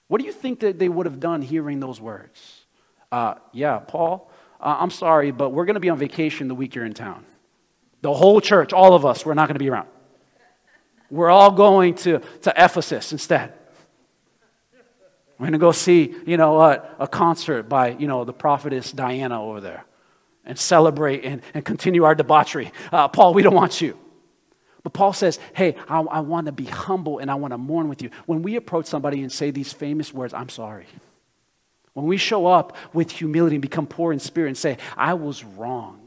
what 0.08 0.22
do 0.22 0.28
you 0.28 0.34
think 0.34 0.60
that 0.60 0.78
they 0.78 0.90
would 0.90 1.08
have 1.08 1.20
done 1.20 1.42
hearing 1.42 1.80
those 1.80 2.00
words? 2.00 2.66
Uh, 3.12 3.36
yeah, 3.52 3.80
Paul, 3.80 4.30
uh, 4.62 4.78
I'm 4.80 4.92
sorry, 4.92 5.32
but 5.32 5.50
we're 5.50 5.66
going 5.66 5.74
to 5.74 5.80
be 5.80 5.90
on 5.90 5.98
vacation 5.98 6.50
the 6.50 6.56
week 6.56 6.76
you're 6.76 6.86
in 6.86 6.94
town. 6.94 7.26
The 8.04 8.14
whole 8.14 8.42
church, 8.42 8.74
all 8.74 8.94
of 8.94 9.08
us, 9.08 9.26
we're 9.26 9.34
not 9.34 9.48
going 9.48 9.56
to 9.56 9.64
be 9.64 9.72
around. 9.72 9.88
We're 11.10 11.30
all 11.30 11.52
going 11.52 11.96
to, 11.96 12.20
to 12.42 12.54
Ephesus 12.58 13.12
instead. 13.12 13.54
We're 15.38 15.46
going 15.46 15.54
to 15.54 15.60
go 15.60 15.72
see, 15.72 16.16
you 16.26 16.38
know 16.38 16.54
what, 16.54 16.96
a 17.00 17.08
concert 17.08 17.64
by, 17.64 17.90
you 17.90 18.08
know, 18.08 18.24
the 18.24 18.34
prophetess 18.34 18.92
Diana 18.92 19.44
over 19.44 19.60
there 19.60 19.84
and 20.46 20.58
celebrate 20.58 21.26
and, 21.26 21.42
and 21.54 21.66
continue 21.66 22.04
our 22.04 22.16
debauchery. 22.16 22.72
Uh, 22.92 23.08
Paul, 23.10 23.34
we 23.34 23.44
don't 23.44 23.54
want 23.54 23.82
you. 23.82 23.98
But 24.84 24.94
Paul 24.94 25.14
says, 25.14 25.40
hey, 25.54 25.76
I, 25.90 26.00
I 26.00 26.20
want 26.20 26.46
to 26.46 26.52
be 26.52 26.66
humble 26.66 27.20
and 27.20 27.30
I 27.30 27.36
want 27.36 27.52
to 27.54 27.58
mourn 27.58 27.90
with 27.90 28.02
you. 28.02 28.12
When 28.28 28.44
we 28.44 28.56
approach 28.56 28.86
somebody 28.86 29.22
and 29.22 29.32
say 29.32 29.52
these 29.52 29.74
famous 29.74 30.14
words, 30.14 30.34
I'm 30.34 30.50
sorry. 30.50 30.86
When 31.94 32.06
we 32.06 32.18
show 32.18 32.46
up 32.46 32.78
with 32.94 33.10
humility 33.12 33.56
and 33.56 33.62
become 33.62 33.88
poor 33.88 34.14
in 34.14 34.20
spirit 34.20 34.50
and 34.50 34.58
say, 34.58 34.78
I 34.96 35.16
was 35.16 35.44
wrong. 35.44 36.05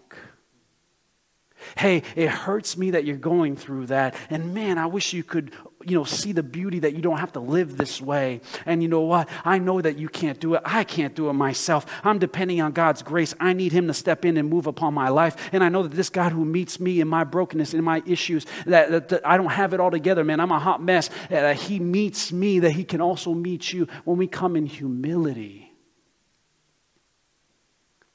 Hey, 1.76 2.02
it 2.16 2.28
hurts 2.28 2.76
me 2.76 2.92
that 2.92 3.04
you're 3.04 3.16
going 3.16 3.56
through 3.56 3.86
that. 3.86 4.14
And 4.30 4.54
man, 4.54 4.78
I 4.78 4.86
wish 4.86 5.12
you 5.12 5.22
could, 5.22 5.52
you 5.84 5.96
know, 5.96 6.04
see 6.04 6.32
the 6.32 6.42
beauty 6.42 6.78
that 6.80 6.94
you 6.94 7.02
don't 7.02 7.18
have 7.18 7.32
to 7.32 7.40
live 7.40 7.76
this 7.76 8.00
way. 8.00 8.40
And 8.66 8.82
you 8.82 8.88
know 8.88 9.02
what? 9.02 9.28
I 9.44 9.58
know 9.58 9.80
that 9.80 9.98
you 9.98 10.08
can't 10.08 10.38
do 10.40 10.54
it. 10.54 10.62
I 10.64 10.84
can't 10.84 11.14
do 11.14 11.28
it 11.28 11.32
myself. 11.34 11.86
I'm 12.04 12.18
depending 12.18 12.60
on 12.60 12.72
God's 12.72 13.02
grace. 13.02 13.34
I 13.40 13.52
need 13.52 13.72
Him 13.72 13.86
to 13.88 13.94
step 13.94 14.24
in 14.24 14.36
and 14.36 14.48
move 14.48 14.66
upon 14.66 14.94
my 14.94 15.08
life. 15.08 15.50
And 15.52 15.62
I 15.62 15.68
know 15.68 15.82
that 15.82 15.92
this 15.92 16.10
God 16.10 16.32
who 16.32 16.44
meets 16.44 16.80
me 16.80 17.00
in 17.00 17.08
my 17.08 17.24
brokenness, 17.24 17.74
in 17.74 17.84
my 17.84 18.02
issues, 18.06 18.46
that, 18.66 18.90
that, 18.90 19.08
that 19.08 19.26
I 19.26 19.36
don't 19.36 19.50
have 19.50 19.74
it 19.74 19.80
all 19.80 19.90
together, 19.90 20.24
man. 20.24 20.40
I'm 20.40 20.52
a 20.52 20.58
hot 20.58 20.82
mess. 20.82 21.10
That 21.30 21.56
He 21.56 21.78
meets 21.78 22.32
me, 22.32 22.60
that 22.60 22.72
He 22.72 22.84
can 22.84 23.00
also 23.00 23.34
meet 23.34 23.72
you 23.72 23.88
when 24.04 24.16
we 24.16 24.26
come 24.26 24.56
in 24.56 24.66
humility. 24.66 25.72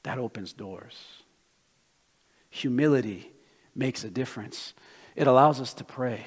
That 0.04 0.18
opens 0.18 0.52
doors. 0.52 0.94
Humility 2.50 3.33
makes 3.74 4.04
a 4.04 4.10
difference. 4.10 4.74
It 5.16 5.26
allows 5.26 5.60
us 5.60 5.74
to 5.74 5.84
pray. 5.84 6.26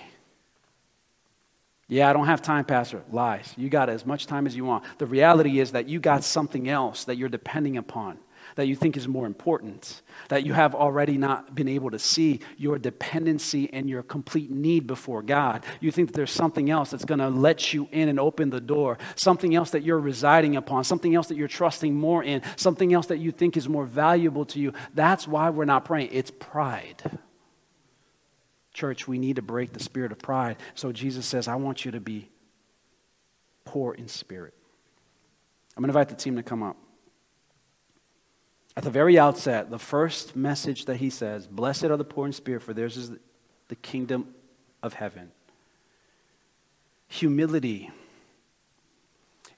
Yeah, 1.87 2.09
I 2.09 2.13
don't 2.13 2.25
have 2.25 2.41
time, 2.41 2.65
Pastor. 2.65 3.03
Lies. 3.11 3.53
You 3.57 3.69
got 3.69 3.89
as 3.89 4.05
much 4.05 4.27
time 4.27 4.45
as 4.45 4.55
you 4.55 4.65
want. 4.65 4.83
The 4.97 5.05
reality 5.05 5.59
is 5.59 5.71
that 5.71 5.87
you 5.87 5.99
got 5.99 6.23
something 6.23 6.67
else 6.67 7.05
that 7.05 7.17
you're 7.17 7.29
depending 7.29 7.77
upon 7.77 8.19
that 8.55 8.67
you 8.67 8.75
think 8.75 8.97
is 8.97 9.07
more 9.07 9.25
important, 9.25 10.01
that 10.29 10.45
you 10.45 10.53
have 10.53 10.73
already 10.73 11.17
not 11.17 11.53
been 11.53 11.67
able 11.67 11.91
to 11.91 11.99
see 11.99 12.39
your 12.57 12.77
dependency 12.77 13.71
and 13.73 13.89
your 13.89 14.03
complete 14.03 14.49
need 14.49 14.87
before 14.87 15.21
God. 15.21 15.63
You 15.79 15.91
think 15.91 16.09
that 16.09 16.15
there's 16.15 16.31
something 16.31 16.69
else 16.69 16.91
that's 16.91 17.05
going 17.05 17.19
to 17.19 17.29
let 17.29 17.73
you 17.73 17.87
in 17.91 18.09
and 18.09 18.19
open 18.19 18.49
the 18.49 18.61
door, 18.61 18.97
something 19.15 19.55
else 19.55 19.71
that 19.71 19.83
you're 19.83 19.99
residing 19.99 20.55
upon, 20.55 20.83
something 20.83 21.13
else 21.13 21.27
that 21.27 21.37
you're 21.37 21.47
trusting 21.47 21.93
more 21.93 22.23
in, 22.23 22.41
something 22.55 22.93
else 22.93 23.07
that 23.07 23.19
you 23.19 23.31
think 23.31 23.57
is 23.57 23.67
more 23.67 23.85
valuable 23.85 24.45
to 24.45 24.59
you. 24.59 24.73
That's 24.93 25.27
why 25.27 25.49
we're 25.49 25.65
not 25.65 25.85
praying. 25.85 26.09
It's 26.11 26.31
pride. 26.31 27.19
Church, 28.77 29.07
we 29.07 29.17
need 29.17 29.37
to 29.37 29.41
break 29.41 29.73
the 29.73 29.79
spirit 29.79 30.11
of 30.11 30.19
pride. 30.19 30.57
So 30.75 30.91
Jesus 30.91 31.25
says, 31.25 31.47
I 31.47 31.55
want 31.55 31.83
you 31.83 31.89
to 31.93 31.99
be 31.99 32.29
poor 33.65 33.91
in 33.95 34.07
spirit. 34.07 34.53
I'm 35.75 35.81
going 35.81 35.91
to 35.91 35.97
invite 35.97 36.09
the 36.09 36.23
team 36.23 36.35
to 36.35 36.43
come 36.43 36.61
up. 36.61 36.77
At 38.75 38.83
the 38.83 38.91
very 38.91 39.17
outset, 39.17 39.71
the 39.71 39.79
first 39.79 40.35
message 40.35 40.85
that 40.85 40.97
he 40.97 41.09
says, 41.09 41.47
Blessed 41.47 41.85
are 41.85 41.97
the 41.97 42.05
poor 42.05 42.27
in 42.27 42.33
spirit, 42.33 42.61
for 42.61 42.75
theirs 42.75 42.97
is 42.97 43.13
the 43.67 43.75
kingdom 43.77 44.35
of 44.83 44.93
heaven. 44.93 45.31
Humility, 47.07 47.89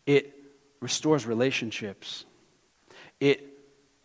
it 0.06 0.34
restores 0.80 1.26
relationships, 1.26 2.24
it 3.20 3.46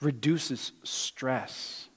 reduces 0.01 0.73
stress. 0.83 1.89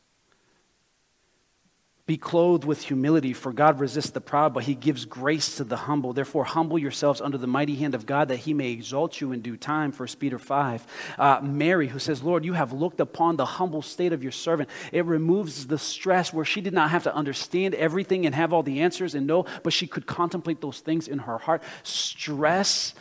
Be 2.08 2.16
clothed 2.16 2.64
with 2.64 2.84
humility, 2.84 3.34
for 3.34 3.52
God 3.52 3.82
resists 3.82 4.12
the 4.12 4.22
proud, 4.22 4.54
but 4.54 4.64
he 4.64 4.76
gives 4.76 5.04
grace 5.04 5.58
to 5.58 5.66
the 5.66 5.76
humble. 5.76 6.14
Therefore, 6.14 6.46
humble 6.46 6.80
yourselves 6.80 7.20
under 7.20 7.38
the 7.38 7.48
mighty 7.48 7.76
hand 7.76 7.94
of 7.96 8.06
God, 8.06 8.30
that 8.30 8.38
he 8.38 8.54
may 8.54 8.72
exalt 8.72 9.20
you 9.20 9.34
in 9.34 9.42
due 9.42 9.58
time. 9.58 9.92
First 9.92 10.18
Peter 10.18 10.40
5. 10.40 10.88
Uh, 11.20 11.42
Mary, 11.44 11.90
who 11.90 12.00
says, 12.00 12.24
Lord, 12.24 12.46
you 12.46 12.54
have 12.54 12.72
looked 12.72 13.02
upon 13.02 13.36
the 13.36 13.44
humble 13.44 13.82
state 13.82 14.14
of 14.14 14.24
your 14.24 14.32
servant. 14.32 14.70
It 14.94 15.04
removes 15.04 15.68
the 15.68 15.78
stress 15.78 16.32
where 16.32 16.46
she 16.46 16.62
did 16.62 16.74
not 16.74 16.92
have 16.92 17.04
to 17.04 17.14
understand 17.14 17.76
everything 17.76 18.26
and 18.26 18.34
have 18.34 18.54
all 18.54 18.64
the 18.64 18.80
answers 18.80 19.14
and 19.14 19.28
know, 19.28 19.46
but 19.62 19.74
she 19.74 19.86
could 19.86 20.06
contemplate 20.06 20.62
those 20.62 20.80
things 20.80 21.10
in 21.10 21.20
her 21.20 21.38
heart. 21.38 21.62
Stress 21.84 22.96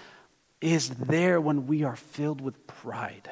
is 0.61 0.88
there 0.90 1.40
when 1.40 1.68
we 1.68 1.84
are 1.84 1.94
filled 1.94 2.40
with 2.40 2.66
pride. 2.66 3.30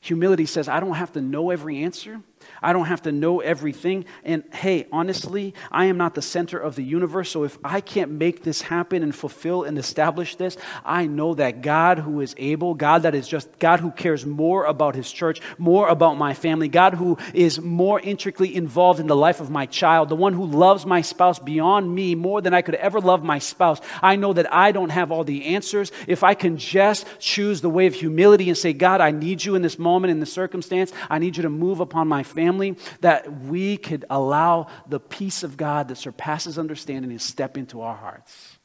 Humility 0.00 0.46
says, 0.46 0.68
I 0.68 0.80
don't 0.80 0.94
have 0.94 1.12
to 1.12 1.22
know 1.22 1.50
every 1.50 1.84
answer. 1.84 2.20
I 2.62 2.72
don't 2.72 2.86
have 2.86 3.02
to 3.02 3.12
know 3.12 3.40
everything. 3.40 4.04
And 4.24 4.44
hey, 4.52 4.86
honestly, 4.92 5.54
I 5.70 5.86
am 5.86 5.96
not 5.96 6.14
the 6.14 6.22
center 6.22 6.58
of 6.58 6.76
the 6.76 6.82
universe. 6.82 7.30
So 7.30 7.44
if 7.44 7.58
I 7.64 7.80
can't 7.80 8.12
make 8.12 8.42
this 8.42 8.62
happen 8.62 9.02
and 9.02 9.14
fulfill 9.14 9.64
and 9.64 9.78
establish 9.78 10.36
this, 10.36 10.56
I 10.84 11.06
know 11.06 11.34
that 11.34 11.62
God 11.62 11.98
who 11.98 12.20
is 12.20 12.34
able, 12.38 12.74
God 12.74 13.02
that 13.02 13.14
is 13.14 13.28
just, 13.28 13.58
God 13.58 13.80
who 13.80 13.90
cares 13.90 14.24
more 14.24 14.64
about 14.64 14.94
his 14.94 15.10
church, 15.10 15.40
more 15.58 15.88
about 15.88 16.16
my 16.16 16.34
family, 16.34 16.68
God 16.68 16.94
who 16.94 17.18
is 17.34 17.60
more 17.60 18.00
intricately 18.00 18.54
involved 18.54 19.00
in 19.00 19.06
the 19.06 19.16
life 19.16 19.40
of 19.40 19.50
my 19.50 19.66
child, 19.66 20.08
the 20.08 20.16
one 20.16 20.32
who 20.32 20.46
loves 20.46 20.86
my 20.86 21.00
spouse 21.00 21.38
beyond 21.38 21.92
me 21.94 22.14
more 22.14 22.40
than 22.40 22.54
I 22.54 22.62
could 22.62 22.74
ever 22.76 23.00
love 23.00 23.22
my 23.22 23.38
spouse. 23.38 23.80
I 24.02 24.16
know 24.16 24.32
that 24.32 24.52
I 24.52 24.72
don't 24.72 24.90
have 24.90 25.10
all 25.10 25.24
the 25.24 25.46
answers. 25.46 25.92
If 26.06 26.22
I 26.22 26.34
can 26.34 26.56
just 26.56 27.06
choose 27.18 27.60
the 27.60 27.70
way 27.70 27.86
of 27.86 27.94
humility 27.94 28.48
and 28.48 28.58
say, 28.58 28.72
God, 28.72 29.00
I 29.00 29.10
need 29.10 29.44
you 29.44 29.54
in 29.54 29.62
this 29.62 29.78
moment, 29.78 30.10
in 30.10 30.20
this 30.20 30.32
circumstance, 30.32 30.92
I 31.10 31.18
need 31.18 31.36
you 31.36 31.42
to 31.42 31.50
move 31.50 31.80
upon 31.80 32.08
my 32.08 32.22
family 32.32 32.76
that 33.00 33.30
we 33.44 33.76
could 33.76 34.04
allow 34.10 34.68
the 34.88 34.98
peace 34.98 35.42
of 35.42 35.56
God 35.56 35.88
that 35.88 35.96
surpasses 35.96 36.58
understanding 36.58 37.10
to 37.10 37.18
step 37.18 37.56
into 37.56 37.80
our 37.82 37.94
hearts. 37.94 38.58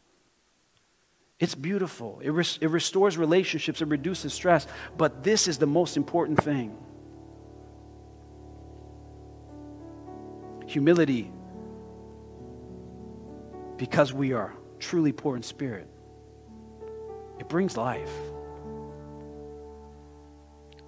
It's 1.40 1.54
beautiful. 1.54 2.20
It, 2.24 2.32
res- 2.32 2.58
it 2.62 2.70
restores 2.70 3.18
relationships, 3.18 3.82
it 3.82 3.88
reduces 3.88 4.34
stress, 4.34 4.66
but 4.98 5.24
this 5.24 5.48
is 5.48 5.60
the 5.60 5.68
most 5.68 5.96
important 5.96 6.44
thing. 6.44 6.76
Humility, 10.66 11.32
because 13.78 14.12
we 14.12 14.34
are 14.34 14.54
truly 14.80 15.12
poor 15.12 15.36
in 15.36 15.44
spirit, 15.44 15.88
it 17.40 17.48
brings 17.48 17.78
life. 17.78 18.12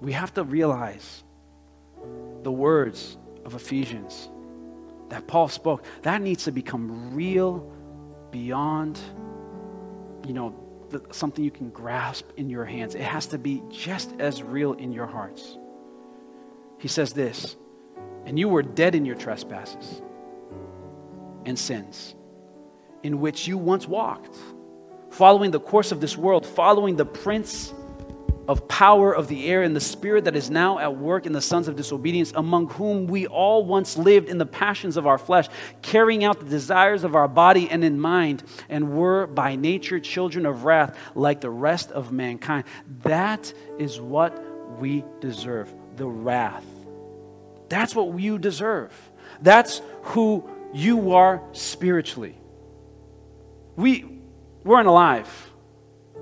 We 0.02 0.14
have 0.14 0.34
to 0.34 0.44
realize 0.44 1.24
the 2.44 2.52
words 2.52 3.18
of 3.46 3.56
Ephesians 3.56 4.30
that 5.10 5.28
Paul 5.28 5.48
spoke, 5.48 5.84
that 6.04 6.22
needs 6.22 6.46
to 6.46 6.52
become 6.52 7.14
real 7.14 7.72
beyond, 8.32 9.00
you 10.26 10.34
know, 10.34 10.56
the, 10.90 11.02
something 11.12 11.44
you 11.44 11.52
can 11.52 11.70
grasp 11.70 12.28
in 12.38 12.50
your 12.50 12.66
hands. 12.66 12.96
It 12.96 13.02
has 13.02 13.28
to 13.28 13.38
be 13.38 13.64
just 13.70 14.14
as 14.20 14.42
real 14.42 14.74
in 14.74 14.92
your 14.92 15.06
hearts. 15.06 15.58
He 16.80 16.88
says 16.88 17.14
this, 17.14 17.56
and 18.26 18.40
you 18.40 18.48
were 18.48 18.64
dead 18.64 18.96
in 18.96 19.06
your 19.06 19.16
trespasses 19.16 20.02
and 21.46 21.58
sins, 21.58 22.16
in 23.04 23.20
which 23.20 23.48
you 23.48 23.58
once 23.58 23.88
walked, 23.88 24.36
following 25.10 25.52
the 25.52 25.60
course 25.60 25.92
of 25.92 26.02
this 26.02 26.18
world, 26.18 26.46
following 26.46 26.96
the 26.96 27.06
prince 27.06 27.74
of 28.50 28.68
power 28.68 29.14
of 29.14 29.28
the 29.28 29.46
air 29.46 29.62
and 29.62 29.76
the 29.76 29.80
spirit 29.80 30.26
that 30.26 30.36
is 30.36 30.50
now 30.50 30.80
at 30.80 30.98
work 30.98 31.28
in 31.28 31.34
the 31.34 31.40
sons 31.40 31.68
of 31.68 31.76
disobedience, 31.76 32.34
among 32.36 32.68
whom 32.70 33.06
we 33.06 33.28
all 33.28 33.64
once 33.64 33.96
lived 33.96 34.28
in 34.28 34.40
the 34.40 34.46
passions 34.46 34.98
of 34.98 35.06
our 35.06 35.20
flesh, 35.20 35.48
carrying 35.84 36.24
out 36.24 36.40
the 36.40 36.48
desires 36.48 37.04
of 37.04 37.16
our 37.16 37.28
body 37.28 37.70
and 37.70 37.84
in 37.84 38.00
mind, 38.00 38.42
and 38.68 38.92
were 38.98 39.28
by 39.28 39.56
nature 39.56 40.00
children 40.00 40.48
of 40.48 40.64
wrath 40.64 40.98
like 41.14 41.42
the 41.42 41.50
rest 41.50 41.92
of 41.92 42.12
mankind. 42.12 42.64
That 43.04 43.54
is 43.78 44.02
what 44.02 44.44
we 44.80 45.06
deserve 45.20 45.72
the 45.96 46.08
wrath. 46.08 46.66
That's 47.70 47.94
what 47.94 48.20
you 48.20 48.40
deserve. 48.40 48.92
That's 49.44 49.80
who 50.02 50.50
you 50.74 51.14
are 51.14 51.44
spiritually. 51.52 52.36
We 53.76 54.06
weren't 54.64 54.88
alive. 54.88 55.49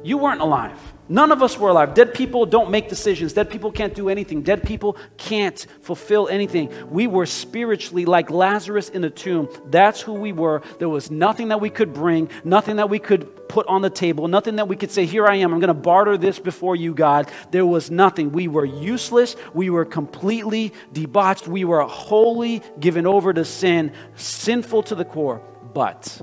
You 0.04 0.18
weren't 0.18 0.42
alive. 0.42 0.80
None 1.10 1.32
of 1.32 1.42
us 1.42 1.58
were 1.58 1.70
alive. 1.70 1.94
Dead 1.94 2.14
people 2.14 2.46
don't 2.46 2.70
make 2.70 2.90
decisions. 2.90 3.32
Dead 3.32 3.50
people 3.50 3.72
can't 3.72 3.96
do 3.96 4.10
anything. 4.10 4.42
Dead 4.42 4.64
people 4.64 4.98
can't 5.16 5.66
fulfill 5.82 6.28
anything. 6.28 6.70
We 6.90 7.08
were 7.08 7.26
spiritually 7.26 8.06
like 8.06 8.30
Lazarus 8.30 8.90
in 8.90 9.06
a 9.06 9.10
tomb. 9.10 9.48
That's 9.68 10.02
who 10.02 10.14
we 10.14 10.34
were. 10.34 10.62
There 10.80 10.90
was 10.90 11.10
nothing 11.10 11.48
that 11.50 11.62
we 11.62 11.70
could 11.70 11.94
bring, 11.94 12.30
nothing 12.44 12.76
that 12.76 12.90
we 12.90 13.00
could 13.00 13.48
put 13.48 13.66
on 13.68 13.82
the 13.82 13.90
table, 13.90 14.28
nothing 14.28 14.58
that 14.58 14.68
we 14.68 14.76
could 14.76 14.92
say, 14.92 15.06
Here 15.06 15.26
I 15.26 15.36
am, 15.36 15.54
I'm 15.54 15.62
going 15.62 15.70
to 15.70 15.74
barter 15.74 16.18
this 16.18 16.40
before 16.40 16.76
you, 16.76 16.94
God. 16.94 17.32
There 17.52 17.66
was 17.66 17.90
nothing. 17.90 18.34
We 18.34 18.50
were 18.50 18.66
useless. 18.66 19.38
We 19.54 19.70
were 19.70 19.86
completely 19.86 20.74
debauched. 20.92 21.48
We 21.48 21.64
were 21.64 21.84
wholly 21.84 22.62
given 22.82 23.08
over 23.08 23.34
to 23.34 23.46
sin, 23.46 23.94
sinful 24.16 24.84
to 24.84 24.96
the 24.96 25.06
core. 25.06 25.42
But, 25.74 26.22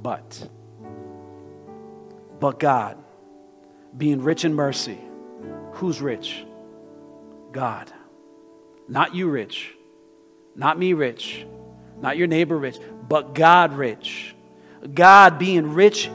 but, 0.00 0.48
but 2.44 2.58
God, 2.58 2.98
being 3.96 4.20
rich 4.20 4.44
in 4.44 4.52
mercy, 4.52 4.98
who's 5.72 6.02
rich? 6.02 6.44
God. 7.52 7.90
Not 8.86 9.14
you 9.14 9.30
rich, 9.30 9.72
not 10.54 10.78
me 10.78 10.92
rich, 10.92 11.46
not 12.02 12.18
your 12.18 12.26
neighbor 12.26 12.58
rich, 12.58 12.76
but 13.08 13.34
God 13.34 13.72
rich. 13.72 14.34
God 14.92 15.38
being 15.38 15.72
rich 15.72 16.10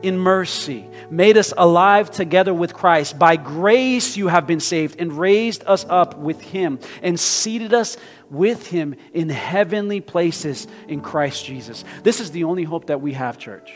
in 0.00 0.16
mercy 0.18 0.88
made 1.10 1.36
us 1.36 1.52
alive 1.54 2.10
together 2.10 2.54
with 2.54 2.72
Christ. 2.72 3.18
By 3.18 3.36
grace 3.36 4.16
you 4.16 4.28
have 4.28 4.46
been 4.46 4.60
saved 4.60 4.98
and 4.98 5.12
raised 5.12 5.62
us 5.66 5.84
up 5.90 6.16
with 6.16 6.40
him 6.40 6.78
and 7.02 7.20
seated 7.20 7.74
us 7.74 7.98
with 8.30 8.66
him 8.66 8.94
in 9.12 9.28
heavenly 9.28 10.00
places 10.00 10.68
in 10.88 11.02
Christ 11.02 11.44
Jesus. 11.44 11.84
This 12.02 12.20
is 12.20 12.30
the 12.30 12.44
only 12.44 12.64
hope 12.64 12.86
that 12.86 13.02
we 13.02 13.12
have, 13.12 13.36
church. 13.36 13.70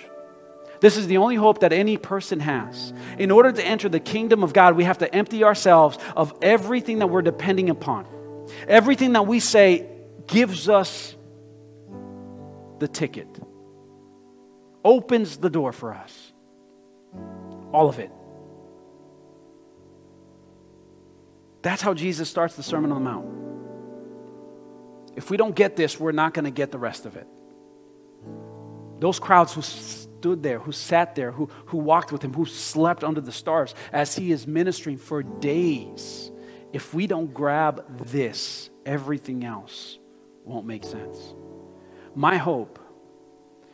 This 0.81 0.97
is 0.97 1.07
the 1.07 1.19
only 1.19 1.37
hope 1.37 1.61
that 1.61 1.73
any 1.73 1.97
person 1.97 2.41
has. 2.41 2.93
In 3.19 3.31
order 3.31 3.53
to 3.53 3.65
enter 3.65 3.89
the 3.89 4.01
kingdom 4.01 4.43
of 4.43 4.53
God, 4.53 4.77
we 4.77 4.85
have 4.85 4.99
to 4.99 5.15
empty 5.15 5.45
ourselves 5.45 5.99
of 6.17 6.33
everything 6.41 7.01
that 7.01 7.09
we're 7.09 7.23
depending 7.23 7.71
upon. 7.71 8.07
Everything 8.67 9.13
that 9.13 9.27
we 9.27 9.41
say 9.41 9.87
gives 10.27 10.69
us 10.69 11.15
the 12.79 12.89
ticket, 12.89 13.29
opens 14.85 15.37
the 15.37 15.51
door 15.51 15.73
for 15.73 15.93
us. 15.93 16.33
All 17.73 17.89
of 17.89 17.99
it. 17.99 18.11
That's 21.63 21.83
how 21.83 21.93
Jesus 21.93 22.31
starts 22.31 22.57
the 22.57 22.63
Sermon 22.63 22.91
on 22.91 23.05
the 23.05 23.11
Mount. 23.11 23.27
If 25.15 25.31
we 25.31 25.37
don't 25.37 25.55
get 25.55 25.77
this, 25.77 26.01
we're 26.01 26.13
not 26.13 26.33
going 26.33 26.47
to 26.47 26.51
get 26.51 26.73
the 26.73 26.79
rest 26.79 27.05
of 27.05 27.17
it. 27.17 27.27
Those 28.99 29.19
crowds 29.19 29.53
who 29.53 29.61
stood 30.21 30.43
there, 30.43 30.59
who 30.59 30.71
sat 30.71 31.15
there, 31.15 31.33
who, 31.33 31.49
who 31.67 31.79
walked 31.79 32.13
with 32.13 32.23
him, 32.23 32.35
who 32.35 32.45
slept 32.45 33.03
under 33.03 33.23
the 33.23 33.33
stars 33.33 33.75
as 33.91 34.15
he 34.15 34.33
is 34.33 34.47
ministering 34.47 34.99
for 34.99 35.23
days. 35.23 36.31
If 36.75 36.93
we 36.93 37.07
don't 37.07 37.33
grab 37.33 38.07
this, 38.11 38.69
everything 38.85 39.45
else 39.45 39.99
won't 40.45 40.67
make 40.67 40.85
sense. 40.85 41.35
My 42.15 42.37
hope 42.37 42.79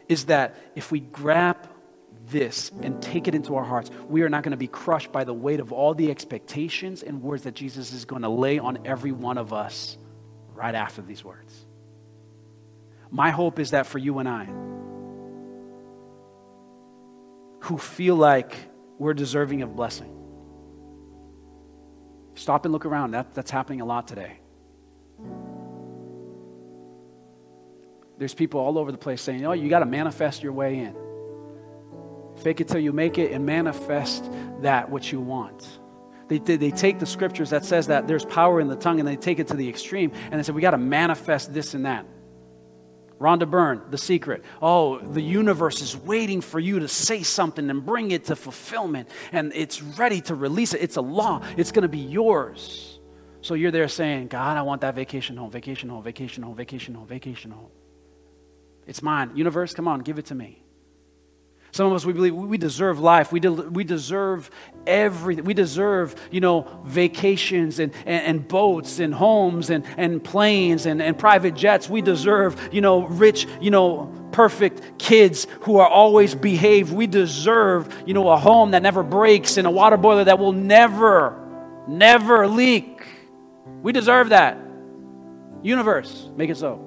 is 0.08 0.26
that 0.26 0.54
if 0.76 0.92
we 0.92 1.00
grab 1.00 1.68
this 2.28 2.70
and 2.80 3.02
take 3.02 3.26
it 3.26 3.34
into 3.34 3.56
our 3.56 3.64
hearts, 3.64 3.90
we 4.08 4.22
are 4.22 4.28
not 4.28 4.44
going 4.44 4.52
to 4.52 4.56
be 4.56 4.68
crushed 4.68 5.10
by 5.10 5.24
the 5.24 5.34
weight 5.34 5.58
of 5.58 5.72
all 5.72 5.94
the 5.94 6.12
expectations 6.12 7.02
and 7.02 7.22
words 7.22 7.42
that 7.42 7.54
Jesus 7.54 7.92
is 7.92 8.04
going 8.04 8.22
to 8.22 8.28
lay 8.28 8.60
on 8.60 8.78
every 8.84 9.12
one 9.12 9.36
of 9.36 9.52
us 9.52 9.98
right 10.54 10.76
after 10.76 11.02
these 11.02 11.24
words. 11.24 11.66
My 13.10 13.30
hope 13.30 13.58
is 13.58 13.70
that 13.72 13.86
for 13.86 13.98
you 13.98 14.20
and 14.20 14.28
I, 14.28 14.48
who 17.66 17.76
feel 17.76 18.14
like 18.14 18.56
we're 18.96 19.12
deserving 19.12 19.62
of 19.62 19.74
blessing. 19.74 20.12
Stop 22.36 22.64
and 22.64 22.72
look 22.72 22.86
around. 22.86 23.10
That, 23.10 23.34
that's 23.34 23.50
happening 23.50 23.80
a 23.80 23.84
lot 23.84 24.06
today. 24.06 24.38
There's 28.18 28.34
people 28.34 28.60
all 28.60 28.78
over 28.78 28.92
the 28.92 28.98
place 28.98 29.20
saying, 29.20 29.44
oh, 29.44 29.52
you 29.52 29.68
got 29.68 29.80
to 29.80 29.86
manifest 29.86 30.44
your 30.44 30.52
way 30.52 30.78
in. 30.78 30.94
Fake 32.42 32.60
it 32.60 32.68
till 32.68 32.78
you 32.78 32.92
make 32.92 33.18
it 33.18 33.32
and 33.32 33.44
manifest 33.44 34.30
that 34.60 34.88
what 34.88 35.10
you 35.10 35.20
want. 35.20 35.80
They, 36.28 36.38
they, 36.38 36.56
they, 36.56 36.70
take 36.70 37.00
the 37.00 37.06
scriptures 37.06 37.50
that 37.50 37.64
says 37.64 37.88
that 37.88 38.06
there's 38.06 38.24
power 38.24 38.60
in 38.60 38.68
the 38.68 38.76
tongue 38.76 39.00
and 39.00 39.08
they 39.08 39.16
take 39.16 39.40
it 39.40 39.48
to 39.48 39.54
the 39.54 39.68
extreme 39.68 40.12
and 40.30 40.38
they 40.38 40.44
say, 40.44 40.52
we 40.52 40.60
got 40.60 40.70
to 40.70 40.78
manifest 40.78 41.52
this 41.52 41.74
and 41.74 41.84
that. 41.84 42.06
Rhonda 43.18 43.48
Byrne, 43.48 43.82
The 43.90 43.98
Secret. 43.98 44.44
Oh, 44.60 44.98
the 44.98 45.22
universe 45.22 45.80
is 45.80 45.96
waiting 45.96 46.40
for 46.40 46.60
you 46.60 46.80
to 46.80 46.88
say 46.88 47.22
something 47.22 47.70
and 47.70 47.84
bring 47.84 48.10
it 48.10 48.24
to 48.26 48.36
fulfillment, 48.36 49.08
and 49.32 49.52
it's 49.54 49.82
ready 49.82 50.20
to 50.22 50.34
release 50.34 50.74
it. 50.74 50.82
It's 50.82 50.96
a 50.96 51.02
law, 51.02 51.42
it's 51.56 51.72
going 51.72 51.82
to 51.82 51.88
be 51.88 51.98
yours. 51.98 53.00
So 53.40 53.54
you're 53.54 53.70
there 53.70 53.88
saying, 53.88 54.28
God, 54.28 54.56
I 54.56 54.62
want 54.62 54.80
that 54.80 54.94
vacation 54.94 55.36
home, 55.36 55.50
vacation 55.50 55.88
home, 55.88 56.02
vacation 56.02 56.42
home, 56.42 56.56
vacation 56.56 56.94
home, 56.94 57.06
vacation 57.06 57.50
home. 57.52 57.70
It's 58.86 59.02
mine. 59.02 59.36
Universe, 59.36 59.72
come 59.72 59.88
on, 59.88 60.00
give 60.00 60.18
it 60.18 60.26
to 60.26 60.34
me. 60.34 60.62
Some 61.72 61.86
of 61.86 61.92
us, 61.92 62.04
we 62.04 62.12
believe 62.12 62.34
we 62.34 62.58
deserve 62.58 63.00
life. 63.00 63.32
We, 63.32 63.40
de- 63.40 63.50
we 63.50 63.84
deserve 63.84 64.50
everything. 64.86 65.44
We 65.44 65.54
deserve, 65.54 66.14
you 66.30 66.40
know, 66.40 66.80
vacations 66.84 67.78
and, 67.78 67.92
and, 68.06 68.24
and, 68.24 68.48
boats 68.48 68.98
and 68.98 69.12
homes 69.12 69.70
and, 69.70 69.84
and 69.96 70.22
planes 70.22 70.86
and, 70.86 71.02
and 71.02 71.18
private 71.18 71.54
jets. 71.54 71.88
We 71.88 72.00
deserve, 72.02 72.70
you 72.72 72.80
know, 72.80 73.06
rich, 73.06 73.46
you 73.60 73.70
know, 73.70 74.12
perfect 74.32 74.98
kids 74.98 75.46
who 75.62 75.78
are 75.78 75.88
always 75.88 76.34
behaved. 76.34 76.92
We 76.92 77.06
deserve, 77.06 77.94
you 78.06 78.14
know, 78.14 78.28
a 78.28 78.36
home 78.36 78.70
that 78.70 78.82
never 78.82 79.02
breaks 79.02 79.56
and 79.56 79.66
a 79.66 79.70
water 79.70 79.96
boiler 79.96 80.24
that 80.24 80.38
will 80.38 80.52
never, 80.52 81.38
never 81.88 82.46
leak. 82.46 83.02
We 83.82 83.92
deserve 83.92 84.30
that. 84.30 84.58
Universe, 85.62 86.28
make 86.36 86.50
it 86.50 86.56
so. 86.56 86.82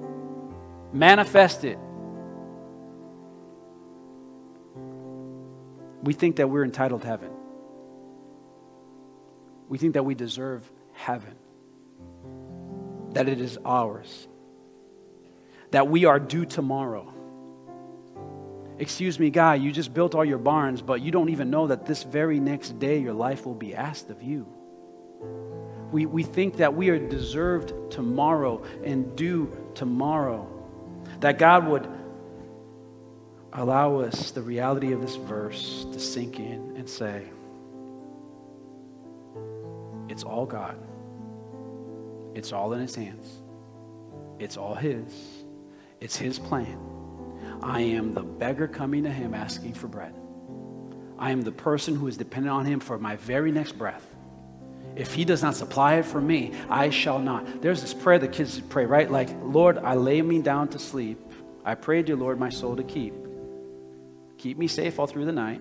Manifest 0.92 1.64
it. 1.64 1.78
We 6.02 6.12
think 6.12 6.36
that 6.36 6.48
we're 6.48 6.64
entitled 6.64 7.02
to 7.02 7.08
heaven. 7.08 7.30
We 9.68 9.78
think 9.78 9.94
that 9.94 10.02
we 10.02 10.14
deserve 10.14 10.70
heaven, 10.92 11.34
that 13.12 13.28
it 13.28 13.40
is 13.40 13.58
ours, 13.64 14.26
that 15.70 15.88
we 15.88 16.06
are 16.06 16.18
due 16.18 16.44
tomorrow. 16.44 17.14
Excuse 18.78 19.20
me, 19.20 19.30
guy, 19.30 19.56
you 19.56 19.70
just 19.70 19.94
built 19.94 20.14
all 20.14 20.24
your 20.24 20.38
barns, 20.38 20.82
but 20.82 21.02
you 21.02 21.10
don't 21.10 21.28
even 21.28 21.50
know 21.50 21.66
that 21.68 21.86
this 21.86 22.02
very 22.02 22.40
next 22.40 22.78
day 22.78 22.98
your 22.98 23.12
life 23.12 23.46
will 23.46 23.54
be 23.54 23.74
asked 23.74 24.10
of 24.10 24.22
you. 24.22 24.46
We, 25.92 26.06
we 26.06 26.22
think 26.22 26.56
that 26.56 26.74
we 26.74 26.88
are 26.88 26.98
deserved 26.98 27.72
tomorrow 27.90 28.62
and 28.82 29.14
due 29.16 29.56
tomorrow. 29.74 30.48
That 31.20 31.38
God 31.38 31.66
would 31.66 31.88
allow 33.52 33.96
us 34.00 34.30
the 34.30 34.42
reality 34.42 34.92
of 34.92 35.00
this 35.00 35.16
verse 35.16 35.86
to 35.92 35.98
sink 35.98 36.38
in 36.38 36.74
and 36.76 36.88
say, 36.88 37.24
it's 40.08 40.24
all 40.24 40.46
God. 40.46 40.76
It's 42.34 42.52
all 42.52 42.72
in 42.72 42.80
His 42.80 42.94
hands. 42.94 43.40
It's 44.38 44.56
all 44.56 44.74
His. 44.74 45.44
It's 46.00 46.16
His 46.16 46.38
plan. 46.38 46.78
I 47.62 47.80
am 47.80 48.14
the 48.14 48.22
beggar 48.22 48.66
coming 48.66 49.04
to 49.04 49.10
Him 49.10 49.34
asking 49.34 49.74
for 49.74 49.86
bread. 49.86 50.14
I 51.18 51.30
am 51.30 51.42
the 51.42 51.52
person 51.52 51.94
who 51.94 52.08
is 52.08 52.16
dependent 52.16 52.52
on 52.52 52.64
Him 52.64 52.80
for 52.80 52.98
my 52.98 53.16
very 53.16 53.52
next 53.52 53.72
breath. 53.72 54.04
If 54.96 55.14
He 55.14 55.24
does 55.24 55.42
not 55.42 55.54
supply 55.54 55.96
it 55.96 56.06
for 56.06 56.20
me, 56.20 56.54
I 56.68 56.90
shall 56.90 57.18
not. 57.18 57.62
There's 57.62 57.80
this 57.80 57.94
prayer 57.94 58.18
the 58.18 58.28
kids 58.28 58.58
pray, 58.60 58.86
right? 58.86 59.10
Like, 59.10 59.30
Lord, 59.42 59.78
I 59.78 59.94
lay 59.94 60.22
me 60.22 60.40
down 60.40 60.68
to 60.68 60.78
sleep. 60.78 61.20
I 61.64 61.74
pray, 61.74 62.02
dear 62.02 62.16
Lord, 62.16 62.40
my 62.40 62.48
soul 62.48 62.74
to 62.76 62.82
keep. 62.82 63.14
Keep 64.40 64.56
me 64.56 64.68
safe 64.68 64.98
all 64.98 65.06
through 65.06 65.26
the 65.26 65.32
night 65.32 65.60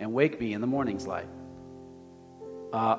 and 0.00 0.12
wake 0.12 0.40
me 0.40 0.52
in 0.52 0.60
the 0.60 0.66
morning's 0.66 1.06
light. 1.06 1.28
Uh, 2.72 2.96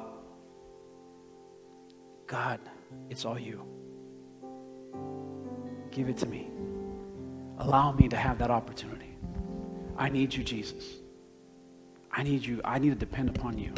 God, 2.28 2.62
it's 3.10 3.26
all 3.26 3.38
you. 3.38 3.62
Give 5.92 6.08
it 6.08 6.16
to 6.20 6.26
me. 6.26 6.50
Allow 7.58 7.92
me 7.92 8.08
to 8.08 8.16
have 8.16 8.38
that 8.38 8.52
opportunity. 8.52 9.18
I 9.98 10.08
need 10.08 10.34
you, 10.34 10.46
Jesus. 10.46 10.86
I 12.10 12.24
need 12.24 12.46
you. 12.46 12.62
I 12.64 12.80
need 12.80 12.92
to 12.92 12.96
depend 12.96 13.36
upon 13.36 13.58
you. 13.58 13.74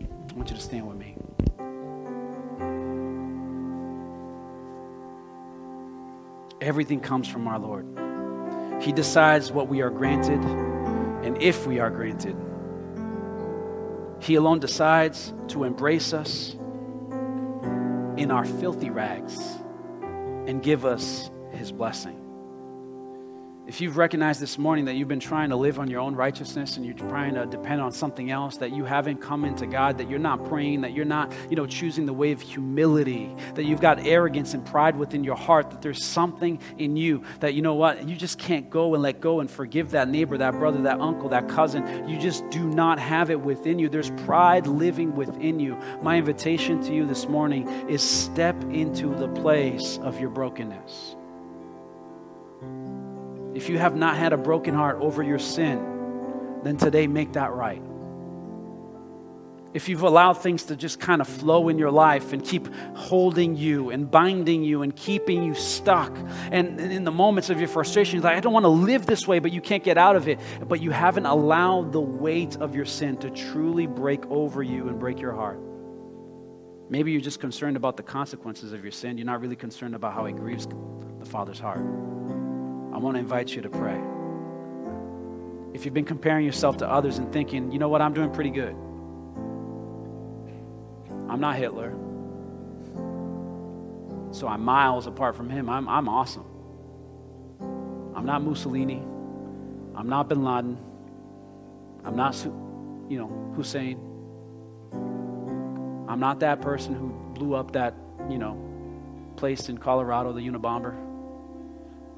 I 0.00 0.32
want 0.32 0.50
you 0.50 0.56
to 0.56 0.60
stand 0.60 0.88
with 0.88 0.98
me. 0.98 1.14
Everything 6.60 6.98
comes 6.98 7.28
from 7.28 7.46
our 7.46 7.60
Lord. 7.60 8.07
He 8.80 8.92
decides 8.92 9.50
what 9.50 9.68
we 9.68 9.80
are 9.82 9.90
granted 9.90 10.42
and 11.24 11.40
if 11.42 11.66
we 11.66 11.78
are 11.78 11.90
granted. 11.90 12.36
He 14.20 14.34
alone 14.34 14.58
decides 14.58 15.32
to 15.48 15.64
embrace 15.64 16.12
us 16.12 16.54
in 18.16 18.30
our 18.30 18.44
filthy 18.44 18.90
rags 18.90 19.38
and 20.46 20.62
give 20.62 20.84
us 20.84 21.30
his 21.52 21.70
blessing. 21.72 22.17
If 23.68 23.82
you've 23.82 23.98
recognized 23.98 24.40
this 24.40 24.56
morning 24.56 24.86
that 24.86 24.94
you've 24.94 25.08
been 25.08 25.20
trying 25.20 25.50
to 25.50 25.56
live 25.56 25.78
on 25.78 25.90
your 25.90 26.00
own 26.00 26.14
righteousness 26.14 26.78
and 26.78 26.86
you're 26.86 26.94
trying 26.94 27.34
to 27.34 27.44
depend 27.44 27.82
on 27.82 27.92
something 27.92 28.30
else, 28.30 28.56
that 28.56 28.72
you 28.72 28.86
haven't 28.86 29.18
come 29.18 29.44
into 29.44 29.66
God, 29.66 29.98
that 29.98 30.08
you're 30.08 30.18
not 30.18 30.42
praying, 30.46 30.80
that 30.80 30.94
you're 30.94 31.04
not, 31.04 31.30
you 31.50 31.56
know, 31.56 31.66
choosing 31.66 32.06
the 32.06 32.12
way 32.14 32.32
of 32.32 32.40
humility, 32.40 33.36
that 33.56 33.66
you've 33.66 33.82
got 33.82 33.98
arrogance 34.06 34.54
and 34.54 34.64
pride 34.64 34.96
within 34.96 35.22
your 35.22 35.36
heart, 35.36 35.70
that 35.70 35.82
there's 35.82 36.02
something 36.02 36.58
in 36.78 36.96
you 36.96 37.22
that, 37.40 37.52
you 37.52 37.60
know 37.60 37.74
what, 37.74 38.08
you 38.08 38.16
just 38.16 38.38
can't 38.38 38.70
go 38.70 38.94
and 38.94 39.02
let 39.02 39.20
go 39.20 39.40
and 39.40 39.50
forgive 39.50 39.90
that 39.90 40.08
neighbor, 40.08 40.38
that 40.38 40.52
brother, 40.52 40.80
that 40.80 40.98
uncle, 40.98 41.28
that 41.28 41.46
cousin. 41.50 42.08
You 42.08 42.18
just 42.18 42.48
do 42.48 42.66
not 42.66 42.98
have 42.98 43.28
it 43.28 43.38
within 43.38 43.78
you. 43.78 43.90
There's 43.90 44.12
pride 44.24 44.66
living 44.66 45.14
within 45.14 45.60
you. 45.60 45.76
My 46.00 46.16
invitation 46.16 46.80
to 46.84 46.94
you 46.94 47.04
this 47.04 47.28
morning 47.28 47.68
is 47.86 48.00
step 48.00 48.58
into 48.70 49.14
the 49.14 49.28
place 49.28 49.98
of 49.98 50.18
your 50.18 50.30
brokenness. 50.30 51.17
If 53.58 53.68
you 53.68 53.76
have 53.76 53.96
not 53.96 54.16
had 54.16 54.32
a 54.32 54.36
broken 54.36 54.72
heart 54.72 54.98
over 55.00 55.20
your 55.20 55.40
sin, 55.40 56.60
then 56.62 56.76
today 56.76 57.08
make 57.08 57.32
that 57.32 57.52
right. 57.52 57.82
If 59.74 59.88
you've 59.88 60.04
allowed 60.04 60.34
things 60.34 60.62
to 60.66 60.76
just 60.76 61.00
kind 61.00 61.20
of 61.20 61.26
flow 61.26 61.68
in 61.68 61.76
your 61.76 61.90
life 61.90 62.32
and 62.32 62.44
keep 62.44 62.68
holding 62.94 63.56
you 63.56 63.90
and 63.90 64.08
binding 64.08 64.62
you 64.62 64.82
and 64.82 64.94
keeping 64.94 65.42
you 65.42 65.54
stuck, 65.54 66.16
and 66.52 66.80
in 66.80 67.02
the 67.02 67.10
moments 67.10 67.50
of 67.50 67.58
your 67.58 67.66
frustration, 67.66 68.20
like, 68.20 68.36
I 68.36 68.40
don't 68.40 68.52
want 68.52 68.62
to 68.62 68.68
live 68.68 69.06
this 69.06 69.26
way, 69.26 69.40
but 69.40 69.50
you 69.50 69.60
can't 69.60 69.82
get 69.82 69.98
out 69.98 70.14
of 70.14 70.28
it, 70.28 70.38
but 70.68 70.80
you 70.80 70.92
haven't 70.92 71.26
allowed 71.26 71.90
the 71.92 72.00
weight 72.00 72.56
of 72.58 72.76
your 72.76 72.84
sin 72.84 73.16
to 73.18 73.30
truly 73.30 73.88
break 73.88 74.24
over 74.26 74.62
you 74.62 74.86
and 74.86 75.00
break 75.00 75.18
your 75.18 75.32
heart. 75.32 75.58
Maybe 76.90 77.10
you're 77.10 77.20
just 77.20 77.40
concerned 77.40 77.76
about 77.76 77.96
the 77.96 78.04
consequences 78.04 78.72
of 78.72 78.84
your 78.84 78.92
sin. 78.92 79.18
You're 79.18 79.26
not 79.26 79.40
really 79.40 79.56
concerned 79.56 79.96
about 79.96 80.14
how 80.14 80.26
it 80.26 80.36
grieves 80.36 80.68
the 81.18 81.26
Father's 81.26 81.58
heart. 81.58 81.82
I 82.92 82.98
want 82.98 83.16
to 83.16 83.20
invite 83.20 83.54
you 83.54 83.62
to 83.62 83.68
pray. 83.68 84.00
If 85.74 85.84
you've 85.84 85.94
been 85.94 86.04
comparing 86.04 86.44
yourself 86.44 86.78
to 86.78 86.88
others 86.90 87.18
and 87.18 87.32
thinking, 87.32 87.70
you 87.70 87.78
know 87.78 87.88
what, 87.88 88.02
I'm 88.02 88.14
doing 88.14 88.30
pretty 88.30 88.50
good. 88.50 88.74
I'm 91.28 91.40
not 91.40 91.56
Hitler. 91.56 91.90
So 94.32 94.48
I'm 94.48 94.62
miles 94.62 95.06
apart 95.06 95.36
from 95.36 95.48
him. 95.50 95.68
I'm, 95.68 95.88
I'm 95.88 96.08
awesome. 96.08 96.44
I'm 98.14 98.26
not 98.26 98.42
Mussolini. 98.42 99.02
I'm 99.94 100.08
not 100.08 100.28
bin 100.28 100.42
Laden. 100.44 100.78
I'm 102.04 102.16
not, 102.16 102.34
you 103.08 103.18
know, 103.18 103.52
Hussein. 103.54 103.98
I'm 106.08 106.20
not 106.20 106.40
that 106.40 106.60
person 106.60 106.94
who 106.94 107.10
blew 107.34 107.54
up 107.54 107.72
that, 107.72 107.94
you 108.28 108.38
know, 108.38 108.64
place 109.36 109.68
in 109.68 109.78
Colorado, 109.78 110.32
the 110.32 110.40
Unabomber. 110.40 111.07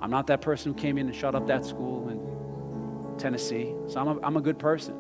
I'm 0.01 0.11
not 0.11 0.27
that 0.29 0.41
person 0.41 0.73
who 0.73 0.79
came 0.79 0.97
in 0.97 1.07
and 1.07 1.15
shut 1.15 1.35
up 1.35 1.47
that 1.49 1.65
school 1.65 2.09
in 2.09 3.19
Tennessee. 3.19 3.75
So 3.89 4.01
I'm 4.01 4.09
a, 4.09 4.21
I'm 4.23 4.37
a 4.37 4.41
good 4.41 4.59
person. 4.59 4.95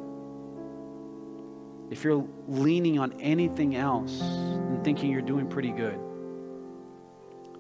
If 1.90 2.04
you're 2.04 2.24
leaning 2.46 2.98
on 2.98 3.18
anything 3.20 3.74
else 3.74 4.20
and 4.20 4.84
thinking 4.84 5.10
you're 5.10 5.22
doing 5.22 5.48
pretty 5.48 5.70
good, 5.70 5.98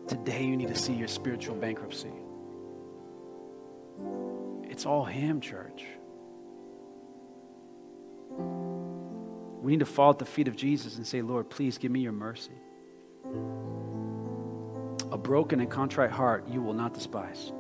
today 0.06 0.44
you 0.44 0.56
need 0.56 0.68
to 0.68 0.76
see 0.76 0.92
your 0.92 1.08
spiritual 1.08 1.56
bankruptcy. 1.56 2.12
It's 4.64 4.84
all 4.86 5.04
Him, 5.04 5.40
church. 5.40 5.84
We 9.62 9.72
need 9.72 9.80
to 9.80 9.86
fall 9.86 10.10
at 10.10 10.18
the 10.18 10.26
feet 10.26 10.46
of 10.46 10.56
Jesus 10.56 10.96
and 10.96 11.06
say, 11.06 11.22
Lord, 11.22 11.50
please 11.50 11.78
give 11.78 11.90
me 11.90 12.00
your 12.00 12.12
mercy 12.12 12.52
a 15.12 15.18
broken 15.18 15.60
and 15.60 15.70
contrite 15.70 16.10
heart 16.10 16.48
you 16.48 16.62
will 16.62 16.74
not 16.74 16.94
despise. 16.94 17.52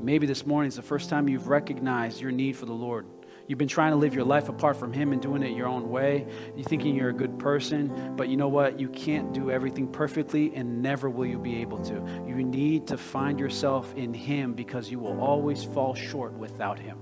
Maybe 0.00 0.26
this 0.26 0.46
morning 0.46 0.68
is 0.68 0.76
the 0.76 0.82
first 0.82 1.08
time 1.08 1.28
you've 1.28 1.48
recognized 1.48 2.20
your 2.20 2.30
need 2.30 2.56
for 2.56 2.66
the 2.66 2.72
Lord. 2.72 3.06
You've 3.46 3.58
been 3.58 3.68
trying 3.68 3.92
to 3.92 3.96
live 3.96 4.14
your 4.14 4.24
life 4.24 4.48
apart 4.48 4.76
from 4.76 4.92
Him 4.92 5.12
and 5.12 5.20
doing 5.20 5.42
it 5.42 5.54
your 5.54 5.66
own 5.66 5.90
way. 5.90 6.26
You're 6.56 6.64
thinking 6.64 6.94
you're 6.94 7.10
a 7.10 7.14
good 7.14 7.38
person, 7.38 8.14
but 8.16 8.28
you 8.28 8.38
know 8.38 8.48
what? 8.48 8.80
You 8.80 8.88
can't 8.88 9.34
do 9.34 9.50
everything 9.50 9.86
perfectly 9.86 10.54
and 10.54 10.82
never 10.82 11.10
will 11.10 11.26
you 11.26 11.38
be 11.38 11.56
able 11.56 11.78
to. 11.84 11.94
You 12.26 12.36
need 12.36 12.86
to 12.86 12.96
find 12.96 13.38
yourself 13.38 13.92
in 13.96 14.14
Him 14.14 14.54
because 14.54 14.90
you 14.90 14.98
will 14.98 15.20
always 15.20 15.62
fall 15.62 15.94
short 15.94 16.32
without 16.32 16.78
Him. 16.78 16.98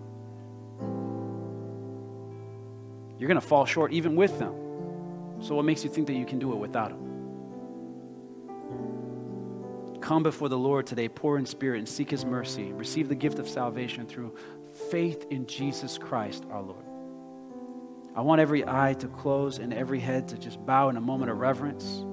You're 3.18 3.28
going 3.28 3.40
to 3.40 3.46
fall 3.46 3.64
short 3.64 3.92
even 3.92 4.16
with 4.16 4.36
them. 4.40 4.54
So, 5.40 5.54
what 5.54 5.64
makes 5.64 5.84
you 5.84 5.90
think 5.90 6.08
that 6.08 6.14
you 6.14 6.26
can 6.26 6.40
do 6.40 6.52
it 6.52 6.56
without 6.56 6.90
Him? 6.90 7.11
Come 10.02 10.24
before 10.24 10.48
the 10.48 10.58
Lord 10.58 10.84
today, 10.84 11.08
poor 11.08 11.38
in 11.38 11.46
spirit, 11.46 11.78
and 11.78 11.88
seek 11.88 12.10
his 12.10 12.24
mercy. 12.24 12.72
Receive 12.72 13.08
the 13.08 13.14
gift 13.14 13.38
of 13.38 13.48
salvation 13.48 14.04
through 14.04 14.34
faith 14.90 15.26
in 15.30 15.46
Jesus 15.46 15.96
Christ 15.96 16.44
our 16.50 16.60
Lord. 16.60 16.84
I 18.16 18.20
want 18.22 18.40
every 18.40 18.66
eye 18.66 18.94
to 18.94 19.06
close 19.06 19.58
and 19.58 19.72
every 19.72 20.00
head 20.00 20.26
to 20.28 20.38
just 20.38 20.64
bow 20.66 20.88
in 20.88 20.96
a 20.96 21.00
moment 21.00 21.30
of 21.30 21.38
reverence. 21.38 22.04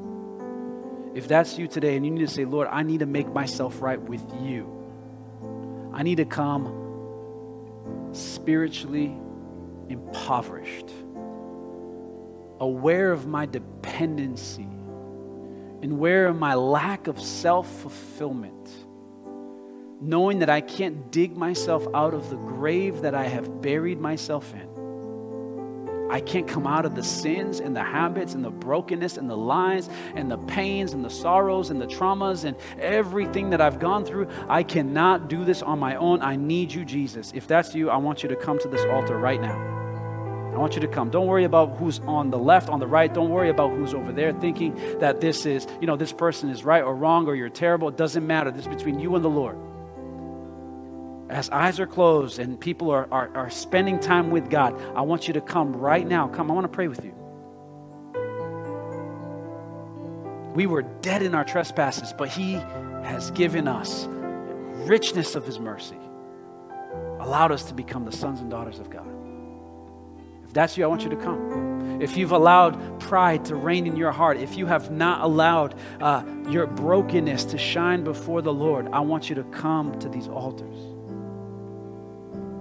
If 1.16 1.28
that's 1.28 1.58
you 1.58 1.68
today 1.68 1.96
and 1.98 2.06
you 2.06 2.12
need 2.12 2.28
to 2.28 2.32
say, 2.32 2.46
Lord, 2.46 2.68
I 2.72 2.84
need 2.84 3.00
to 3.00 3.08
make 3.08 3.34
myself 3.34 3.82
right 3.82 4.00
with 4.00 4.24
you, 4.40 4.72
I 5.92 6.04
need 6.04 6.18
to 6.18 6.26
come 6.26 8.12
spiritually 8.12 9.18
impoverished, 9.90 10.92
aware 12.60 13.12
of 13.12 13.26
my 13.26 13.48
dependency 13.48 14.68
and 15.82 15.99
where 15.99 16.34
my 16.34 16.55
lack 16.55 17.07
of 17.07 17.19
self 17.19 17.69
fulfillment, 17.82 18.69
knowing 20.01 20.39
that 20.39 20.49
I 20.49 20.61
can't 20.61 21.11
dig 21.11 21.36
myself 21.38 21.88
out 21.93 22.13
of 22.13 22.30
the 22.30 22.38
grave 22.38 23.01
that 23.01 23.15
I 23.15 23.25
have 23.25 23.61
buried 23.61 23.99
myself 23.99 24.53
in. 24.53 24.67
I 26.09 26.19
can't 26.19 26.47
come 26.47 26.65
out 26.65 26.86
of 26.86 26.95
the 26.95 27.03
sins 27.03 27.59
and 27.59 27.75
the 27.75 27.84
habits 27.84 28.34
and 28.34 28.43
the 28.43 28.49
brokenness 28.49 29.17
and 29.17 29.30
the 29.30 29.38
lies 29.38 29.89
and 30.15 30.30
the 30.30 30.39
pains 30.39 30.93
and 30.93 31.05
the 31.05 31.09
sorrows 31.09 31.69
and 31.69 31.80
the 31.80 31.86
traumas 31.86 32.45
and 32.45 32.57
everything 32.80 33.51
that 33.51 33.61
I've 33.61 33.80
gone 33.80 34.03
through. 34.05 34.27
I 34.47 34.63
cannot 34.63 35.30
do 35.30 35.45
this 35.45 35.61
on 35.61 35.77
my 35.77 35.95
own. 35.95 36.23
I 36.23 36.36
need 36.36 36.71
you, 36.71 36.84
Jesus. 36.84 37.32
If 37.36 37.45
that's 37.45 37.75
you, 37.75 37.91
I 37.91 37.97
want 37.97 38.23
you 38.23 38.30
to 38.30 38.36
come 38.36 38.57
to 38.59 38.67
this 38.67 38.84
altar 38.86 39.19
right 39.19 39.39
now. 39.39 39.78
I 40.60 40.62
want 40.62 40.76
you 40.76 40.82
to 40.82 40.89
come. 40.89 41.10
Don't 41.10 41.28
worry 41.28 41.45
about 41.45 41.78
who's 41.78 41.99
on 41.99 42.32
the 42.32 42.38
left, 42.38 42.68
on 42.68 42.82
the 42.82 42.86
right. 42.86 43.14
Don't 43.14 43.30
worry 43.30 43.47
about 43.47 43.70
who's 43.70 43.93
over 43.93 44.12
there 44.12 44.34
thinking 44.34 44.76
that 44.99 45.22
this 45.22 45.45
is, 45.45 45.66
you 45.80 45.88
know, 45.88 45.95
this 45.95 46.12
person 46.12 46.49
is 46.49 46.66
right 46.66 46.84
or 46.84 46.93
wrong 46.93 47.28
or 47.28 47.36
you're 47.36 47.47
terrible. 47.47 47.88
It 47.88 47.95
doesn't 47.95 48.28
matter. 48.28 48.51
This 48.51 48.64
is 48.64 48.68
between 48.68 48.99
you 48.99 49.16
and 49.16 49.24
the 49.24 49.30
Lord. 49.30 49.57
As 51.30 51.49
eyes 51.49 51.80
are 51.80 51.88
closed 51.88 52.39
and 52.39 52.60
people 52.60 52.91
are, 52.91 53.07
are, 53.10 53.34
are 53.38 53.49
spending 53.49 54.01
time 54.01 54.32
with 54.32 54.49
God, 54.49 54.78
I 54.97 55.01
want 55.03 55.30
you 55.30 55.34
to 55.36 55.39
come 55.39 55.74
right 55.78 56.05
now. 56.05 56.28
Come, 56.28 56.51
I 56.51 56.53
want 56.53 56.66
to 56.66 56.76
pray 56.76 56.89
with 56.89 57.05
you. 57.05 57.16
We 60.55 60.68
were 60.68 60.82
dead 60.82 61.22
in 61.24 61.36
our 61.36 61.45
trespasses, 61.45 62.14
but 62.18 62.28
He 62.28 62.55
has 63.05 63.32
given 63.32 63.70
us 63.70 64.07
richness 64.10 65.36
of 65.36 65.45
His 65.45 65.57
mercy, 65.57 65.99
allowed 67.22 67.53
us 67.53 67.64
to 67.64 67.74
become 67.74 68.03
the 68.03 68.12
sons 68.12 68.41
and 68.41 68.51
daughters 68.51 68.80
of 68.80 68.89
God. 68.89 69.09
That's 70.54 70.78
you, 70.78 70.84
I 70.84 70.88
want 70.88 71.04
you 71.04 71.10
to 71.10 71.16
come. 71.16 72.02
If 72.02 72.18
you've 72.18 72.32
allowed 72.32 73.00
pride 73.00 73.45
to 73.45 73.56
reign 73.56 73.86
in 73.86 73.95
your 73.95 74.12
heart, 74.12 74.38
if 74.38 74.58
you 74.58 74.66
have 74.66 74.89
not 74.89 75.22
allowed 75.22 75.76
uh, 76.00 76.24
your 76.50 76.66
brokenness 76.66 77.45
to 77.45 77.58
shine 77.58 78.04
before 78.04 78.41
the 78.41 78.54
Lord, 78.54 78.88
I 78.91 79.02
want 79.02 79.30
you 79.30 79.36
to 79.36 79.43
come 79.43 80.00
to 80.00 80.10
these 80.10 80.28
altars. 80.28 80.78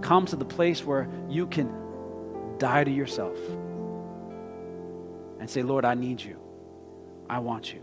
come 0.00 0.26
to 0.26 0.36
the 0.36 0.44
place 0.44 0.84
where 0.84 1.08
you 1.28 1.46
can 1.46 1.72
die 2.58 2.84
to 2.84 2.90
yourself 2.90 3.36
and 5.38 5.48
say, 5.48 5.62
Lord, 5.62 5.84
I 5.84 5.94
need 5.94 6.20
you. 6.20 6.38
I 7.28 7.38
want 7.40 7.72
you. 7.72 7.82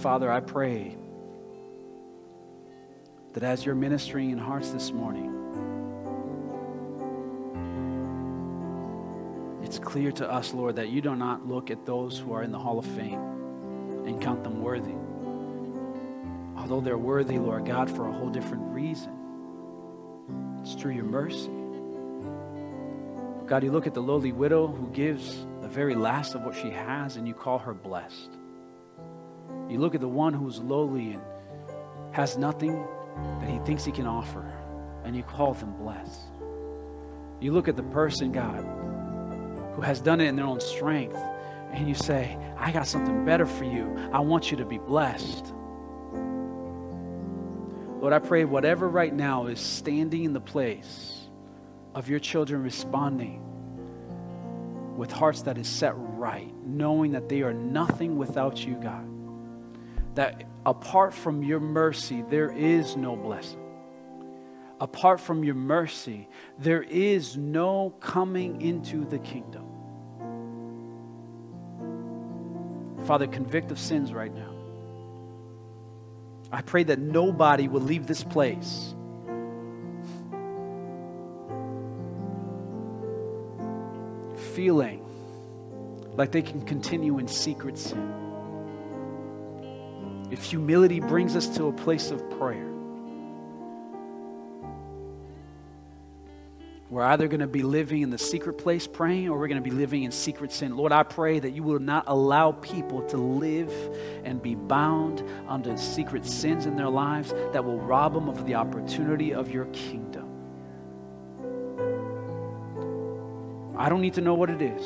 Father, 0.00 0.30
I 0.30 0.40
pray 0.40 0.96
that 3.34 3.42
as 3.42 3.66
you're 3.66 3.74
ministering 3.74 4.30
in 4.30 4.38
hearts 4.38 4.70
this 4.70 4.92
morning, 4.92 5.30
it's 9.62 9.80
clear 9.80 10.12
to 10.12 10.30
us, 10.30 10.54
Lord, 10.54 10.76
that 10.76 10.88
you 10.88 11.00
do 11.00 11.16
not 11.16 11.46
look 11.46 11.70
at 11.70 11.84
those 11.84 12.16
who 12.16 12.32
are 12.32 12.44
in 12.44 12.52
the 12.52 12.58
Hall 12.58 12.78
of 12.78 12.86
Fame 12.86 13.20
and 14.06 14.22
count 14.22 14.44
them 14.44 14.62
worthy. 14.62 14.94
Although 16.56 16.80
they're 16.80 16.96
worthy, 16.96 17.38
Lord 17.38 17.66
God, 17.66 17.90
for 17.90 18.08
a 18.08 18.12
whole 18.12 18.30
different 18.30 18.72
reason. 18.72 19.12
It's 20.62 20.74
through 20.74 20.92
your 20.92 21.04
mercy. 21.04 21.50
God, 23.48 23.64
you 23.64 23.72
look 23.72 23.88
at 23.88 23.94
the 23.94 24.00
lowly 24.00 24.30
widow 24.30 24.68
who 24.68 24.88
gives 24.90 25.44
the 25.60 25.68
very 25.68 25.96
last 25.96 26.36
of 26.36 26.42
what 26.42 26.54
she 26.54 26.70
has 26.70 27.16
and 27.16 27.26
you 27.26 27.34
call 27.34 27.58
her 27.58 27.74
blessed. 27.74 28.30
You 29.68 29.78
look 29.80 29.96
at 29.96 30.00
the 30.00 30.08
one 30.08 30.32
who's 30.32 30.60
lowly 30.60 31.14
and 31.14 31.22
has 32.12 32.38
nothing 32.38 32.86
that 33.40 33.48
he 33.48 33.58
thinks 33.60 33.84
he 33.84 33.92
can 33.92 34.06
offer, 34.06 34.44
and 35.04 35.16
you 35.16 35.22
call 35.22 35.54
them 35.54 35.72
blessed. 35.74 36.20
You 37.40 37.52
look 37.52 37.68
at 37.68 37.76
the 37.76 37.82
person, 37.82 38.32
God, 38.32 38.64
who 39.74 39.82
has 39.82 40.00
done 40.00 40.20
it 40.20 40.26
in 40.26 40.36
their 40.36 40.46
own 40.46 40.60
strength, 40.60 41.18
and 41.72 41.88
you 41.88 41.94
say, 41.94 42.38
I 42.56 42.72
got 42.72 42.86
something 42.86 43.24
better 43.24 43.46
for 43.46 43.64
you. 43.64 43.94
I 44.12 44.20
want 44.20 44.50
you 44.50 44.56
to 44.58 44.64
be 44.64 44.78
blessed. 44.78 45.52
Lord, 48.00 48.12
I 48.12 48.18
pray 48.18 48.44
whatever 48.44 48.88
right 48.88 49.12
now 49.12 49.46
is 49.46 49.60
standing 49.60 50.24
in 50.24 50.32
the 50.32 50.40
place 50.40 51.20
of 51.94 52.08
your 52.08 52.18
children 52.18 52.62
responding 52.62 53.40
with 54.96 55.10
hearts 55.10 55.42
that 55.42 55.58
is 55.58 55.68
set 55.68 55.94
right, 55.96 56.52
knowing 56.64 57.12
that 57.12 57.28
they 57.28 57.42
are 57.42 57.52
nothing 57.54 58.16
without 58.16 58.64
you, 58.64 58.74
God 58.74 59.13
that 60.14 60.44
apart 60.64 61.12
from 61.12 61.42
your 61.42 61.60
mercy, 61.60 62.22
there 62.28 62.52
is 62.52 62.96
no 62.96 63.16
blessing. 63.16 63.60
Apart 64.80 65.20
from 65.20 65.44
your 65.44 65.54
mercy, 65.54 66.28
there 66.58 66.82
is 66.82 67.36
no 67.36 67.90
coming 68.00 68.60
into 68.60 69.04
the 69.04 69.18
kingdom. 69.18 69.64
Father, 73.04 73.26
convict 73.26 73.70
of 73.70 73.78
sins 73.78 74.12
right 74.12 74.34
now. 74.34 74.50
I 76.52 76.62
pray 76.62 76.84
that 76.84 76.98
nobody 76.98 77.68
will 77.68 77.80
leave 77.80 78.06
this 78.06 78.22
place 78.22 78.94
feeling 84.54 85.00
like 86.16 86.30
they 86.30 86.42
can 86.42 86.62
continue 86.62 87.18
in 87.18 87.26
secret 87.26 87.76
sin 87.76 88.33
if 90.34 90.42
humility 90.42 90.98
brings 90.98 91.36
us 91.36 91.46
to 91.46 91.66
a 91.66 91.72
place 91.72 92.10
of 92.10 92.28
prayer, 92.40 92.68
we're 96.90 97.04
either 97.04 97.28
going 97.28 97.38
to 97.38 97.46
be 97.46 97.62
living 97.62 98.02
in 98.02 98.10
the 98.10 98.18
secret 98.18 98.54
place 98.54 98.88
praying 98.88 99.28
or 99.28 99.38
we're 99.38 99.46
going 99.46 99.62
to 99.62 99.70
be 99.70 99.70
living 99.70 100.02
in 100.02 100.10
secret 100.10 100.50
sin. 100.50 100.76
Lord, 100.76 100.90
I 100.90 101.04
pray 101.04 101.38
that 101.38 101.52
you 101.52 101.62
will 101.62 101.78
not 101.78 102.02
allow 102.08 102.50
people 102.50 103.02
to 103.10 103.16
live 103.16 103.72
and 104.24 104.42
be 104.42 104.56
bound 104.56 105.22
under 105.46 105.76
secret 105.76 106.26
sins 106.26 106.66
in 106.66 106.74
their 106.74 106.88
lives 106.88 107.32
that 107.52 107.64
will 107.64 107.78
rob 107.78 108.14
them 108.14 108.28
of 108.28 108.44
the 108.44 108.56
opportunity 108.56 109.32
of 109.32 109.52
your 109.52 109.66
kingdom. 109.66 110.28
I 113.78 113.88
don't 113.88 114.00
need 114.00 114.14
to 114.14 114.20
know 114.20 114.34
what 114.34 114.50
it 114.50 114.62
is. 114.62 114.82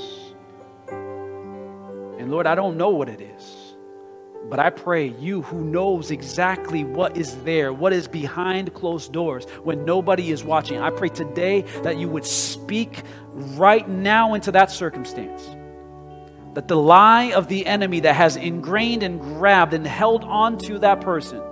And 0.90 2.30
Lord, 2.30 2.46
I 2.46 2.54
don't 2.54 2.76
know 2.76 2.90
what 2.90 3.08
it 3.08 3.22
is. 3.22 3.67
But 4.48 4.60
I 4.60 4.70
pray 4.70 5.08
you 5.08 5.42
who 5.42 5.62
knows 5.62 6.10
exactly 6.10 6.82
what 6.82 7.18
is 7.18 7.36
there, 7.42 7.70
what 7.72 7.92
is 7.92 8.08
behind 8.08 8.72
closed 8.72 9.12
doors 9.12 9.44
when 9.62 9.84
nobody 9.84 10.30
is 10.30 10.42
watching, 10.42 10.78
I 10.78 10.90
pray 10.90 11.10
today 11.10 11.62
that 11.82 11.98
you 11.98 12.08
would 12.08 12.24
speak 12.24 13.02
right 13.32 13.86
now 13.86 14.32
into 14.32 14.50
that 14.52 14.70
circumstance. 14.70 15.46
That 16.54 16.66
the 16.66 16.76
lie 16.76 17.32
of 17.32 17.48
the 17.48 17.66
enemy 17.66 18.00
that 18.00 18.14
has 18.14 18.36
ingrained 18.36 19.02
and 19.02 19.20
grabbed 19.20 19.74
and 19.74 19.86
held 19.86 20.24
on 20.24 20.56
to 20.58 20.78
that 20.78 21.02
person 21.02 21.42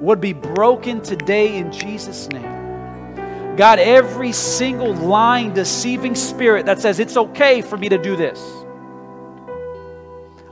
would 0.00 0.20
be 0.20 0.32
broken 0.32 1.02
today 1.02 1.56
in 1.56 1.72
Jesus' 1.72 2.28
name. 2.28 3.56
God, 3.56 3.80
every 3.80 4.30
single 4.30 4.94
lying, 4.94 5.52
deceiving 5.52 6.14
spirit 6.14 6.64
that 6.66 6.78
says 6.80 7.00
it's 7.00 7.16
okay 7.16 7.60
for 7.60 7.76
me 7.76 7.88
to 7.88 7.98
do 7.98 8.14
this 8.14 8.38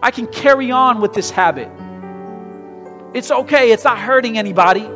I 0.03 0.11
can 0.11 0.26
carry 0.26 0.70
on 0.70 1.01
with 1.01 1.12
this 1.12 1.30
habit. 1.30 1.70
It's 3.14 3.30
okay, 3.30 3.72
it's 3.72 3.84
not 3.84 3.99
hurting 3.99 4.36
anybody. 4.36 4.86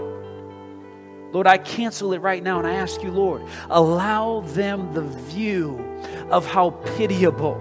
Lord, 1.33 1.47
I 1.47 1.59
cancel 1.59 2.13
it 2.13 2.19
right 2.19 2.43
now 2.43 2.59
and 2.59 2.67
I 2.67 2.75
ask 2.75 3.03
you, 3.03 3.11
Lord, 3.11 3.43
allow 3.71 4.41
them 4.41 4.93
the 4.93 5.03
view 5.03 5.79
of 6.31 6.45
how 6.45 6.71
pitiable, 6.97 7.61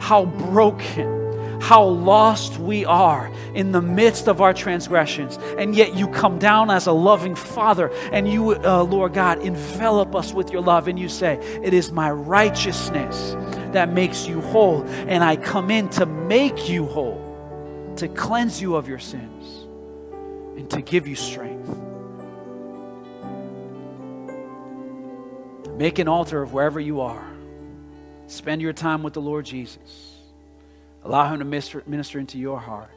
how 0.00 0.26
broken, 0.26 1.60
how 1.60 1.84
lost 1.84 2.58
we 2.58 2.84
are 2.84 3.30
in 3.54 3.72
the 3.72 3.82
midst 3.82 4.28
of 4.28 4.40
our 4.40 4.54
transgressions. 4.54 5.36
And 5.58 5.74
yet 5.74 5.94
you 5.94 6.06
come 6.08 6.38
down 6.38 6.70
as 6.70 6.86
a 6.86 6.92
loving 6.92 7.34
Father 7.34 7.90
and 8.12 8.30
you, 8.32 8.52
uh, 8.52 8.84
Lord 8.84 9.14
God, 9.14 9.40
envelop 9.40 10.14
us 10.14 10.32
with 10.32 10.52
your 10.52 10.62
love 10.62 10.86
and 10.86 10.98
you 10.98 11.08
say, 11.08 11.34
It 11.62 11.74
is 11.74 11.90
my 11.90 12.10
righteousness 12.10 13.34
that 13.72 13.92
makes 13.92 14.26
you 14.26 14.40
whole. 14.40 14.82
And 14.84 15.22
I 15.22 15.36
come 15.36 15.70
in 15.70 15.88
to 15.90 16.06
make 16.06 16.68
you 16.68 16.86
whole, 16.86 17.94
to 17.96 18.08
cleanse 18.08 18.60
you 18.60 18.76
of 18.76 18.88
your 18.88 18.98
sins, 18.98 19.66
and 20.58 20.68
to 20.70 20.82
give 20.82 21.06
you 21.06 21.16
strength. 21.16 21.68
Make 25.76 26.00
an 26.00 26.08
altar 26.08 26.42
of 26.42 26.52
wherever 26.52 26.80
you 26.80 27.02
are. 27.02 27.24
Spend 28.26 28.60
your 28.60 28.72
time 28.72 29.02
with 29.02 29.14
the 29.14 29.20
Lord 29.20 29.46
Jesus. 29.46 30.16
Allow 31.04 31.32
Him 31.32 31.38
to 31.38 31.44
minister, 31.44 32.18
into 32.18 32.38
your 32.38 32.58
heart. 32.58 32.90